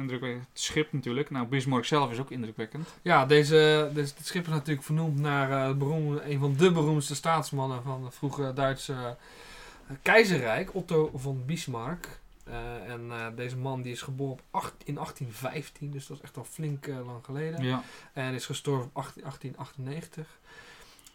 indrukwekkend 0.00 0.46
schip 0.52 0.92
natuurlijk. 0.92 1.30
Nou, 1.30 1.46
Bismarck 1.46 1.84
zelf 1.84 2.10
is 2.10 2.18
ook 2.18 2.30
indrukwekkend. 2.30 2.88
Ja, 3.02 3.26
deze, 3.26 3.90
deze, 3.94 4.14
dit 4.14 4.26
schip 4.26 4.44
is 4.44 4.50
natuurlijk 4.50 4.86
vernoemd 4.86 5.18
naar 5.20 5.50
eh, 5.50 5.66
het 5.66 5.78
beroemde, 5.78 6.30
een 6.30 6.38
van 6.38 6.54
de 6.56 6.72
beroemdste 6.72 7.14
staatsmannen 7.14 7.82
van 7.82 8.04
het 8.04 8.14
vroege 8.14 8.52
Duitse 8.52 8.92
eh, 8.92 9.96
keizerrijk, 10.02 10.74
Otto 10.74 11.10
von 11.14 11.42
Bismarck. 11.46 12.20
Eh, 12.44 12.90
en 12.92 13.32
deze 13.34 13.56
man 13.56 13.82
die 13.82 13.92
is 13.92 14.02
geboren 14.02 14.32
op 14.32 14.42
acht, 14.50 14.74
in 14.84 14.94
1815, 14.94 15.90
dus 15.90 16.06
dat 16.06 16.16
is 16.16 16.22
echt 16.22 16.36
al 16.36 16.44
flink 16.44 16.86
lang 16.86 17.24
geleden. 17.24 17.64
Ja, 17.64 17.82
En 18.12 18.34
is 18.34 18.46
gestorven 18.46 18.86
op 18.86 18.96
18, 18.96 19.22
1898. 19.22 20.38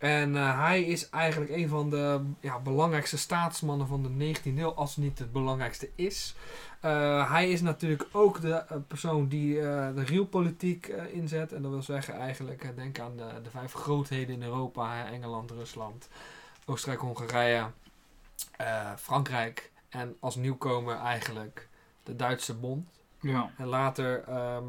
En 0.04 0.36
eh, 0.36 0.60
hij 0.60 0.84
is 0.84 1.10
eigenlijk 1.10 1.52
een 1.52 1.70
van 1.70 1.90
de 1.90 2.22
ja, 2.40 2.60
belangrijkste 2.60 3.18
staatsmannen 3.18 3.88
van 3.88 4.04
de 4.04 4.36
19e 4.36 4.58
eeuw, 4.58 4.74
als 4.74 4.96
het 4.96 5.04
niet 5.04 5.20
het 5.20 5.32
belangrijkste 5.32 5.90
is. 5.96 6.36
Eh, 6.80 7.32
hij 7.32 7.50
is 7.50 7.62
natuurlijk 7.62 8.06
ook 8.12 8.42
de 8.42 8.54
eh, 8.54 8.78
persoon 8.88 9.28
die 9.28 9.54
de 9.62 10.04
realpolitiek 10.06 10.88
inzet. 11.12 11.54
En 11.54 11.62
dat 11.62 11.72
wil 11.72 11.82
zeggen 11.82 12.14
eigenlijk, 12.14 12.76
denk 12.76 13.00
aan 13.00 13.18
de, 13.18 13.42
de 13.44 13.50
vijf 13.50 13.74
grootheden 13.74 14.36
in 14.36 14.44
Europa. 14.44 15.06
Engeland, 15.06 15.52
Rusland, 15.52 16.10
Oostenrijk, 16.66 17.02
Hongarije, 17.02 17.66
Frankrijk. 18.98 19.72
En 19.90 20.16
als 20.20 20.36
nieuwkomer 20.36 20.96
eigenlijk 20.96 21.68
de 22.04 22.16
Duitse 22.16 22.54
Bond. 22.54 22.88
ja. 23.20 23.52
En 23.58 23.68
later 23.68 24.24
ehm, 24.24 24.66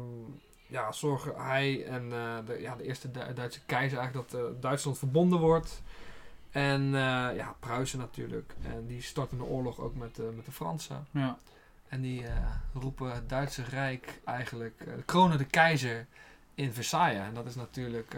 ja, 0.67 0.91
zorgen 0.91 1.33
hij 1.45 1.85
en 1.85 2.03
eh, 2.13 2.35
de, 2.45 2.61
ja, 2.61 2.75
de 2.75 2.83
eerste 2.83 3.11
Du- 3.11 3.33
Duitse 3.33 3.59
keizer 3.65 3.97
eigenlijk 3.97 4.31
dat 4.31 4.41
eh, 4.41 4.45
Duitsland 4.61 4.97
verbonden 4.97 5.39
wordt. 5.39 5.81
En 6.51 6.81
eh, 6.85 7.35
ja, 7.35 7.55
Pruisen 7.59 7.99
natuurlijk. 7.99 8.53
En 8.63 8.85
die 8.87 9.01
starten 9.01 9.37
de 9.37 9.43
oorlog 9.43 9.79
ook 9.79 9.95
met, 9.95 10.17
met 10.35 10.45
de 10.45 10.51
Fransen. 10.51 11.07
ja. 11.11 11.37
En 11.87 12.01
die 12.01 12.25
roepen 12.73 13.11
het 13.13 13.29
Duitse 13.29 13.63
Rijk 13.63 14.21
eigenlijk, 14.25 14.81
eh, 14.81 14.93
kronen 15.05 15.37
de 15.37 15.45
keizer 15.45 16.07
in 16.55 16.73
Versailles. 16.73 17.27
En 17.27 17.33
dat 17.33 17.45
is 17.45 17.55
natuurlijk 17.55 18.13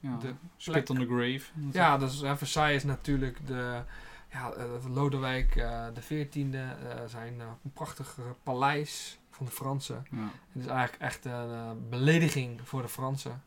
Ja. 0.00 0.16
de 0.20 0.34
Spit 0.56 0.90
on 0.90 0.96
the 0.98 1.06
grave. 1.06 1.40
Ja, 1.72 1.98
dus 1.98 2.22
uh, 2.22 2.36
Versailles 2.36 2.76
is 2.76 2.84
natuurlijk 2.84 3.46
de, 3.46 3.82
ja, 4.30 4.52
uh, 4.58 4.94
Lodewijk 4.94 5.56
uh, 5.56 5.86
de 5.94 6.02
14e, 6.02 7.08
zijn 7.08 7.40
een 7.40 7.72
prachtig 7.72 8.18
paleis 8.42 9.18
van 9.42 9.50
de 9.50 9.56
Fransen. 9.56 10.06
Ja. 10.10 10.30
Het 10.52 10.62
is 10.62 10.68
eigenlijk 10.68 11.02
echt 11.02 11.24
een 11.24 11.88
belediging 11.88 12.60
voor 12.64 12.82
de 12.82 12.88
Fransen. 12.88 13.42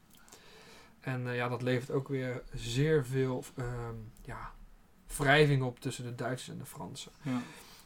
En 1.00 1.34
ja, 1.34 1.50
dat 1.50 1.62
levert 1.62 1.92
ook 1.92 2.08
weer 2.08 2.44
zeer 2.54 3.06
veel 3.06 3.44
ja, 4.22 4.52
wrijving 5.18 5.64
op 5.64 5.80
tussen 5.80 6.04
de 6.04 6.16
Duitsers 6.16 6.50
en 6.50 6.58
de 6.58 6.66
Fransen. 6.66 7.12
Ja. 7.22 7.42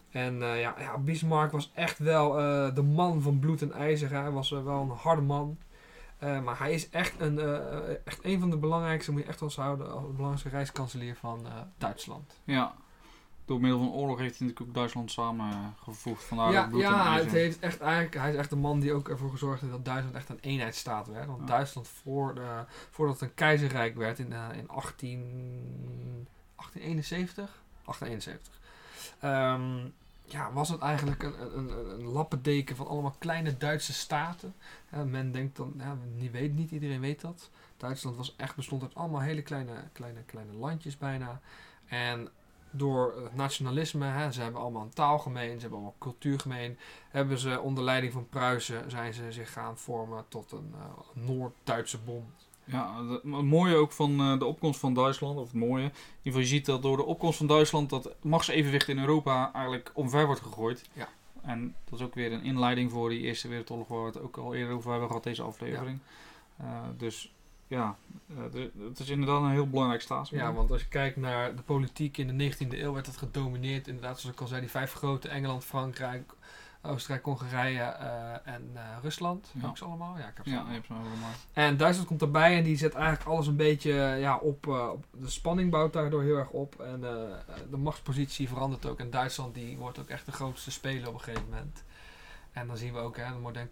En 0.10 0.38
ja, 0.40 0.76
ja, 0.80 0.98
Bismarck 0.98 1.52
was 1.52 1.72
echt 1.74 2.00
wel 2.00 2.32
de 2.74 2.82
man 2.82 3.22
van 3.22 3.40
bloed 3.40 3.62
en 3.62 3.72
ijzer. 3.72 4.10
Hij 4.10 4.32
was 4.32 4.50
wel 4.50 4.82
een 4.82 4.90
harde 4.90 5.22
man. 5.22 5.58
Maar 6.20 6.60
hij 6.60 6.74
is 6.74 6.90
echt 6.90 7.20
een, 7.20 7.40
echt 8.06 8.26
een 8.26 8.40
van 8.40 8.50
de 8.50 8.58
belangrijkste, 8.58 9.12
moet 9.12 9.22
je 9.22 9.28
echt 9.28 9.40
wel 9.40 9.52
houden, 9.56 9.92
als 9.92 10.04
belangrijkste 10.04 10.50
reiskanselier 10.50 11.16
van 11.16 11.48
Duitsland. 11.78 12.40
Ja, 12.44 12.76
door 13.50 13.60
middel 13.60 13.80
van 13.80 13.92
oorlog 13.92 14.20
heeft 14.20 14.38
hij 14.38 14.48
natuurlijk 14.48 14.70
ook 14.70 14.76
Duitsland 14.76 15.12
samengevoegd. 15.12 16.24
Vandaar 16.24 16.52
ja, 16.52 16.70
ja 16.74 17.16
het 17.16 17.32
heeft 17.32 17.60
echt 17.60 17.80
eigenlijk, 17.80 18.16
hij 18.16 18.32
is 18.32 18.38
echt 18.38 18.50
de 18.50 18.56
man 18.56 18.80
die 18.80 18.94
ook 18.94 19.10
ervoor 19.10 19.30
gezorgd 19.30 19.62
heeft 19.62 19.74
dat 19.74 19.86
Duitsland 19.86 20.16
echt 20.16 20.30
een 20.30 20.40
eenheidsstaat 20.42 21.08
werd. 21.08 21.28
Want 21.28 21.40
Ja. 21.40 21.46
Duitsland, 21.46 21.88
voor 21.88 22.36
de, 22.36 22.66
voordat 22.90 23.20
het 23.20 23.30
een 23.30 23.36
keizerrijk 23.36 23.96
werd 23.96 24.20
in, 24.20 24.34
in 24.54 24.70
18, 24.70 25.20
1871, 26.56 27.62
1871 27.86 28.60
um, 29.24 29.94
ja, 30.26 30.52
was 30.52 30.70
het 30.70 30.82
eigenlijk 30.82 31.24
een, 31.24 31.58
een, 31.58 31.92
een 31.92 32.06
lappendeken 32.06 32.76
van 32.76 32.88
allemaal 32.88 33.16
kleine 33.18 33.58
Duitse 33.58 33.94
staten. 33.94 34.54
Ja, 34.92 35.04
men 35.04 35.32
denkt 35.32 35.58
dan, 35.58 35.74
ja, 35.78 35.98
niet, 36.16 36.32
weet, 36.32 36.56
niet 36.56 36.72
iedereen 36.72 37.00
weet 37.00 37.22
dat. 37.22 37.50
Duitsland 37.78 38.16
was 38.16 38.36
echt, 38.36 38.56
bestond 38.56 38.82
uit 38.82 38.96
allemaal 38.96 39.22
hele 39.22 39.42
kleine, 39.42 39.84
kleine, 39.94 40.24
kleine 40.24 40.54
landjes 40.54 40.98
bijna. 40.98 41.42
En 41.86 42.30
door 42.72 43.14
het 43.24 43.36
nationalisme, 43.36 44.06
hè, 44.06 44.32
ze 44.32 44.42
hebben 44.42 44.62
allemaal 44.62 44.82
een 44.82 44.94
taal 44.94 45.20
gemeen, 45.20 45.54
ze 45.54 45.60
hebben 45.60 45.72
allemaal 45.72 45.96
cultuur 46.00 46.40
gemeen, 46.40 46.78
hebben 47.10 47.38
ze 47.38 47.60
onder 47.60 47.84
leiding 47.84 48.14
van 48.14 48.30
Pruisen 48.30 48.92
zijn 48.92 49.14
ze 49.14 49.32
zich 49.32 49.54
gaan 49.54 49.78
vormen 49.78 50.26
tot 50.28 50.52
een 50.52 50.74
uh, 50.76 51.26
Noord-Duitse 51.26 51.98
bond. 51.98 52.48
Ja, 52.64 53.06
het 53.06 53.24
mooie 53.24 53.76
ook 53.76 53.92
van 53.92 54.22
uh, 54.22 54.40
de 54.40 54.46
opkomst 54.46 54.80
van 54.80 54.94
Duitsland, 54.94 55.38
of 55.38 55.46
het 55.46 55.54
mooie, 55.54 55.84
in 55.84 55.92
ieder 55.92 56.22
geval 56.24 56.40
je 56.40 56.48
ziet 56.48 56.66
dat 56.66 56.82
door 56.82 56.98
de 56.98 57.06
opkomst 57.06 57.38
van 57.38 57.48
Duitsland 57.48 57.90
dat 57.90 58.16
machtsevenwicht 58.22 58.88
in 58.88 59.00
Europa 59.00 59.54
eigenlijk 59.54 59.92
omver 59.94 60.26
wordt 60.26 60.42
gegooid. 60.42 60.90
Ja. 60.94 61.08
En 61.42 61.76
dat 61.90 62.00
is 62.00 62.06
ook 62.06 62.16
weer 62.16 62.32
een 62.32 62.44
inleiding 62.44 62.92
voor 62.92 63.10
die 63.10 63.20
Eerste 63.20 63.48
Wereldoorlog 63.48 63.88
waar 63.88 64.00
we 64.00 64.06
het 64.06 64.22
ook 64.22 64.38
al 64.38 64.56
eerder 64.56 64.76
over 64.76 64.90
hebben 64.90 65.08
gehad, 65.08 65.24
deze 65.24 65.42
aflevering. 65.42 66.00
Ja. 66.60 66.66
Uh, 66.66 66.70
dus 66.98 67.34
ja, 67.70 67.96
uh, 68.28 68.62
het 68.88 69.00
is 69.00 69.10
inderdaad 69.10 69.42
een 69.42 69.50
heel 69.50 69.70
belangrijk 69.70 70.02
staatsbelang. 70.02 70.50
Ja, 70.50 70.56
want 70.56 70.72
als 70.72 70.82
je 70.82 70.88
kijkt 70.88 71.16
naar 71.16 71.56
de 71.56 71.62
politiek 71.62 72.18
in 72.18 72.38
de 72.38 72.52
19e 72.52 72.68
eeuw 72.70 72.94
werd 72.94 73.06
het 73.06 73.18
gedomineerd, 73.18 73.88
inderdaad 73.88 74.20
zoals 74.20 74.36
ik 74.36 74.42
al 74.42 74.48
zei, 74.48 74.62
die 74.62 74.70
vijf 74.70 74.94
grote, 74.94 75.28
Engeland, 75.28 75.66
Frankrijk, 75.66 76.34
Oostenrijk, 76.82 77.26
Hongarije 77.26 77.96
uh, 78.02 78.54
en 78.54 78.72
uh, 78.74 78.82
Rusland. 79.02 79.52
Ja. 79.54 79.62
Heb 79.62 79.70
ik 79.70 79.78
ze 79.78 79.86
allemaal? 79.86 80.18
Ja, 80.18 80.28
ik 80.28 80.36
heb 80.36 80.46
ze 80.46 80.52
Ja, 80.52 80.60
allemaal. 80.60 81.32
ze. 81.34 81.46
En 81.54 81.78
Duitsland 81.78 82.08
komt 82.08 82.22
erbij 82.22 82.58
en 82.58 82.64
die 82.64 82.78
zet 82.78 82.94
eigenlijk 82.94 83.30
alles 83.30 83.48
een 83.48 83.56
beetje 83.56 83.94
ja, 84.20 84.38
op, 84.38 84.66
uh, 84.66 84.90
op. 84.92 85.06
De 85.12 85.30
spanning 85.30 85.72
bouwt 85.72 85.94
daardoor 85.94 86.24
heel 86.24 86.38
erg 86.38 86.50
op. 86.50 86.80
En 86.80 87.02
de 87.70 87.78
machtspositie 87.78 88.48
verandert 88.48 88.86
ook. 88.86 89.00
En 89.00 89.10
Duitsland 89.10 89.54
die 89.54 89.78
wordt 89.78 90.00
ook 90.00 90.10
echt 90.10 90.26
de 90.26 90.32
grootste 90.32 90.72
speler 90.72 91.08
op 91.08 91.14
een 91.14 91.20
gegeven 91.20 91.50
moment. 91.50 91.84
En 92.52 92.68
dan 92.68 92.78
zien 92.78 92.94
we 92.94 93.00
ook 93.00 93.18
hè, 93.18 93.24
het 93.24 93.42
modern 93.42 93.70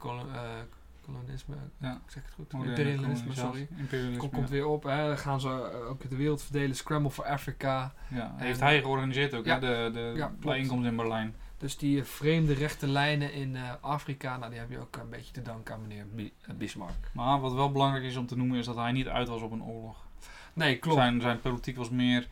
kol 1.08 1.16
kolonisme. 1.16 1.56
Ja. 1.80 1.94
Ik 2.06 2.12
zeg 2.12 2.24
het 2.24 2.34
goed. 2.34 2.54
Moderne 2.54 2.90
Imperialisme, 2.92 3.34
sorry. 3.34 3.68
Imperialisme, 3.78 4.18
Komt, 4.20 4.32
komt 4.32 4.48
ja. 4.48 4.54
weer 4.54 4.66
op. 4.66 4.84
Hè. 4.84 5.08
Dan 5.08 5.18
gaan 5.18 5.40
ze 5.42 5.50
ook 5.90 6.10
de 6.10 6.16
wereld 6.16 6.42
verdelen. 6.42 6.76
Scramble 6.76 7.12
for 7.12 7.26
Africa. 7.26 7.94
Ja, 8.10 8.34
heeft 8.38 8.60
hij 8.60 8.82
georganiseerd 8.82 9.34
ook, 9.34 9.46
Ja. 9.46 9.54
hè? 9.54 9.60
De, 9.60 9.90
de 9.94 10.28
bijeenkomst 10.40 10.86
in 10.86 10.96
Berlijn. 10.96 11.36
Dus 11.58 11.78
die 11.78 12.04
vreemde 12.04 12.54
rechte 12.54 12.88
lijnen 12.88 13.34
in 13.34 13.56
uh, 13.56 13.62
Afrika, 13.82 14.38
nou, 14.38 14.50
die 14.52 14.60
heb 14.60 14.70
je 14.70 14.80
ook 14.80 14.96
een 14.96 15.10
beetje 15.10 15.34
te 15.34 15.42
danken 15.42 15.74
aan 15.74 15.82
meneer 15.82 16.06
Bi- 16.16 16.34
Bismarck. 16.58 17.12
Maar 17.14 17.40
wat 17.40 17.54
wel 17.54 17.72
belangrijk 17.72 18.04
is 18.06 18.16
om 18.16 18.26
te 18.28 18.38
noemen, 18.38 18.58
is 18.58 18.66
dat 18.66 18.76
hij 18.76 18.92
niet 18.92 19.08
uit 19.08 19.28
was 19.28 19.42
op 19.42 19.52
een 19.52 19.64
oorlog. 19.64 20.06
Nee, 20.54 20.78
klopt. 20.78 20.98
Zijn, 20.98 21.22
zijn 21.22 21.40
politiek 21.40 21.76
was 21.78 21.90
meer 21.90 22.28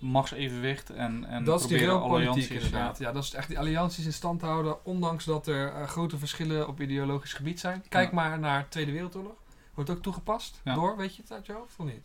machtsevenwicht 0.00 0.90
en, 0.90 1.24
en 1.24 1.44
dat 1.44 1.60
is 1.60 1.66
die 1.66 1.88
allianties, 1.90 2.48
inderdaad. 2.48 2.98
Ja. 2.98 3.12
dat 3.12 3.22
is 3.24 3.34
echt 3.34 3.48
die 3.48 3.58
allianties 3.58 4.04
in 4.04 4.12
stand 4.12 4.40
houden, 4.40 4.84
ondanks 4.84 5.24
dat 5.24 5.46
er 5.46 5.72
uh, 5.80 5.86
grote 5.86 6.18
verschillen 6.18 6.68
op 6.68 6.80
ideologisch 6.80 7.32
gebied 7.32 7.60
zijn. 7.60 7.84
Kijk 7.88 8.08
Ja. 8.08 8.14
maar 8.14 8.38
naar 8.38 8.62
de 8.62 8.68
Tweede 8.68 8.92
Wereldoorlog. 8.92 9.32
Wordt 9.74 9.90
ook 9.90 10.02
toegepast 10.02 10.60
Ja. 10.64 10.74
door, 10.74 10.96
weet 10.96 11.16
je 11.16 11.22
het 11.22 11.32
uit 11.32 11.46
je 11.46 11.52
hoofd 11.52 11.74
of 11.78 11.86
niet? 11.86 12.02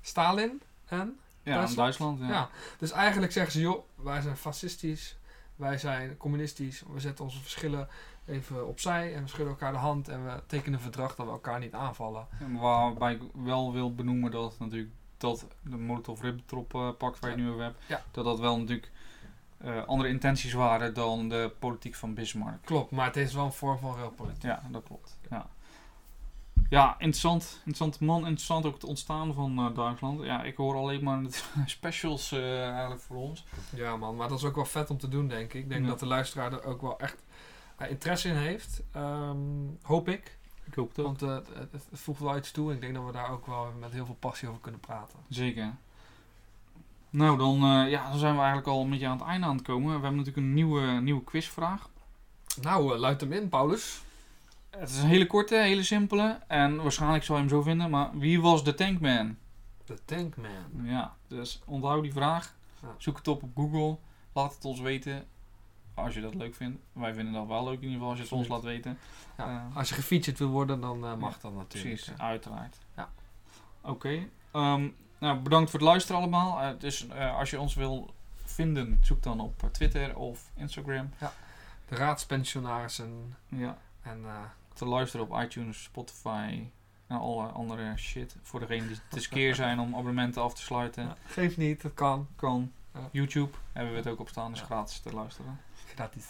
Stalin 0.00 0.62
en? 0.88 1.18
Ja, 1.42 1.52
Duitsland? 1.54 1.76
Duitsland. 1.76 2.18
Ja. 2.20 2.28
Ja. 2.28 2.48
Dus 2.78 2.90
eigenlijk 2.90 3.32
zeggen 3.32 3.52
ze, 3.52 3.60
joh, 3.60 3.84
wij 3.94 4.20
zijn 4.20 4.36
fascistisch, 4.36 5.16
wij 5.56 5.78
zijn 5.78 6.16
communistisch, 6.16 6.82
we 6.92 7.00
zetten 7.00 7.24
onze 7.24 7.40
verschillen 7.40 7.88
even 8.26 8.66
opzij 8.68 9.14
en 9.14 9.22
we 9.22 9.28
schudden 9.28 9.48
elkaar 9.48 9.72
de 9.72 9.78
hand 9.78 10.08
en 10.08 10.24
we 10.24 10.42
tekenen 10.46 10.74
een 10.74 10.80
verdrag 10.80 11.14
dat 11.14 11.26
we 11.26 11.32
elkaar 11.32 11.58
niet 11.58 11.72
aanvallen. 11.72 12.26
Waarbij 12.52 13.12
ik 13.12 13.20
wel 13.34 13.72
wil 13.72 13.94
benoemen 13.94 14.30
dat 14.30 14.58
natuurlijk 14.58 14.90
dat 15.16 15.46
de 15.62 15.76
Molotov-Ribbentrop 15.76 16.74
uh, 16.74 16.88
pact 16.98 17.18
waar 17.18 17.30
je 17.30 17.36
nu 17.36 17.50
over 17.50 17.62
hebt, 17.62 17.82
Ja. 17.86 18.02
dat 18.10 18.24
dat 18.24 18.38
wel 18.38 18.58
natuurlijk 18.58 18.90
eh, 19.58 19.84
andere 19.84 20.08
intenties 20.08 20.52
waren 20.52 20.94
dan 20.94 21.28
de 21.28 21.52
politiek 21.58 21.94
van 21.94 22.14
Bismarck. 22.14 22.64
Klopt, 22.64 22.90
maar 22.90 23.06
het 23.06 23.16
is 23.16 23.34
wel 23.34 23.44
een 23.44 23.52
vorm 23.52 23.78
van 23.78 23.94
realpolitiek. 23.96 24.42
Ja, 24.42 24.62
dat 24.70 24.82
klopt. 24.82 25.18
Ja, 25.30 25.46
ja 26.68 26.92
interessant. 26.98 27.54
Interessant 27.56 28.00
man. 28.00 28.18
Interessant 28.20 28.66
ook 28.66 28.74
het 28.74 28.84
ontstaan 28.84 29.34
van 29.34 29.58
eh, 29.58 29.74
Duitsland. 29.74 30.22
Ja, 30.22 30.42
ik 30.42 30.56
hoor 30.56 30.74
alleen 30.76 31.02
maar 31.04 31.20
het 31.22 31.44
specials 31.66 32.32
eh, 32.32 32.70
eigenlijk 32.70 33.00
voor 33.00 33.16
ons. 33.16 33.44
Ja 33.74 33.96
man, 33.96 34.16
maar 34.16 34.28
dat 34.28 34.38
is 34.38 34.44
ook 34.44 34.54
wel 34.54 34.64
vet 34.64 34.90
om 34.90 34.98
te 34.98 35.08
doen 35.08 35.28
denk 35.28 35.52
ik. 35.54 35.62
Ik 35.62 35.68
denk 35.68 35.82
Ja. 35.82 35.88
dat 35.88 35.98
de 35.98 36.06
luisteraar 36.06 36.52
er 36.52 36.64
ook 36.64 36.80
wel 36.80 36.98
echt 36.98 37.22
eh, 37.76 37.90
interesse 37.90 38.28
in 38.28 38.34
heeft. 38.36 38.82
Ehm, 38.92 39.36
hoop 39.82 40.08
ik. 40.08 40.38
Ik 40.66 40.74
hoop 40.74 40.88
het 40.88 40.98
ook. 40.98 41.04
Want 41.04 41.22
eh, 41.22 41.58
het, 41.58 41.72
het, 41.72 42.00
voegt 42.00 42.20
wel 42.20 42.36
iets 42.36 42.50
toe 42.50 42.68
en 42.68 42.74
ik 42.74 42.80
denk 42.80 42.94
dat 42.94 43.04
we 43.04 43.12
daar 43.12 43.30
ook 43.30 43.46
wel 43.46 43.72
met 43.80 43.92
heel 43.92 44.06
veel 44.06 44.16
passie 44.18 44.48
over 44.48 44.60
kunnen 44.60 44.80
praten. 44.80 45.18
Zeker. 45.28 45.74
Nou, 47.10 47.38
dan, 47.38 47.54
eh, 47.54 47.90
ja, 47.90 48.10
dan 48.10 48.18
zijn 48.18 48.32
we 48.32 48.38
eigenlijk 48.38 48.68
al 48.68 48.82
een 48.82 48.90
beetje 48.90 49.06
aan 49.06 49.18
het 49.18 49.26
einde 49.26 49.46
aan 49.46 49.56
het 49.56 49.66
komen. 49.66 49.86
We 49.86 49.92
hebben 49.92 50.16
natuurlijk 50.16 50.36
een 50.36 50.54
nieuwe, 50.54 51.00
nieuwe 51.00 51.24
quizvraag. 51.24 51.88
Nou, 52.60 52.92
uh, 52.92 52.98
luid 52.98 53.20
hem 53.20 53.32
in 53.32 53.48
Paulus. 53.48 54.00
Het 54.70 54.90
is 54.90 54.98
een 54.98 55.08
hele 55.08 55.26
korte, 55.26 55.54
hele 55.56 55.82
simpele. 55.82 56.38
En 56.46 56.82
waarschijnlijk 56.82 57.24
zal 57.24 57.34
je 57.34 57.40
hem 57.40 57.50
zo 57.50 57.62
vinden. 57.62 57.90
Maar 57.90 58.18
wie 58.18 58.40
was 58.40 58.64
de 58.64 58.74
Tankman? 58.74 59.36
De 59.84 59.98
Tankman. 60.04 60.50
Ja, 60.82 61.14
dus 61.28 61.62
onthoud 61.64 62.02
die 62.02 62.12
vraag. 62.12 62.54
Ja. 62.82 62.94
Zoek 62.98 63.16
het 63.16 63.28
op 63.28 63.42
op 63.42 63.50
Google. 63.54 63.98
Laat 64.32 64.54
het 64.54 64.64
ons 64.64 64.80
weten. 64.80 65.26
Als 65.96 66.14
je 66.14 66.20
dat 66.20 66.34
leuk 66.34 66.54
vindt. 66.54 66.78
Wij 66.92 67.14
vinden 67.14 67.32
dat 67.32 67.46
wel 67.46 67.64
leuk 67.64 67.74
in 67.76 67.80
ieder 67.82 67.92
geval 67.94 68.08
als 68.08 68.18
je 68.18 68.24
het 68.24 68.32
ons 68.32 68.48
laat 68.48 68.62
weten. 68.62 68.98
Ja. 69.38 69.68
Eh, 69.70 69.76
Als 69.76 69.88
je 69.88 69.94
gefeatured 69.94 70.38
wil 70.38 70.48
worden, 70.48 70.80
dan 70.80 71.04
uh, 71.04 71.14
mag 71.14 71.34
Ja, 71.34 71.38
dat 71.40 71.54
natuurlijk. 71.54 71.68
Precies, 71.94 72.06
ja. 72.18 72.24
uiteraard. 72.24 72.76
Ja. 72.96 73.08
Oké. 73.80 74.28
Ehm, 74.50 74.88
nou, 75.18 75.38
bedankt 75.38 75.70
voor 75.70 75.78
het 75.80 75.88
luisteren 75.88 76.20
allemaal. 76.20 76.60
Eh, 76.60 76.70
dus 76.78 77.08
eh, 77.08 77.36
als 77.38 77.50
je 77.50 77.60
ons 77.60 77.74
wil 77.74 78.14
vinden, 78.44 78.98
zoek 79.02 79.22
dan 79.22 79.40
op 79.40 79.62
eh, 79.62 79.68
Twitter 79.70 80.16
of 80.16 80.50
Instagram. 80.54 81.10
De 81.88 81.94
raadspensionarissen. 81.96 83.34
Ja. 83.48 83.78
En 84.02 84.24
Te 84.74 84.84
luisteren 84.84 85.26
op 85.30 85.40
iTunes, 85.42 85.82
Spotify 85.82 86.68
en 87.06 87.18
alle 87.18 87.46
andere 87.46 87.96
shit. 87.96 88.36
Voor 88.42 88.60
degenen 88.60 88.88
die 88.88 88.96
te 89.08 89.20
skeer 89.20 89.54
zijn 89.54 89.78
om 89.80 89.94
abonnementen 89.94 90.42
af 90.42 90.54
te 90.54 90.62
sluiten. 90.62 91.04
ja, 91.04 91.16
geef 91.26 91.56
niet, 91.56 91.82
dat 91.82 91.94
kan. 91.94 92.26
Kan. 92.36 92.72
Ja. 92.94 93.08
YouTube 93.12 93.56
hebben 93.72 93.92
we 93.92 93.98
het 93.98 94.08
ook 94.08 94.20
op 94.20 94.28
staan, 94.28 94.52
is 94.52 94.58
Ja. 94.58 94.64
gratis 94.64 95.00
te 95.00 95.12
luisteren. 95.14 95.60
Gratis. 95.96 96.26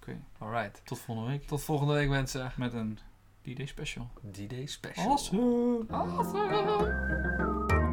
Oké. 0.00 0.16
Alright. 0.38 0.80
Tot 0.84 0.98
volgende 0.98 1.30
week 1.30 1.46
Tot 1.46 1.62
volgende 1.62 1.92
week 1.92 2.08
mensen. 2.08 2.52
met 2.56 2.72
een 2.72 2.98
D-Day 3.42 3.66
special. 3.66 4.08
D-Day 4.30 4.66
special. 4.66 5.10
Awesome. 5.10 5.84
Awesome. 5.90 7.87